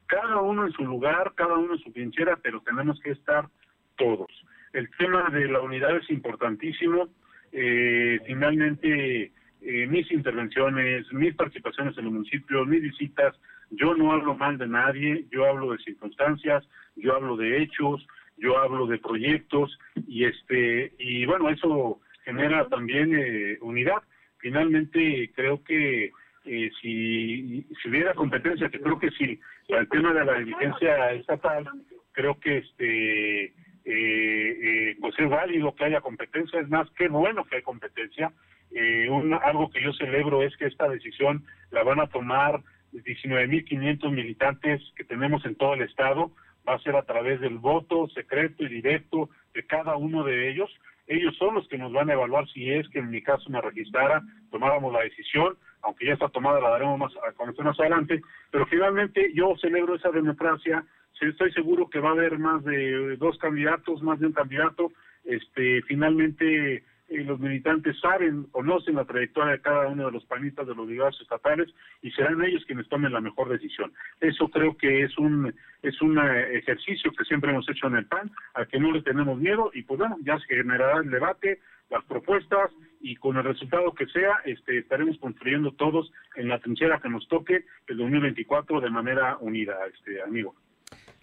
cada 0.06 0.42
uno 0.42 0.66
en 0.66 0.74
su 0.74 0.84
lugar, 0.84 1.34
cada 1.36 1.56
uno 1.56 1.74
en 1.74 1.80
su 1.80 1.92
trinchera, 1.92 2.38
pero 2.38 2.62
tenemos 2.62 3.00
que 3.00 3.12
estar 3.12 3.48
todos. 3.96 4.28
El 4.74 4.90
tema 4.98 5.30
de 5.30 5.48
la 5.48 5.62
unidad 5.62 5.96
es 5.96 6.10
importantísimo. 6.10 7.08
Eh, 7.52 8.20
finalmente, 8.26 9.32
eh, 9.62 9.88
mis 9.88 10.12
intervenciones, 10.12 11.12
mis 11.14 11.36
participaciones 11.36 11.98
en 11.98 12.06
el 12.06 12.12
municipio, 12.12 12.66
mis 12.66 12.82
visitas, 12.82 13.36
yo 13.70 13.96
no 13.96 14.12
hablo 14.12 14.36
mal 14.36 14.58
de 14.58 14.68
nadie, 14.68 15.26
yo 15.32 15.46
hablo 15.46 15.72
de 15.72 15.78
circunstancias, 15.80 16.68
yo 16.96 17.16
hablo 17.16 17.38
de 17.38 17.62
hechos, 17.62 18.06
yo 18.38 18.58
hablo 18.58 18.88
de 18.88 18.98
proyectos 18.98 19.78
y 20.08 20.26
este 20.26 20.94
y 21.00 21.26
bueno 21.26 21.50
eso 21.50 22.00
genera 22.24 22.68
también 22.68 23.58
unidad. 23.62 24.02
Finalmente 24.38 25.32
creo 25.36 25.64
que 25.64 26.12
eh, 26.46 26.72
si, 26.82 27.66
si 27.82 27.90
hubiera 27.90 28.14
competencia, 28.14 28.70
que 28.70 28.80
creo 28.80 29.00
que 29.00 29.12
sí, 29.12 29.40
el 29.70 29.88
tema 29.90 30.14
de 30.14 30.26
la 30.26 30.40
diligencia 30.40 31.12
estatal, 31.14 31.70
creo 32.12 32.40
que 32.40 32.58
este 32.58 33.54
eh, 33.86 34.58
eh, 34.62 34.98
pues 35.02 35.14
es 35.18 35.30
válido 35.30 35.76
que 35.76 35.86
haya 35.86 36.02
competencia, 36.02 36.60
es 36.60 36.70
más, 36.70 36.90
qué 36.92 37.10
bueno 37.10 37.44
que 37.46 37.58
hay 37.58 37.62
competencia. 37.62 38.32
Eh, 38.72 39.08
algo 39.44 39.70
que 39.70 39.84
yo 39.84 39.94
celebro 39.94 40.42
es 40.42 40.56
que 40.58 40.66
esta 40.66 40.88
decisión 40.88 41.46
la 41.72 41.84
van 41.84 42.00
a 42.00 42.08
tomar 42.08 42.62
19.500 42.94 44.12
militantes 44.12 44.82
que 44.96 45.04
tenemos 45.04 45.46
en 45.46 45.56
todo 45.56 45.74
el 45.74 45.82
estado, 45.82 46.32
va 46.68 46.76
a 46.76 46.80
ser 46.80 46.96
a 46.96 47.04
través 47.04 47.40
del 47.42 47.58
voto 47.58 48.08
secreto 48.10 48.64
y 48.64 48.70
directo 48.70 49.30
de 49.54 49.66
cada 49.66 49.96
uno 49.96 50.24
de 50.24 50.50
ellos, 50.50 50.70
ellos 51.08 51.36
son 51.38 51.56
los 51.56 51.68
que 51.68 51.78
nos 51.78 51.92
van 51.92 52.10
a 52.10 52.14
evaluar 52.14 52.48
si 52.50 52.72
es 52.72 52.88
que 52.90 53.00
en 53.00 53.10
mi 53.10 53.22
caso 53.22 53.50
me 53.50 53.62
registrara, 53.62 54.22
tomáramos 54.52 54.94
la 54.94 55.02
decisión, 55.02 55.58
aunque 55.82 56.06
ya 56.06 56.14
está 56.14 56.30
tomada, 56.30 56.62
la 56.62 56.70
daremos 56.70 56.98
más 56.98 57.12
a 57.28 57.34
conocer 57.34 57.66
más 57.66 57.80
adelante, 57.80 58.22
pero 58.52 58.66
finalmente 58.68 59.32
yo 59.34 59.54
celebro 59.60 59.96
esa 59.96 60.12
democracia, 60.12 60.86
estoy 61.30 61.52
seguro 61.54 61.90
que 61.90 62.00
va 62.00 62.10
a 62.10 62.14
haber 62.14 62.38
más 62.40 62.64
de 62.64 63.16
dos 63.18 63.38
candidatos, 63.38 64.02
más 64.02 64.20
de 64.20 64.28
un 64.28 64.34
candidato, 64.34 64.92
este 65.24 65.82
finalmente 65.84 66.84
eh, 67.10 67.24
los 67.24 67.40
militantes 67.40 68.00
saben, 68.00 68.44
conocen 68.52 68.96
la 68.96 69.06
trayectoria 69.06 69.54
de 69.54 69.62
cada 69.62 69.88
uno 69.88 70.06
de 70.06 70.12
los 70.12 70.26
panistas 70.26 70.68
de 70.68 70.76
los 70.76 70.88
ligados 70.88 71.20
estatales 71.22 71.74
y 72.02 72.12
serán 72.12 72.44
ellos 72.44 72.64
quienes 72.66 72.88
tomen 72.90 73.12
la 73.12 73.22
mejor 73.22 73.50
decisión. 73.50 73.92
Eso 74.20 74.48
creo 74.50 74.78
que 74.78 75.04
es 75.04 75.18
un 75.18 75.54
es 75.82 76.02
un 76.02 76.18
eh, 76.18 76.58
ejercicio 76.58 77.12
que 77.12 77.26
siempre 77.26 77.52
hemos 77.52 77.68
hecho 77.70 77.88
en 77.88 77.98
el 77.98 78.06
PAN, 78.06 78.32
al 78.54 78.68
que 78.68 78.80
no 78.80 78.92
le 78.92 79.02
tenemos 79.02 79.38
miedo 79.38 79.72
y 79.74 79.84
pues 79.84 80.00
bueno, 80.00 80.18
ya 80.24 80.40
se 80.40 80.56
generará 80.56 81.00
el 81.00 81.10
debate, 81.10 81.60
las 81.90 82.04
propuestas 82.06 82.72
y 83.02 83.16
con 83.18 83.38
el 83.38 83.44
resultado 83.44 83.94
que 83.94 84.08
sea, 84.08 84.40
este, 84.46 84.80
estaremos 84.80 85.18
construyendo 85.20 85.74
todos 85.74 86.12
en 86.36 86.48
la 86.48 86.60
trinchera 86.60 87.00
que 87.02 87.10
nos 87.10 87.28
toque 87.28 87.66
el 87.88 87.98
2024 87.98 88.80
de 88.80 88.90
manera 88.90 89.38
unida, 89.42 89.78
este 89.94 90.22
amigo. 90.22 90.56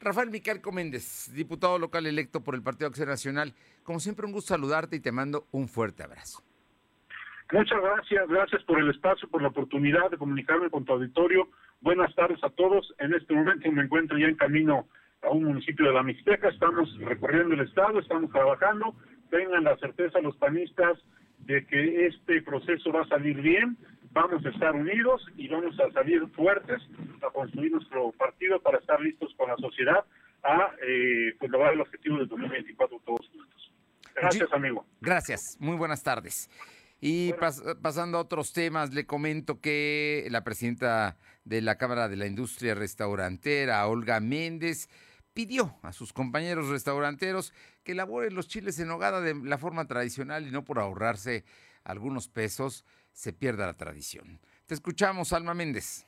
Rafael 0.00 0.30
Micarco 0.30 0.72
Méndez, 0.72 1.30
diputado 1.34 1.78
local 1.78 2.06
electo 2.06 2.42
por 2.42 2.54
el 2.54 2.62
Partido 2.62 2.88
Acción 2.88 3.08
Nacional. 3.08 3.52
Como 3.82 4.00
siempre, 4.00 4.24
un 4.24 4.32
gusto 4.32 4.54
saludarte 4.54 4.96
y 4.96 5.00
te 5.00 5.12
mando 5.12 5.46
un 5.52 5.68
fuerte 5.68 6.02
abrazo. 6.02 6.42
Muchas 7.52 7.80
gracias, 7.82 8.28
gracias 8.28 8.62
por 8.62 8.80
el 8.80 8.88
espacio, 8.90 9.28
por 9.28 9.42
la 9.42 9.48
oportunidad 9.48 10.10
de 10.10 10.16
comunicarme 10.16 10.70
con 10.70 10.84
tu 10.86 10.92
auditorio. 10.94 11.48
Buenas 11.82 12.14
tardes 12.14 12.42
a 12.42 12.48
todos. 12.48 12.94
En 12.98 13.12
este 13.12 13.34
momento 13.34 13.70
me 13.70 13.82
encuentro 13.82 14.16
ya 14.16 14.26
en 14.26 14.36
camino 14.36 14.88
a 15.22 15.30
un 15.30 15.44
municipio 15.44 15.86
de 15.86 15.92
la 15.92 16.02
Mixteca. 16.02 16.48
Estamos 16.48 16.88
recorriendo 17.00 17.54
el 17.54 17.60
estado, 17.60 17.98
estamos 17.98 18.30
trabajando. 18.30 18.94
Tengan 19.30 19.64
la 19.64 19.76
certeza 19.76 20.20
los 20.20 20.36
panistas 20.36 20.98
de 21.40 21.66
que 21.66 22.06
este 22.06 22.40
proceso 22.42 22.90
va 22.92 23.02
a 23.02 23.08
salir 23.08 23.40
bien 23.42 23.76
vamos 24.10 24.44
a 24.44 24.48
estar 24.48 24.74
unidos 24.74 25.22
y 25.36 25.48
vamos 25.48 25.78
a 25.80 25.90
salir 25.92 26.26
fuertes 26.34 26.80
a 27.26 27.30
construir 27.30 27.72
nuestro 27.72 28.12
partido 28.12 28.60
para 28.60 28.78
estar 28.78 29.00
listos 29.00 29.32
con 29.36 29.48
la 29.48 29.56
sociedad 29.56 30.04
a 30.42 30.70
eh, 30.86 31.34
pues, 31.38 31.50
lograr 31.50 31.74
el 31.74 31.80
objetivo 31.80 32.18
del 32.18 32.28
2024 32.28 33.00
todos 33.04 33.28
juntos. 33.28 33.72
Gracias, 34.14 34.52
amigo. 34.52 34.84
Gracias, 35.00 35.56
muy 35.60 35.76
buenas 35.76 36.02
tardes. 36.02 36.50
Y 37.00 37.32
pasando 37.80 38.18
a 38.18 38.20
otros 38.20 38.52
temas, 38.52 38.92
le 38.92 39.06
comento 39.06 39.60
que 39.60 40.26
la 40.30 40.44
presidenta 40.44 41.16
de 41.44 41.62
la 41.62 41.78
Cámara 41.78 42.08
de 42.08 42.16
la 42.16 42.26
Industria 42.26 42.74
Restaurantera, 42.74 43.86
Olga 43.86 44.20
Méndez, 44.20 44.90
pidió 45.32 45.76
a 45.82 45.92
sus 45.92 46.12
compañeros 46.12 46.68
restauranteros 46.68 47.54
que 47.84 47.92
elaboren 47.92 48.34
los 48.34 48.48
chiles 48.48 48.78
en 48.80 48.90
hogada 48.90 49.22
de 49.22 49.34
la 49.34 49.56
forma 49.56 49.86
tradicional 49.86 50.46
y 50.46 50.50
no 50.50 50.64
por 50.64 50.78
ahorrarse 50.78 51.44
algunos 51.84 52.28
pesos 52.28 52.84
se 53.12 53.32
pierda 53.32 53.66
la 53.66 53.76
tradición. 53.76 54.40
Te 54.66 54.74
escuchamos, 54.74 55.32
Alma 55.32 55.54
Méndez. 55.54 56.06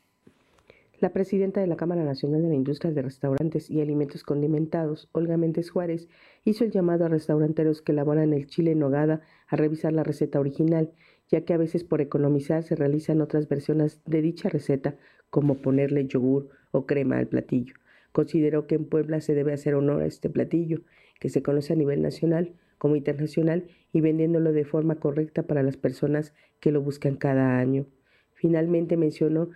La 1.02 1.12
presidenta 1.12 1.60
de 1.60 1.66
la 1.66 1.74
Cámara 1.74 2.04
Nacional 2.04 2.42
de 2.42 2.48
la 2.48 2.54
Industria 2.54 2.92
de 2.92 3.02
Restaurantes 3.02 3.68
y 3.68 3.80
Alimentos 3.80 4.22
Condimentados, 4.22 5.08
Olga 5.10 5.36
Méndez 5.36 5.68
Juárez, 5.68 6.08
hizo 6.44 6.62
el 6.62 6.70
llamado 6.70 7.04
a 7.04 7.08
restauranteros 7.08 7.82
que 7.82 7.90
elaboran 7.90 8.32
el 8.32 8.46
chile 8.46 8.70
en 8.70 8.78
nogada 8.78 9.20
a 9.48 9.56
revisar 9.56 9.92
la 9.92 10.04
receta 10.04 10.38
original, 10.38 10.92
ya 11.28 11.44
que 11.44 11.54
a 11.54 11.56
veces 11.56 11.82
por 11.82 12.00
economizar 12.00 12.62
se 12.62 12.76
realizan 12.76 13.20
otras 13.20 13.48
versiones 13.48 14.00
de 14.06 14.22
dicha 14.22 14.48
receta, 14.48 14.96
como 15.28 15.56
ponerle 15.56 16.06
yogur 16.06 16.50
o 16.70 16.86
crema 16.86 17.18
al 17.18 17.26
platillo. 17.26 17.74
Consideró 18.12 18.68
que 18.68 18.76
en 18.76 18.84
Puebla 18.84 19.20
se 19.20 19.34
debe 19.34 19.54
hacer 19.54 19.74
honor 19.74 20.02
a 20.02 20.06
este 20.06 20.30
platillo, 20.30 20.82
que 21.18 21.30
se 21.30 21.42
conoce 21.42 21.72
a 21.72 21.76
nivel 21.76 22.00
nacional 22.00 22.54
como 22.82 22.96
internacional 22.96 23.68
y 23.92 24.00
vendiéndolo 24.00 24.52
de 24.52 24.64
forma 24.64 24.96
correcta 24.96 25.44
para 25.44 25.62
las 25.62 25.76
personas 25.76 26.34
que 26.58 26.72
lo 26.72 26.82
buscan 26.82 27.14
cada 27.14 27.60
año. 27.60 27.86
Finalmente 28.32 28.96
mencionó 28.96 29.50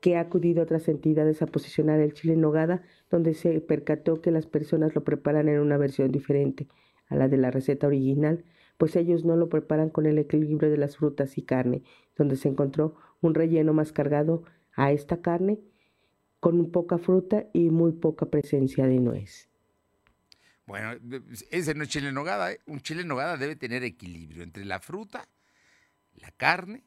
que 0.00 0.14
ha 0.14 0.20
acudido 0.20 0.60
a 0.60 0.62
otras 0.62 0.86
entidades 0.86 1.42
a 1.42 1.48
posicionar 1.48 1.98
el 1.98 2.12
chile 2.12 2.34
en 2.34 2.42
nogada, 2.42 2.84
donde 3.10 3.34
se 3.34 3.60
percató 3.60 4.20
que 4.20 4.30
las 4.30 4.46
personas 4.46 4.94
lo 4.94 5.02
preparan 5.02 5.48
en 5.48 5.58
una 5.58 5.76
versión 5.76 6.12
diferente 6.12 6.68
a 7.08 7.16
la 7.16 7.26
de 7.26 7.36
la 7.36 7.50
receta 7.50 7.88
original, 7.88 8.44
pues 8.78 8.94
ellos 8.94 9.24
no 9.24 9.34
lo 9.34 9.48
preparan 9.48 9.90
con 9.90 10.06
el 10.06 10.16
equilibrio 10.16 10.70
de 10.70 10.76
las 10.76 10.98
frutas 10.98 11.38
y 11.38 11.42
carne, 11.42 11.82
donde 12.16 12.36
se 12.36 12.48
encontró 12.48 12.94
un 13.22 13.34
relleno 13.34 13.72
más 13.72 13.90
cargado 13.90 14.44
a 14.76 14.92
esta 14.92 15.20
carne 15.20 15.58
con 16.38 16.70
poca 16.70 16.98
fruta 16.98 17.48
y 17.52 17.70
muy 17.70 17.90
poca 17.90 18.26
presencia 18.26 18.86
de 18.86 19.00
nuez. 19.00 19.48
Bueno, 20.66 20.98
ese 21.50 21.74
no 21.74 21.84
es 21.84 21.88
chile 21.88 22.08
en 22.08 22.14
nogada. 22.14 22.52
¿eh? 22.52 22.60
Un 22.66 22.80
chile 22.80 23.02
en 23.02 23.08
nogada 23.08 23.36
debe 23.36 23.56
tener 23.56 23.84
equilibrio 23.84 24.42
entre 24.42 24.64
la 24.64 24.80
fruta, 24.80 25.28
la 26.14 26.32
carne, 26.32 26.82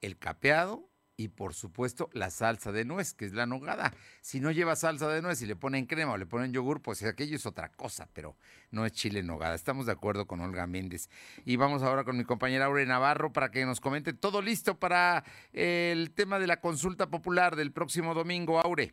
el 0.00 0.18
capeado 0.18 0.88
y 1.16 1.28
por 1.28 1.54
supuesto 1.54 2.10
la 2.12 2.30
salsa 2.30 2.70
de 2.72 2.84
nuez, 2.84 3.14
que 3.14 3.24
es 3.24 3.32
la 3.32 3.46
nogada. 3.46 3.92
Si 4.20 4.40
no 4.40 4.50
lleva 4.50 4.74
salsa 4.74 5.08
de 5.08 5.22
nuez 5.22 5.40
y 5.42 5.46
le 5.46 5.54
ponen 5.54 5.86
crema 5.86 6.12
o 6.12 6.16
le 6.16 6.26
ponen 6.26 6.52
yogur, 6.52 6.82
pues 6.82 7.02
aquello 7.04 7.36
es 7.36 7.46
otra 7.46 7.70
cosa, 7.70 8.08
pero 8.12 8.36
no 8.72 8.84
es 8.84 8.92
chile 8.92 9.20
en 9.20 9.28
nogada. 9.28 9.54
Estamos 9.54 9.86
de 9.86 9.92
acuerdo 9.92 10.26
con 10.26 10.40
Olga 10.40 10.66
Méndez. 10.66 11.08
Y 11.44 11.56
vamos 11.56 11.82
ahora 11.82 12.02
con 12.02 12.16
mi 12.16 12.24
compañera 12.24 12.66
Aure 12.66 12.84
Navarro 12.84 13.32
para 13.32 13.50
que 13.50 13.64
nos 13.64 13.80
comente 13.80 14.12
todo 14.12 14.42
listo 14.42 14.78
para 14.78 15.24
el 15.52 16.10
tema 16.12 16.40
de 16.40 16.48
la 16.48 16.60
consulta 16.60 17.08
popular 17.08 17.54
del 17.54 17.72
próximo 17.72 18.14
domingo, 18.14 18.60
Aure. 18.60 18.92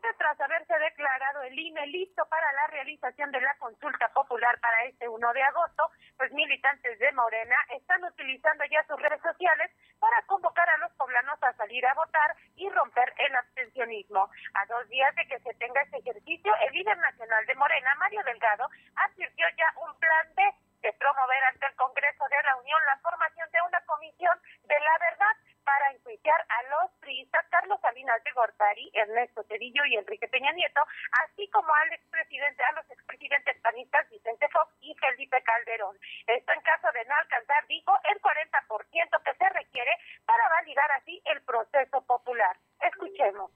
Tras 0.00 0.40
haberse 0.40 0.78
declarado 0.78 1.42
el 1.42 1.58
INE 1.58 1.86
listo 1.88 2.24
para 2.26 2.52
la 2.52 2.66
realización 2.68 3.30
de 3.32 3.40
la 3.40 3.54
consulta 3.58 4.08
popular 4.08 4.58
para 4.60 4.84
este 4.84 5.06
1 5.06 5.32
de 5.32 5.42
agosto, 5.42 5.90
pues 6.16 6.32
militantes 6.32 6.98
de 6.98 7.12
Morena 7.12 7.56
están 7.76 8.02
utilizando 8.04 8.64
ya 8.64 8.82
sus 8.84 9.00
redes 9.00 9.20
sociales 9.20 9.70
para 9.98 10.22
convocar 10.22 10.68
a 10.70 10.78
los 10.78 10.92
poblanos 10.92 11.42
a 11.42 11.52
salir 11.52 11.84
a 11.86 11.94
votar 11.94 12.34
y 12.56 12.68
romper 12.70 13.12
el 13.18 13.36
abstencionismo. 13.36 14.30
A 14.54 14.66
dos 14.66 14.88
días 14.88 15.14
de 15.16 15.26
que 15.26 15.38
se 15.40 15.52
tenga 15.54 15.82
este 15.82 15.98
ejercicio, 15.98 16.54
el 16.66 16.72
líder 16.72 16.96
nacional 16.96 17.44
de 17.44 17.54
Morena, 17.56 17.94
Mario 17.96 18.22
Delgado, 18.24 18.68
advirtió 18.96 19.46
ya 19.58 19.66
un 19.84 19.98
plan 19.98 20.34
de 20.34 20.92
promover 20.94 21.44
ante 21.44 21.66
el 21.66 21.74
Congreso 21.76 22.24
de 22.24 22.42
la 22.42 22.56
Unión 22.56 22.80
la 22.86 22.96
formación 22.98 23.50
de 23.50 23.58
una 23.68 23.80
comisión 23.84 24.40
de 24.64 24.80
la 24.80 24.98
verdad 24.98 25.36
para 25.70 25.94
enjuiciar 25.94 26.40
a 26.50 26.58
los 26.66 26.90
priistas 26.98 27.46
Carlos 27.48 27.78
Salinas 27.80 28.18
de 28.26 28.32
Gortari, 28.34 28.90
Ernesto 28.92 29.44
Cedillo 29.46 29.86
y 29.86 29.94
Enrique 29.94 30.26
Peña 30.26 30.50
Nieto, 30.50 30.82
así 31.22 31.46
como 31.54 31.70
al 31.70 31.94
expresidente, 31.94 32.58
a 32.66 32.74
los 32.74 32.90
expresidentes 32.90 33.54
panistas 33.62 34.10
Vicente 34.10 34.50
Fox 34.50 34.74
y 34.82 34.90
Felipe 34.98 35.38
Calderón. 35.46 35.94
Esto 36.26 36.50
en 36.50 36.62
caso 36.66 36.88
de 36.90 37.06
no 37.06 37.14
alcanzar, 37.14 37.62
dijo 37.68 37.92
el 38.10 38.18
40% 38.18 39.22
que 39.22 39.34
se 39.38 39.48
requiere 39.54 39.94
para 40.26 40.42
validar 40.58 40.90
así 40.98 41.22
el 41.30 41.38
proceso 41.46 42.02
popular. 42.02 42.56
Escuchemos. 42.82 43.52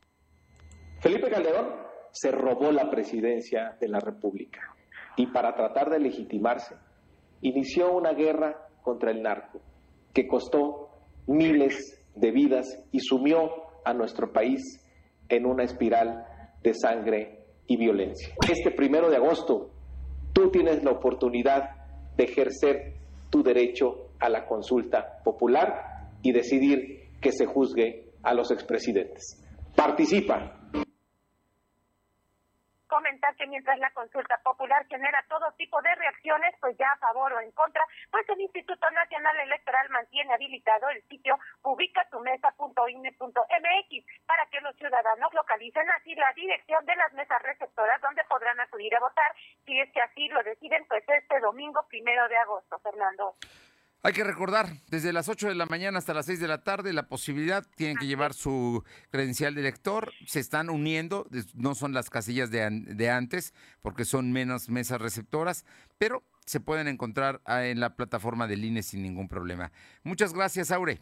Felipe 1.03 1.31
Calderón 1.31 1.83
se 2.13 2.31
robó 2.31 2.71
la 2.71 2.91
presidencia 2.91 3.75
de 3.81 3.89
la 3.89 3.99
República 3.99 4.63
y 5.17 5.27
para 5.35 5.53
tratar 5.55 5.91
de 5.91 5.99
legitimarse 5.99 6.77
inició 7.41 7.91
una 7.91 8.13
guerra 8.13 8.69
contra 8.83 9.11
el 9.11 9.21
narco 9.21 9.61
que 10.15 10.29
costó 10.29 10.95
miles 11.27 12.04
de 12.15 12.31
vidas 12.31 12.79
y 12.93 13.01
sumió 13.01 13.51
a 13.85 13.93
nuestro 13.93 14.33
país 14.33 14.63
en 15.29 15.47
una 15.47 15.65
espiral 15.65 16.25
de 16.63 16.75
sangre 16.75 17.45
y 17.67 17.77
violencia. 17.77 18.35
Este 18.49 18.71
primero 18.71 19.11
de 19.11 19.17
agosto, 19.17 19.71
tú 20.33 20.51
tienes 20.51 20.83
la 20.85 20.93
oportunidad 20.93 21.71
de 22.17 22.25
ejercer 22.25 22.95
tu 23.31 23.43
derecho 23.43 24.09
a 24.21 24.29
la 24.29 24.47
consulta 24.47 25.21
popular 25.25 26.11
y 26.23 26.33
decidir 26.33 27.11
que 27.21 27.33
se 27.33 27.47
juzgue 27.47 28.13
a 28.23 28.35
los 28.35 28.51
expresidentes. 28.51 29.43
Participa 29.75 30.61
mientras 33.47 33.79
la 33.79 33.91
consulta 33.91 34.41
popular 34.43 34.85
genera 34.89 35.25
todo 35.29 35.53
tipo 35.53 35.81
de 35.83 35.95
reacciones, 35.95 36.55
pues 36.61 36.77
ya 36.79 36.91
a 36.91 36.97
favor 36.99 37.33
o 37.33 37.41
en 37.41 37.53
contra, 37.53 37.85
pues 38.11 38.29
el 38.29 38.41
Instituto 38.41 38.91
Nacional 38.91 39.39
Electoral 39.41 39.89
mantiene 39.91 40.35
habilitado 40.35 40.89
el 40.91 41.01
sitio 41.09 41.39
ubicatumesa.ine.mx 41.63 44.27
para 44.27 44.47
que 44.47 44.61
los 44.61 44.75
ciudadanos 44.77 45.33
localicen 45.35 45.89
así 45.91 46.15
la 46.15 46.33
dirección 46.35 46.85
de 46.87 46.97
las 46.97 47.13
mesas 47.13 47.43
receptoras 47.43 48.01
donde 48.01 48.25
podrán 48.25 48.59
acudir 48.61 48.97
a 48.97 49.01
votar 49.01 49.35
si 49.65 49.81
es 49.81 49.91
que 49.93 50.01
así 50.01 50.29
lo 50.29 50.43
deciden, 50.43 50.85
pues 50.87 51.05
este 51.09 51.41
domingo 51.41 51.85
primero 51.89 52.29
de 52.29 52.37
agosto, 52.37 52.79
Fernando. 52.81 53.35
Hay 54.07 54.13
que 54.13 54.23
recordar, 54.23 54.67
desde 54.91 55.15
las 55.15 55.31
8 55.31 55.49
de 55.49 55.55
la 55.55 55.65
mañana 55.65 55.97
hasta 55.97 56.13
las 56.13 56.27
6 56.27 56.39
de 56.39 56.47
la 56.47 56.63
tarde, 56.63 56.93
la 56.93 57.09
posibilidad, 57.09 57.65
tienen 57.75 57.97
que 57.97 58.07
llevar 58.07 58.35
su 58.35 58.85
credencial 59.11 59.55
de 59.55 59.63
elector, 59.63 60.13
se 60.27 60.41
están 60.41 60.69
uniendo, 60.69 61.27
no 61.55 61.75
son 61.75 61.95
las 61.95 62.11
casillas 62.11 62.51
de, 62.51 63.11
antes, 63.11 63.55
porque 63.81 64.05
son 64.05 64.31
menos 64.31 64.69
mesas 64.69 65.01
receptoras, 65.01 65.65
pero 65.97 66.23
se 66.45 66.61
pueden 66.61 66.87
encontrar 66.87 67.41
ah, 67.47 67.65
en 67.65 67.81
la 67.81 67.97
plataforma 67.97 68.47
del 68.47 68.67
INE 68.67 68.83
sin 68.83 69.01
ningún 69.01 69.27
problema. 69.27 69.73
Muchas 70.03 70.35
gracias, 70.35 70.71
Aure. 70.71 71.01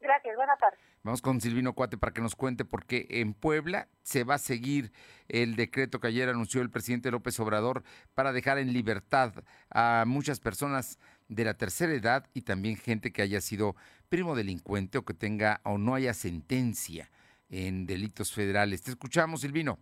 Gracias, 0.00 0.34
buenas 0.34 0.58
tardes. 0.58 0.80
Vamos 1.04 1.20
con 1.20 1.38
Silvino 1.40 1.74
Cuate 1.74 1.98
para 1.98 2.14
que 2.14 2.22
nos 2.22 2.34
cuente 2.34 2.64
por 2.64 2.86
qué 2.86 3.06
en 3.10 3.34
Puebla 3.34 3.88
se 4.02 4.24
va 4.24 4.36
a 4.36 4.38
seguir 4.38 4.90
el 5.28 5.54
decreto 5.54 6.00
que 6.00 6.06
ayer 6.06 6.30
anunció 6.30 6.62
el 6.62 6.70
presidente 6.70 7.10
López 7.10 7.38
Obrador 7.40 7.84
para 8.14 8.32
dejar 8.32 8.56
en 8.56 8.72
libertad 8.72 9.32
a 9.68 10.04
muchas 10.06 10.40
personas 10.40 10.98
de 11.28 11.44
la 11.44 11.54
tercera 11.54 11.92
edad 11.94 12.26
y 12.34 12.42
también 12.42 12.76
gente 12.76 13.12
que 13.12 13.22
haya 13.22 13.40
sido 13.40 13.76
primo 14.08 14.34
delincuente 14.34 14.98
o 14.98 15.04
que 15.04 15.14
tenga 15.14 15.60
o 15.64 15.78
no 15.78 15.94
haya 15.94 16.14
sentencia 16.14 17.10
en 17.48 17.86
delitos 17.86 18.32
federales. 18.32 18.82
Te 18.82 18.90
escuchamos, 18.90 19.42
Silvino 19.42 19.78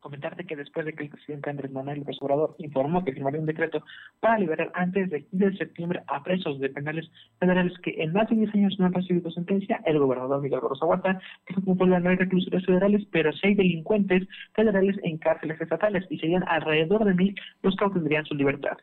comentarte 0.00 0.44
que 0.44 0.56
después 0.56 0.86
de 0.86 0.94
que 0.94 1.04
el 1.04 1.10
presidente 1.10 1.50
Andrés 1.50 1.70
Manuel 1.70 1.98
López 2.00 2.16
Obrador 2.20 2.56
informó 2.58 3.04
que 3.04 3.12
firmaría 3.12 3.40
un 3.40 3.46
decreto 3.46 3.84
para 4.18 4.38
liberar 4.38 4.70
antes 4.74 5.10
de 5.10 5.24
15 5.26 5.50
de 5.50 5.56
septiembre 5.56 6.02
a 6.08 6.22
presos 6.22 6.58
de 6.58 6.70
penales 6.70 7.10
federales 7.38 7.78
que 7.80 8.02
en 8.02 8.12
más 8.12 8.28
de 8.28 8.36
10 8.36 8.54
años 8.54 8.76
no 8.78 8.86
han 8.86 8.94
recibido 8.94 9.30
sentencia, 9.30 9.80
el 9.84 9.98
gobernador 9.98 10.40
Miguel 10.40 10.60
Barroso 10.60 10.86
Huerta 10.86 11.20
que 11.46 11.54
como 11.54 11.86
no 11.86 12.08
hay 12.08 12.16
reclusores 12.16 12.64
federales, 12.64 13.06
pero 13.12 13.32
seis 13.32 13.56
delincuentes 13.56 14.26
federales 14.54 14.96
en 15.02 15.18
cárceles 15.18 15.60
estatales 15.60 16.04
y 16.10 16.18
serían 16.18 16.44
alrededor 16.48 17.04
de 17.04 17.14
mil 17.14 17.34
los 17.62 17.76
que 17.76 17.84
obtendrían 17.84 18.24
su 18.24 18.34
libertad. 18.34 18.78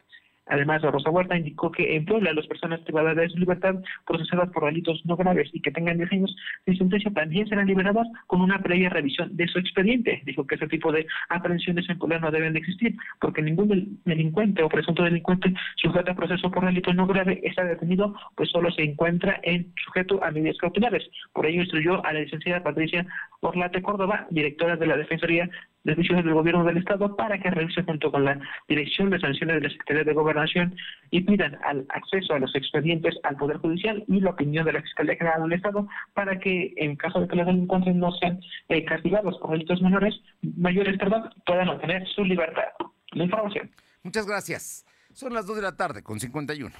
Además, 0.50 0.82
Rosa 0.82 1.10
Huerta 1.10 1.38
indicó 1.38 1.72
que 1.72 1.96
en 1.96 2.06
Puebla 2.06 2.34
las 2.34 2.48
personas 2.48 2.80
privadas 2.82 3.16
de 3.16 3.30
su 3.30 3.38
libertad 3.38 3.76
procesadas 4.06 4.50
por 4.50 4.66
delitos 4.66 5.02
no 5.06 5.16
graves 5.16 5.50
y 5.54 5.62
que 5.62 5.72
tengan 5.72 5.98
10 5.98 6.12
años 6.12 6.36
de 6.66 6.76
sentencia 6.76 7.12
también 7.12 7.48
serán 7.48 7.68
liberadas 7.68 8.08
con 8.28 8.42
una 8.42 8.60
previa 8.60 8.90
revisión 8.90 9.36
de 9.36 9.48
su 9.48 9.60
expediente. 9.60 10.22
Dijo 10.26 10.46
que 10.48 10.56
ese 10.56 10.68
tipo 10.68 10.92
de 10.92 11.06
aprehensiones 11.30 11.90
en 11.90 11.98
Puebla 11.98 12.20
no 12.20 12.32
deben 12.32 12.54
de 12.54 12.60
existir 12.60 12.96
porque 13.20 13.42
ningún 13.42 14.00
delincuente 14.06 14.64
o 14.64 14.70
presunto 14.70 15.04
delincuente 15.04 15.54
sujeto 15.76 16.12
a 16.12 16.16
proceso 16.16 16.50
por 16.52 16.66
delito 16.66 16.94
no 16.94 17.08
grave 17.08 17.40
está 17.44 17.64
detenido, 17.64 18.16
pues 18.36 18.50
solo 18.50 18.72
se 18.72 18.84
encuentra 18.84 19.40
en 19.44 19.74
sujeto 19.84 20.24
a 20.24 20.32
medidas 20.32 20.58
cautelares. 20.58 21.04
Por 21.34 21.46
ello 21.46 21.62
instruyó 21.62 22.06
a 22.06 22.14
la 22.14 22.22
licenciada 22.22 22.64
Patricia 22.64 23.06
Orlate 23.42 23.82
Córdoba, 23.82 24.28
directora 24.30 24.76
de 24.76 24.88
la 24.88 24.98
Defensoría 24.98 25.50
Justicia 25.96 26.22
del 26.22 26.34
Gobierno 26.34 26.64
del 26.64 26.78
Estado, 26.78 27.16
para 27.16 27.40
que 27.40 27.50
revise 27.50 27.84
junto 27.84 28.12
con 28.12 28.26
la 28.26 28.40
Dirección 28.68 29.10
de 29.10 29.20
Sanciones 29.20 29.56
de 29.56 29.62
la 29.62 29.70
Secretaría 29.70 30.04
de 30.04 30.14
Gobernación 30.14 30.76
y 31.12 31.22
pidan 31.22 31.58
al 31.64 31.86
acceso 31.90 32.34
a 32.34 32.40
los 32.40 32.54
expedientes 32.56 33.16
al 33.24 33.38
Poder 33.38 33.58
Judicial 33.58 34.04
y 34.08 34.20
la 34.20 34.32
opinión 34.32 34.66
de 34.66 34.74
la 34.74 34.82
Fiscalía 34.82 35.16
General 35.16 35.44
del 35.44 35.54
Estado 35.54 35.88
para 36.14 36.40
que, 36.40 36.74
en 36.78 36.96
caso 36.96 37.22
de 37.22 37.28
que 37.28 37.36
los 37.36 37.46
delincuentes 37.46 37.96
no 37.96 38.12
sean 38.14 38.40
eh, 38.70 38.84
castigados 38.86 39.38
por 39.40 39.52
delitos 39.52 39.82
menores, 39.82 40.16
mayores, 40.42 40.98
perdón, 40.98 41.30
puedan 41.46 41.70
obtener 41.70 42.06
su 42.08 42.24
libertad. 42.24 42.64
La 43.12 43.24
información. 43.24 43.72
Muchas 44.04 44.28
gracias. 44.28 44.86
Son 45.14 45.34
las 45.34 45.48
2 45.48 45.56
de 45.56 45.62
la 45.62 45.76
tarde 45.76 46.04
con 46.04 46.20
51. 46.20 46.76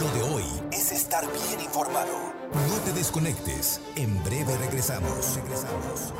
Lo 0.00 0.10
de 0.12 0.22
hoy 0.34 0.44
es 0.72 0.92
estar 0.92 1.24
bien 1.24 1.60
informado. 1.64 2.32
No 2.52 2.84
te 2.84 2.92
desconectes. 2.92 3.80
En 3.96 4.22
breve 4.24 4.56
regresamos. 4.58 5.36
Regresamos. 5.36 6.12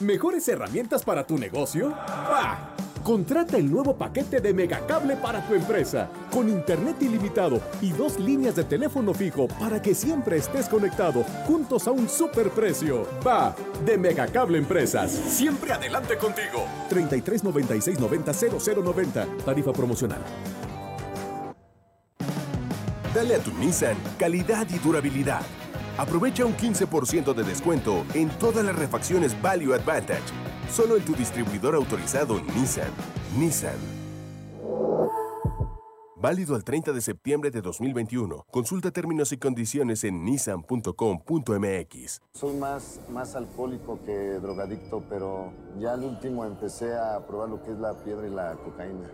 ¿Mejores 0.00 0.46
herramientas 0.46 1.02
para 1.02 1.26
tu 1.26 1.36
negocio? 1.36 1.90
¡Bah! 1.90 2.72
Contrata 3.02 3.56
el 3.56 3.68
nuevo 3.68 3.96
paquete 3.96 4.40
de 4.40 4.54
Megacable 4.54 5.16
para 5.16 5.44
tu 5.44 5.54
empresa, 5.54 6.08
con 6.30 6.48
internet 6.48 6.98
ilimitado 7.00 7.60
y 7.80 7.90
dos 7.90 8.16
líneas 8.20 8.54
de 8.54 8.62
teléfono 8.62 9.12
fijo 9.12 9.48
para 9.48 9.82
que 9.82 9.96
siempre 9.96 10.36
estés 10.36 10.68
conectado, 10.68 11.24
juntos 11.48 11.88
a 11.88 11.90
un 11.90 12.08
superprecio. 12.08 13.08
Va, 13.26 13.56
de 13.84 13.98
Megacable 13.98 14.58
Empresas. 14.58 15.10
Siempre 15.10 15.72
adelante 15.72 16.16
contigo. 16.16 16.64
33 16.90 17.42
96 17.42 17.98
90 17.98 18.32
0090. 18.32 19.26
Tarifa 19.44 19.72
promocional. 19.72 20.20
Dale 23.12 23.34
a 23.34 23.38
tu 23.40 23.52
Nissan 23.54 23.96
calidad 24.16 24.68
y 24.70 24.78
durabilidad. 24.78 25.42
Aprovecha 25.98 26.46
un 26.46 26.54
15% 26.56 27.34
de 27.34 27.42
descuento 27.42 28.06
en 28.14 28.28
todas 28.38 28.64
las 28.64 28.76
refacciones 28.76 29.40
Value 29.42 29.74
Advantage. 29.74 30.22
Solo 30.70 30.96
en 30.96 31.04
tu 31.04 31.12
distribuidor 31.14 31.74
autorizado 31.74 32.40
Nissan. 32.54 32.92
Nissan. 33.36 33.74
Válido 36.14 36.54
al 36.54 36.62
30 36.62 36.92
de 36.92 37.00
septiembre 37.00 37.50
de 37.50 37.62
2021. 37.62 38.44
Consulta 38.48 38.92
términos 38.92 39.32
y 39.32 39.38
condiciones 39.38 40.04
en 40.04 40.24
nissan.com.mx. 40.24 42.20
Soy 42.32 42.56
más, 42.56 43.00
más 43.10 43.34
alcohólico 43.34 43.98
que 44.04 44.12
drogadicto, 44.40 45.02
pero 45.08 45.52
ya 45.80 45.94
al 45.94 46.04
último 46.04 46.44
empecé 46.44 46.94
a 46.94 47.26
probar 47.26 47.48
lo 47.48 47.60
que 47.62 47.72
es 47.72 47.78
la 47.78 47.94
piedra 48.04 48.26
y 48.26 48.30
la 48.30 48.54
cocaína. 48.54 49.10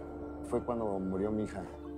Fue 0.50 0.62
cuando 0.62 0.98
murió 0.98 1.30
mi 1.30 1.44
hija. 1.44 1.62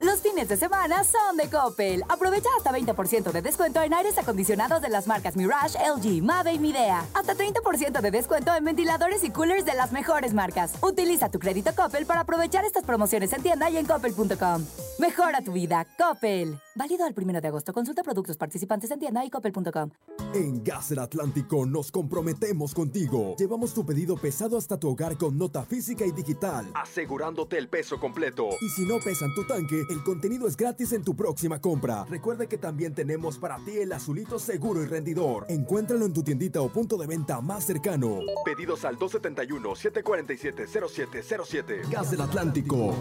Los 0.00 0.20
fines 0.20 0.46
de 0.48 0.58
semana 0.58 1.04
son 1.04 1.38
de 1.38 1.48
Coppel. 1.48 2.02
Aprovecha 2.10 2.50
hasta 2.58 2.70
20% 2.70 3.32
de 3.32 3.40
descuento 3.40 3.80
en 3.80 3.94
aires 3.94 4.18
acondicionados 4.18 4.82
de 4.82 4.90
las 4.90 5.06
marcas 5.06 5.36
Mirage, 5.36 5.78
LG, 5.78 6.22
Mave 6.22 6.52
y 6.52 6.58
Midea. 6.58 7.06
Hasta 7.14 7.34
30% 7.34 8.02
de 8.02 8.10
descuento 8.10 8.54
en 8.54 8.64
ventiladores 8.64 9.24
y 9.24 9.30
coolers 9.30 9.64
de 9.64 9.74
las 9.74 9.92
mejores 9.92 10.34
marcas. 10.34 10.74
Utiliza 10.82 11.30
tu 11.30 11.38
crédito 11.38 11.70
Coppel 11.74 12.04
para 12.04 12.20
aprovechar 12.20 12.66
estas 12.66 12.84
promociones 12.84 13.32
en 13.32 13.42
tienda 13.42 13.70
y 13.70 13.78
en 13.78 13.86
coppel.com. 13.86 14.66
Mejora 14.98 15.40
tu 15.40 15.52
vida, 15.52 15.86
Coppel. 15.98 16.58
Válido 16.74 17.06
al 17.06 17.14
1 17.16 17.40
de 17.40 17.48
agosto. 17.48 17.72
Consulta 17.72 18.02
productos 18.02 18.36
participantes 18.36 18.90
en 18.90 18.98
tienda 18.98 19.24
y 19.24 19.30
coppel.com. 19.30 19.90
En 20.34 20.62
Gas 20.62 20.90
del 20.90 20.98
Atlántico 20.98 21.64
nos 21.64 21.90
comprometemos 21.90 22.74
contigo. 22.74 23.34
Llevamos 23.38 23.72
tu 23.72 23.86
pedido 23.86 24.16
pesado 24.16 24.58
hasta 24.58 24.78
tu 24.78 24.90
hogar 24.90 25.16
con 25.16 25.38
nota 25.38 25.64
física 25.64 26.04
y 26.04 26.12
digital, 26.12 26.70
asegurándote 26.74 27.56
el 27.56 27.68
peso 27.68 27.98
completo. 27.98 28.50
Y 28.60 28.68
si 28.68 28.84
no 28.84 28.98
pesan 28.98 29.34
tu 29.34 29.46
tanque, 29.46 29.85
el 29.88 30.02
contenido 30.02 30.48
es 30.48 30.56
gratis 30.56 30.92
en 30.92 31.02
tu 31.02 31.14
próxima 31.14 31.60
compra. 31.60 32.04
Recuerda 32.08 32.46
que 32.46 32.58
también 32.58 32.94
tenemos 32.94 33.38
para 33.38 33.56
ti 33.64 33.78
el 33.78 33.92
azulito 33.92 34.38
seguro 34.38 34.82
y 34.82 34.86
rendidor. 34.86 35.46
Encuéntralo 35.48 36.04
en 36.04 36.12
tu 36.12 36.22
tiendita 36.22 36.60
o 36.60 36.68
punto 36.68 36.96
de 36.96 37.06
venta 37.06 37.40
más 37.40 37.64
cercano. 37.64 38.20
Pedidos 38.44 38.84
al 38.84 38.98
271-747-0707. 38.98 41.90
Gas 41.90 42.10
del 42.10 42.20
Atlántico. 42.20 42.94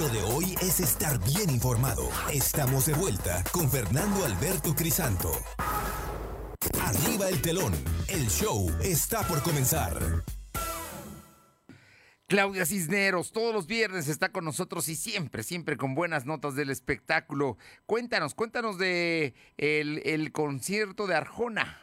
Lo 0.00 0.08
de 0.08 0.22
hoy 0.34 0.54
es 0.62 0.80
estar 0.80 1.22
bien 1.24 1.50
informado. 1.50 2.08
Estamos 2.32 2.86
de 2.86 2.94
vuelta 2.94 3.44
con 3.52 3.70
Fernando 3.70 4.24
Alberto 4.24 4.74
Crisanto. 4.74 5.30
Arriba 6.80 7.28
el 7.28 7.42
telón. 7.42 7.72
El 8.08 8.28
show 8.28 8.70
está 8.82 9.22
por 9.26 9.42
comenzar. 9.42 10.24
Claudia 12.30 12.64
Cisneros, 12.64 13.32
todos 13.32 13.52
los 13.52 13.66
viernes 13.66 14.06
está 14.06 14.28
con 14.28 14.44
nosotros 14.44 14.88
y 14.88 14.94
siempre, 14.94 15.42
siempre 15.42 15.76
con 15.76 15.96
buenas 15.96 16.26
notas 16.26 16.54
del 16.54 16.70
espectáculo. 16.70 17.56
Cuéntanos, 17.86 18.36
cuéntanos 18.36 18.78
de 18.78 19.34
el, 19.58 20.30
concierto 20.30 21.08
de 21.08 21.16
Arjona. 21.16 21.80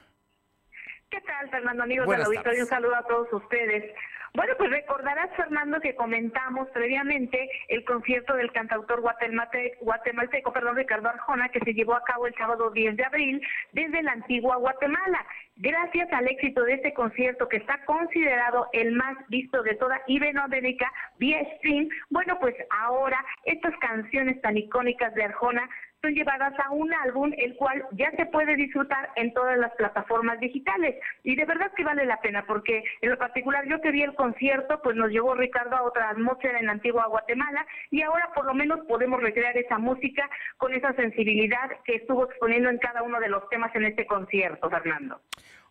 ¿Qué 1.10 1.20
tal, 1.20 1.50
Fernando, 1.50 1.84
amigos 1.84 2.08
de 2.08 2.18
la 2.18 2.24
auditorio? 2.24 2.64
Un 2.64 2.70
saludo 2.70 2.96
a 2.96 3.04
todos 3.04 3.28
ustedes. 3.34 3.94
Bueno, 4.36 4.54
pues 4.58 4.70
recordarás, 4.70 5.36
Fernando, 5.36 5.82
que 5.82 5.96
comentamos 5.96 6.70
previamente 6.70 7.50
el 7.68 7.84
concierto 7.84 8.34
del 8.36 8.52
cantautor 8.54 9.02
guatemalteco, 9.02 10.54
perdón, 10.54 10.78
Ricardo 10.78 11.10
Arjona, 11.10 11.50
que 11.50 11.60
se 11.60 11.74
llevó 11.74 11.94
a 11.96 12.04
cabo 12.06 12.26
el 12.26 12.36
sábado 12.36 12.70
10 12.72 12.96
de 12.96 13.04
abril 13.04 13.42
desde 13.74 14.02
la 14.02 14.14
antigua 14.14 14.56
Guatemala. 14.56 15.26
Gracias 15.60 16.12
al 16.14 16.28
éxito 16.28 16.64
de 16.66 16.74
este 16.74 16.94
concierto, 16.94 17.50
que 17.50 17.58
está 17.58 17.84
considerado 17.86 18.68
el 18.74 18.92
más 18.92 19.18
visto 19.28 19.64
de 19.64 19.74
toda 19.74 20.00
Iberoamérica 20.06 20.92
vía 21.18 21.40
stream, 21.58 21.90
bueno, 22.12 22.38
pues 22.40 22.56
ahora 22.70 23.18
estas 23.44 23.76
canciones 23.80 24.40
tan 24.42 24.56
icónicas 24.56 25.16
de 25.16 25.24
Arjona 25.24 25.68
son 26.02 26.14
llevadas 26.14 26.54
a 26.60 26.72
un 26.72 26.94
álbum 26.94 27.32
el 27.38 27.56
cual 27.56 27.84
ya 27.92 28.12
se 28.12 28.26
puede 28.28 28.56
disfrutar 28.56 29.10
en 29.16 29.34
todas 29.34 29.58
las 29.58 29.72
plataformas 29.76 30.40
digitales 30.40 30.96
y 31.24 31.36
de 31.36 31.46
verdad 31.46 31.72
que 31.76 31.84
vale 31.84 32.06
la 32.06 32.22
pena 32.22 32.46
porque 32.46 32.84
en 33.02 33.10
lo 33.10 33.18
particular 33.18 33.66
yo 33.68 33.82
que 33.82 33.92
vi 33.92 34.04
el 34.04 34.16
concierto 34.16 34.80
pues 34.84 34.96
nos 34.96 35.10
llevó 35.10 35.34
Ricardo 35.36 35.76
a 35.76 35.84
otra 35.84 36.10
atmósfera 36.10 36.60
en 36.60 36.70
antigua 36.70 37.08
Guatemala 37.08 37.66
y 37.92 38.02
ahora 38.02 38.32
por 38.36 38.46
lo 38.46 38.54
menos 38.54 38.80
podemos 38.88 39.22
recrear 39.22 39.58
esa 39.58 39.78
música 39.78 40.30
con 40.58 40.74
esa 40.74 40.94
sensibilidad 40.94 41.70
que 41.84 41.96
estuvo 41.96 42.26
exponiendo 42.26 42.70
en 42.70 42.78
cada 42.78 43.02
uno 43.02 43.20
de 43.20 43.30
los 43.30 43.48
temas 43.50 43.74
en 43.76 43.86
este 43.86 44.06
concierto 44.06 44.70
Fernando. 44.70 45.22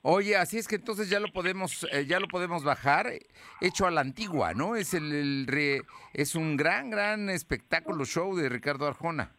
Oye, 0.02 0.36
así 0.36 0.58
es 0.58 0.68
que 0.68 0.76
entonces 0.76 1.10
ya 1.10 1.18
lo 1.18 1.32
podemos, 1.32 1.84
eh, 1.90 2.06
ya 2.06 2.20
lo 2.20 2.28
podemos 2.28 2.62
bajar, 2.62 3.10
hecho 3.60 3.86
a 3.86 3.90
la 3.90 4.02
antigua, 4.02 4.54
¿no? 4.54 4.76
Es 4.76 4.94
el, 4.94 5.46
es 6.12 6.34
un 6.36 6.56
gran, 6.56 6.90
gran 6.90 7.28
espectáculo 7.28 8.04
show 8.04 8.36
de 8.36 8.48
Ricardo 8.48 8.86
Arjona. 8.86 9.32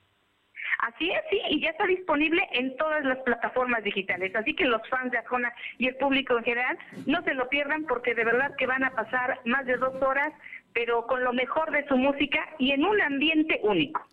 Así 0.79 1.09
es, 1.09 1.21
sí, 1.29 1.39
y 1.49 1.61
ya 1.61 1.71
está 1.71 1.87
disponible 1.87 2.41
en 2.51 2.75
todas 2.77 3.03
las 3.03 3.17
plataformas 3.19 3.83
digitales. 3.83 4.35
Así 4.35 4.53
que 4.53 4.65
los 4.65 4.81
fans 4.89 5.11
de 5.11 5.17
Arjona 5.17 5.51
y 5.77 5.87
el 5.87 5.95
público 5.95 6.37
en 6.37 6.43
general 6.43 6.77
no 7.05 7.23
se 7.23 7.33
lo 7.33 7.49
pierdan 7.49 7.85
porque 7.85 8.13
de 8.13 8.23
verdad 8.23 8.55
que 8.57 8.67
van 8.67 8.83
a 8.83 8.91
pasar 8.91 9.39
más 9.45 9.65
de 9.65 9.77
dos 9.77 9.95
horas, 10.01 10.31
pero 10.73 11.07
con 11.07 11.23
lo 11.23 11.33
mejor 11.33 11.71
de 11.71 11.87
su 11.87 11.97
música 11.97 12.39
y 12.59 12.71
en 12.71 12.85
un 12.85 13.01
ambiente 13.01 13.59
único. 13.63 14.05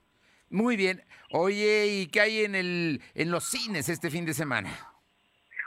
Muy 0.49 0.77
bien. 0.77 1.03
Oye, 1.31 1.87
¿y 1.87 2.07
qué 2.07 2.21
hay 2.21 2.45
en, 2.45 2.55
el, 2.55 3.03
en 3.15 3.31
los 3.31 3.45
cines 3.45 3.89
este 3.89 4.11
fin 4.11 4.25
de 4.25 4.35
semana? 4.35 4.94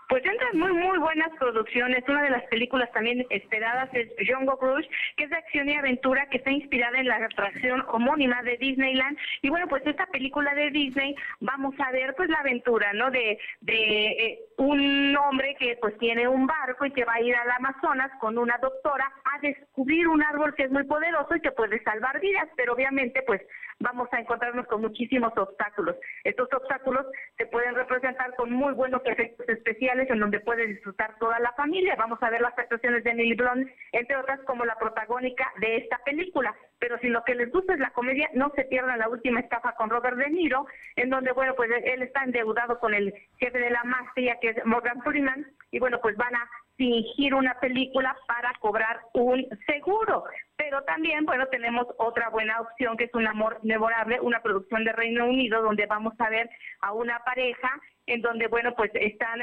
Pues 0.10 0.26
entran 0.26 0.58
muy, 0.58 0.72
muy 0.72 0.98
buenas 1.00 1.30
producciones. 1.38 2.04
Una 2.08 2.24
de 2.24 2.30
las 2.30 2.44
películas 2.46 2.90
también 2.94 3.26
esperadas 3.30 3.90
es 3.94 4.08
Jungle 4.26 4.56
Cruise, 4.58 4.88
que 5.18 5.26
es 5.26 5.30
de 5.30 5.36
acción 5.36 5.68
y 5.68 5.76
aventura, 5.76 6.28
que 6.30 6.38
está 6.38 6.50
inspirada 6.50 6.98
en 6.98 7.08
la 7.08 7.18
atracción 7.18 7.84
homónima 7.90 8.42
de 8.44 8.58
Disneyland. 8.58 9.18
Y 9.42 9.50
bueno, 9.50 9.68
pues 9.68 9.86
esta 9.86 10.06
película 10.06 10.56
de 10.56 10.72
Disney, 10.72 11.14
vamos 11.42 11.76
a 11.80 11.92
ver 11.92 12.16
pues 12.16 12.30
la 12.30 12.40
aventura, 12.40 12.94
¿no? 12.94 13.12
De, 13.12 13.38
de 13.60 14.08
eh, 14.08 14.40
un 14.58 15.16
hombre 15.18 15.56
que 15.60 15.78
pues 15.82 15.98
tiene 15.98 16.28
un 16.28 16.48
barco 16.48 16.86
y 16.86 16.92
que 16.92 17.04
va 17.04 17.16
a 17.16 17.22
ir 17.22 17.36
al 17.36 17.52
Amazonas 17.52 18.12
con 18.22 18.38
una 18.38 18.58
doctora 18.60 19.12
descubrir 19.42 20.08
un 20.08 20.24
árbol 20.24 20.54
que 20.56 20.64
es 20.64 20.72
muy 20.72 20.84
poderoso 20.84 21.36
y 21.36 21.42
que 21.42 21.52
puede 21.52 21.82
salvar 21.84 22.20
vidas, 22.20 22.48
pero 22.56 22.74
obviamente 22.74 23.22
pues 23.24 23.42
vamos 23.80 24.08
a 24.12 24.20
encontrarnos 24.20 24.68
con 24.68 24.82
muchísimos 24.82 25.32
obstáculos. 25.38 25.96
Estos 26.24 26.52
obstáculos 26.54 27.06
se 27.38 27.46
pueden 27.46 27.76
representar 27.76 28.36
con 28.36 28.52
muy 28.52 28.74
buenos 28.74 29.02
efectos 29.06 29.48
especiales 29.48 30.10
en 30.10 30.20
donde 30.20 30.40
puede 30.40 30.68
disfrutar 30.68 31.16
toda 31.20 31.40
la 31.40 31.52
familia. 31.54 31.96
Vamos 31.96 32.22
a 32.22 32.30
ver 32.30 32.42
las 32.42 32.58
actuaciones 32.58 33.04
de 33.04 33.12
Emily 33.12 33.36
Blunt, 33.36 33.70
entre 33.92 34.18
otras 34.18 34.40
como 34.42 34.66
la 34.66 34.78
protagónica 34.78 35.52
de 35.60 35.78
esta 35.78 36.00
película. 36.00 36.56
Pero 36.80 36.98
si 37.00 37.08
lo 37.08 37.24
que 37.24 37.36
les 37.36 37.52
gusta 37.52 37.74
es 37.74 37.80
la 37.80 37.92
comedia, 37.92 38.30
no 38.34 38.52
se 38.56 38.66
pierdan 38.66 39.00
la 39.00 39.10
última 39.10 39.40
estafa 39.40 39.74
con 39.74 39.90
Robert 39.90 40.18
De 40.18 40.30
Niro, 40.30 40.66
en 40.96 41.10
donde, 41.10 41.32
bueno, 41.32 41.56
pues 41.56 41.72
él 41.84 42.02
está 42.04 42.24
endeudado 42.24 42.80
con 42.80 42.94
el 42.94 43.14
jefe 43.40 43.58
de 43.58 43.70
la 43.70 43.84
mafia, 43.84 44.38
que 44.42 44.50
es 44.50 44.66
Morgan 44.66 45.02
Freeman, 45.02 45.46
y 45.72 45.80
bueno, 45.80 46.00
pues 46.02 46.16
van 46.18 46.36
a 46.36 46.48
fingir 46.78 47.34
una 47.34 47.60
película 47.60 48.16
para 48.28 48.54
cobrar 48.60 49.02
un 49.14 49.46
seguro. 49.66 50.24
Pero 50.56 50.84
también, 50.84 51.26
bueno, 51.26 51.48
tenemos 51.48 51.88
otra 51.98 52.30
buena 52.30 52.62
opción 52.62 52.96
que 52.98 53.06
es 53.06 53.14
Un 53.14 53.28
Amor 53.28 53.60
Memorable, 53.64 54.20
una 54.22 54.42
producción 54.42 54.84
de 54.84 54.94
Reino 54.94 55.26
Unido 55.26 55.62
donde 55.62 55.86
vamos 55.86 56.14
a 56.20 56.30
ver 56.30 56.50
a 56.82 56.94
una 56.94 57.20
pareja 57.26 57.70
en 58.06 58.22
donde, 58.22 58.48
bueno, 58.48 58.74
pues 58.76 58.92
están, 58.94 59.42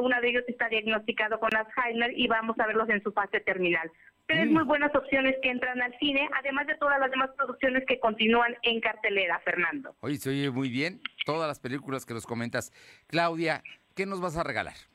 una 0.00 0.20
de 0.20 0.30
ellos 0.30 0.44
está 0.48 0.68
diagnosticado 0.68 1.38
con 1.38 1.50
Alzheimer 1.54 2.12
y 2.18 2.26
vamos 2.26 2.58
a 2.58 2.66
verlos 2.66 2.88
en 2.88 3.02
su 3.02 3.12
fase 3.12 3.40
terminal. 3.40 3.90
Tres 4.26 4.50
mm. 4.50 4.52
muy 4.52 4.64
buenas 4.64 4.94
opciones 4.94 5.36
que 5.42 5.50
entran 5.50 5.80
al 5.80 5.96
cine, 5.98 6.28
además 6.36 6.66
de 6.66 6.76
todas 6.76 6.98
las 6.98 7.10
demás 7.10 7.30
producciones 7.36 7.84
que 7.86 8.00
continúan 8.00 8.56
en 8.62 8.80
cartelera, 8.80 9.38
Fernando. 9.44 9.94
Oye, 10.00 10.16
se 10.16 10.30
oye 10.30 10.50
muy 10.50 10.70
bien 10.70 11.00
todas 11.24 11.46
las 11.46 11.60
películas 11.60 12.04
que 12.04 12.14
nos 12.14 12.26
comentas. 12.26 12.72
Claudia, 13.06 13.62
¿qué 13.94 14.06
nos 14.06 14.20
vas 14.20 14.36
a 14.36 14.42
regalar? 14.42 14.89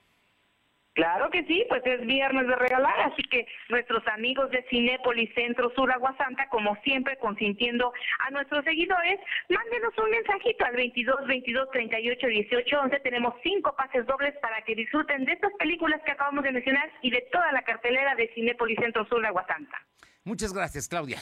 Claro 0.96 1.30
que 1.30 1.44
sí, 1.44 1.66
pues 1.68 1.82
es 1.86 2.06
viernes 2.08 2.48
de 2.48 2.56
regalar, 2.56 2.98
así 3.02 3.22
que 3.24 3.46
nuestros 3.68 4.02
amigos 4.08 4.50
de 4.52 4.66
Cinépolis 4.70 5.30
Centro 5.36 5.70
Sur 5.76 5.92
Agua 5.92 6.16
Santa, 6.18 6.48
como 6.48 6.78
siempre, 6.84 7.18
consintiendo 7.18 7.92
a 8.20 8.32
nuestros 8.32 8.64
seguidores, 8.64 9.20
mándenos 9.50 9.94
un 9.98 10.10
mensajito 10.10 10.64
al 10.64 10.74
22 10.78 11.28
22 11.28 11.70
38 11.72 12.28
18 12.28 12.80
11. 12.80 13.00
Tenemos 13.02 13.34
cinco 13.44 13.76
pases 13.76 14.06
dobles 14.06 14.36
para 14.42 14.62
que 14.62 14.74
disfruten 14.74 15.26
de 15.26 15.34
estas 15.34 15.52
películas 15.60 16.00
que 16.06 16.14
acabamos 16.14 16.46
de 16.46 16.54
mencionar 16.54 16.90
y 17.02 17.12
de 17.12 17.28
toda 17.30 17.52
la 17.52 17.64
cartelera 17.64 18.16
de 18.16 18.32
Cinépolis 18.34 18.80
Centro 18.80 19.06
Sur 19.08 19.26
Agua 19.26 19.46
Santa. 19.48 19.78
Muchas 20.24 20.54
gracias, 20.54 20.88
Claudia. 20.88 21.18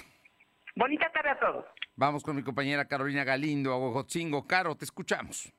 Bonita 0.76 1.10
tarde 1.12 1.30
a 1.30 1.40
todos. 1.40 1.66
Vamos 1.96 2.22
con 2.22 2.36
mi 2.36 2.44
compañera 2.44 2.88
Carolina 2.88 3.24
Galindo, 3.24 3.74
Aguajotzingo. 3.74 4.46
Caro, 4.46 4.76
te 4.76 4.86
escuchamos. 4.86 5.52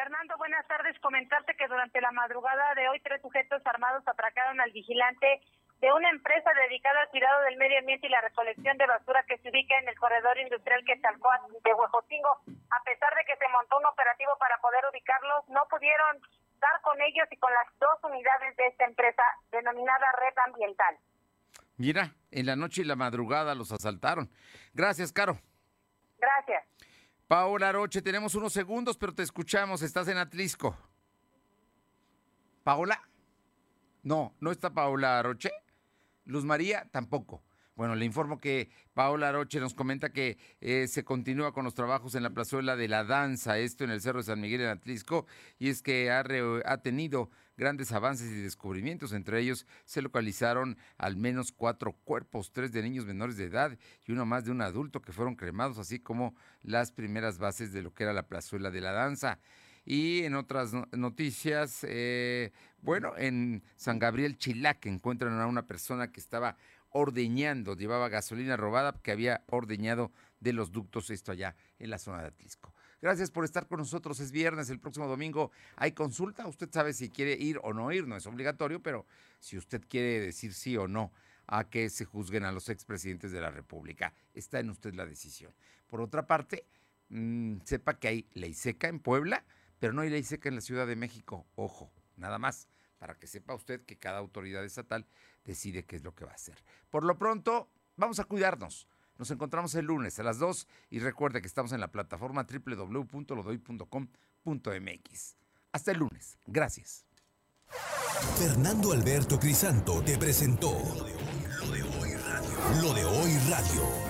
Fernando, 0.00 0.32
buenas 0.38 0.66
tardes. 0.66 0.98
Comentarte 1.00 1.52
que 1.60 1.68
durante 1.68 2.00
la 2.00 2.10
madrugada 2.10 2.74
de 2.74 2.88
hoy 2.88 3.00
tres 3.00 3.20
sujetos 3.20 3.60
armados 3.66 4.00
atracaron 4.08 4.58
al 4.58 4.72
vigilante 4.72 5.44
de 5.76 5.92
una 5.92 6.08
empresa 6.08 6.48
dedicada 6.56 7.02
al 7.02 7.10
cuidado 7.10 7.42
del 7.44 7.58
medio 7.58 7.78
ambiente 7.80 8.06
y 8.06 8.10
la 8.10 8.22
recolección 8.22 8.78
de 8.78 8.86
basura 8.86 9.22
que 9.28 9.36
se 9.36 9.50
ubica 9.50 9.78
en 9.78 9.90
el 9.90 9.98
corredor 9.98 10.38
industrial 10.38 10.80
que 10.86 10.94
Quetzalcóatl 10.94 11.52
de 11.52 11.74
Huejotingo. 11.74 12.32
A 12.48 12.82
pesar 12.82 13.12
de 13.12 13.28
que 13.28 13.36
se 13.36 13.52
montó 13.52 13.76
un 13.76 13.84
operativo 13.84 14.32
para 14.40 14.56
poder 14.64 14.80
ubicarlos, 14.88 15.44
no 15.52 15.68
pudieron 15.68 16.16
dar 16.64 16.80
con 16.80 16.96
ellos 17.02 17.28
y 17.30 17.36
con 17.36 17.52
las 17.52 17.68
dos 17.78 18.00
unidades 18.02 18.56
de 18.56 18.66
esta 18.72 18.86
empresa 18.86 19.22
denominada 19.52 20.06
Red 20.16 20.38
Ambiental. 20.46 20.96
Mira, 21.76 22.16
en 22.30 22.46
la 22.46 22.56
noche 22.56 22.80
y 22.80 22.84
la 22.88 22.96
madrugada 22.96 23.54
los 23.54 23.70
asaltaron. 23.70 24.30
Gracias, 24.72 25.12
Caro. 25.12 25.36
Paola 27.30 27.68
Aroche, 27.68 28.02
tenemos 28.02 28.34
unos 28.34 28.52
segundos, 28.52 28.96
pero 28.98 29.14
te 29.14 29.22
escuchamos. 29.22 29.82
Estás 29.82 30.08
en 30.08 30.18
Atlisco. 30.18 30.76
¿Paola? 32.64 33.00
No, 34.02 34.34
no 34.40 34.50
está 34.50 34.74
Paola 34.74 35.20
Aroche. 35.20 35.52
Luz 36.24 36.44
María 36.44 36.88
tampoco. 36.90 37.44
Bueno, 37.76 37.94
le 37.94 38.04
informo 38.04 38.40
que 38.40 38.68
Paola 38.94 39.28
Aroche 39.28 39.60
nos 39.60 39.74
comenta 39.74 40.10
que 40.12 40.38
eh, 40.60 40.88
se 40.88 41.04
continúa 41.04 41.52
con 41.52 41.64
los 41.64 41.74
trabajos 41.74 42.16
en 42.16 42.24
la 42.24 42.30
plazuela 42.30 42.74
de 42.74 42.88
la 42.88 43.04
danza, 43.04 43.58
esto 43.58 43.84
en 43.84 43.90
el 43.90 44.00
Cerro 44.00 44.18
de 44.18 44.24
San 44.24 44.40
Miguel 44.40 44.62
en 44.62 44.70
Atlisco, 44.70 45.26
y 45.60 45.68
es 45.68 45.82
que 45.82 46.10
ha 46.10 46.78
tenido 46.78 47.30
grandes 47.60 47.92
avances 47.92 48.32
y 48.32 48.40
descubrimientos. 48.40 49.12
Entre 49.12 49.38
ellos 49.38 49.66
se 49.84 50.00
localizaron 50.00 50.78
al 50.96 51.16
menos 51.16 51.52
cuatro 51.52 51.92
cuerpos, 51.92 52.52
tres 52.52 52.72
de 52.72 52.82
niños 52.82 53.04
menores 53.04 53.36
de 53.36 53.44
edad 53.44 53.78
y 54.06 54.12
uno 54.12 54.24
más 54.24 54.46
de 54.46 54.50
un 54.50 54.62
adulto 54.62 55.02
que 55.02 55.12
fueron 55.12 55.36
cremados, 55.36 55.78
así 55.78 56.00
como 56.00 56.34
las 56.62 56.90
primeras 56.90 57.38
bases 57.38 57.72
de 57.72 57.82
lo 57.82 57.92
que 57.92 58.04
era 58.04 58.14
la 58.14 58.26
plazuela 58.26 58.70
de 58.70 58.80
la 58.80 58.92
danza. 58.92 59.38
Y 59.84 60.24
en 60.24 60.34
otras 60.36 60.72
noticias, 60.92 61.84
eh, 61.86 62.52
bueno, 62.80 63.12
en 63.18 63.62
San 63.76 63.98
Gabriel 63.98 64.38
Chilac 64.38 64.86
encuentran 64.86 65.38
a 65.38 65.46
una 65.46 65.66
persona 65.66 66.10
que 66.10 66.20
estaba 66.20 66.56
ordeñando, 66.88 67.76
llevaba 67.76 68.08
gasolina 68.08 68.56
robada 68.56 68.98
que 69.02 69.12
había 69.12 69.44
ordeñado 69.48 70.12
de 70.40 70.54
los 70.54 70.72
ductos, 70.72 71.10
esto 71.10 71.32
allá 71.32 71.56
en 71.78 71.90
la 71.90 71.98
zona 71.98 72.22
de 72.22 72.28
Atlisco. 72.28 72.74
Gracias 73.02 73.30
por 73.30 73.44
estar 73.44 73.66
con 73.66 73.78
nosotros. 73.78 74.20
Es 74.20 74.30
viernes, 74.30 74.68
el 74.68 74.78
próximo 74.78 75.06
domingo 75.06 75.50
hay 75.76 75.92
consulta. 75.92 76.46
Usted 76.46 76.68
sabe 76.70 76.92
si 76.92 77.08
quiere 77.08 77.32
ir 77.32 77.58
o 77.62 77.72
no 77.72 77.90
ir, 77.92 78.06
no 78.06 78.16
es 78.16 78.26
obligatorio, 78.26 78.82
pero 78.82 79.06
si 79.38 79.56
usted 79.56 79.82
quiere 79.88 80.20
decir 80.20 80.52
sí 80.52 80.76
o 80.76 80.86
no 80.86 81.10
a 81.46 81.64
que 81.64 81.88
se 81.88 82.04
juzguen 82.04 82.44
a 82.44 82.52
los 82.52 82.68
expresidentes 82.68 83.32
de 83.32 83.40
la 83.40 83.50
República, 83.50 84.12
está 84.34 84.60
en 84.60 84.70
usted 84.70 84.94
la 84.94 85.06
decisión. 85.06 85.52
Por 85.88 86.00
otra 86.02 86.26
parte, 86.26 86.66
mm, 87.08 87.56
sepa 87.64 87.98
que 87.98 88.08
hay 88.08 88.28
ley 88.34 88.52
seca 88.52 88.88
en 88.88 89.00
Puebla, 89.00 89.44
pero 89.78 89.94
no 89.94 90.02
hay 90.02 90.10
ley 90.10 90.22
seca 90.22 90.48
en 90.50 90.56
la 90.56 90.60
Ciudad 90.60 90.86
de 90.86 90.94
México. 90.94 91.46
Ojo, 91.54 91.90
nada 92.16 92.38
más, 92.38 92.68
para 92.98 93.14
que 93.14 93.26
sepa 93.26 93.54
usted 93.54 93.82
que 93.86 93.96
cada 93.96 94.18
autoridad 94.18 94.62
estatal 94.62 95.06
decide 95.44 95.84
qué 95.84 95.96
es 95.96 96.04
lo 96.04 96.14
que 96.14 96.26
va 96.26 96.32
a 96.32 96.34
hacer. 96.34 96.62
Por 96.90 97.04
lo 97.04 97.16
pronto, 97.16 97.70
vamos 97.96 98.20
a 98.20 98.24
cuidarnos. 98.24 98.86
Nos 99.20 99.30
encontramos 99.30 99.72
el 99.74 99.84
lunes 99.84 100.18
a 100.18 100.22
las 100.22 100.38
2 100.38 100.66
y 100.88 101.00
recuerde 101.00 101.42
que 101.42 101.46
estamos 101.46 101.72
en 101.72 101.80
la 101.80 101.92
plataforma 101.92 102.46
www.lodoy.com.mx. 102.64 105.36
Hasta 105.72 105.92
el 105.92 105.98
lunes. 105.98 106.38
Gracias. 106.46 107.04
Fernando 108.38 108.92
Alberto 108.92 109.38
Crisanto 109.38 110.02
te 110.02 110.16
presentó 110.16 110.70
lo 110.70 111.04
de 111.04 111.12
hoy, 111.12 111.44
lo 111.60 111.70
de 111.70 111.82
hoy 111.82 112.14
radio. 112.14 112.48
Lo 112.80 112.94
de 112.94 113.04
hoy 113.04 113.36
radio. 113.50 114.09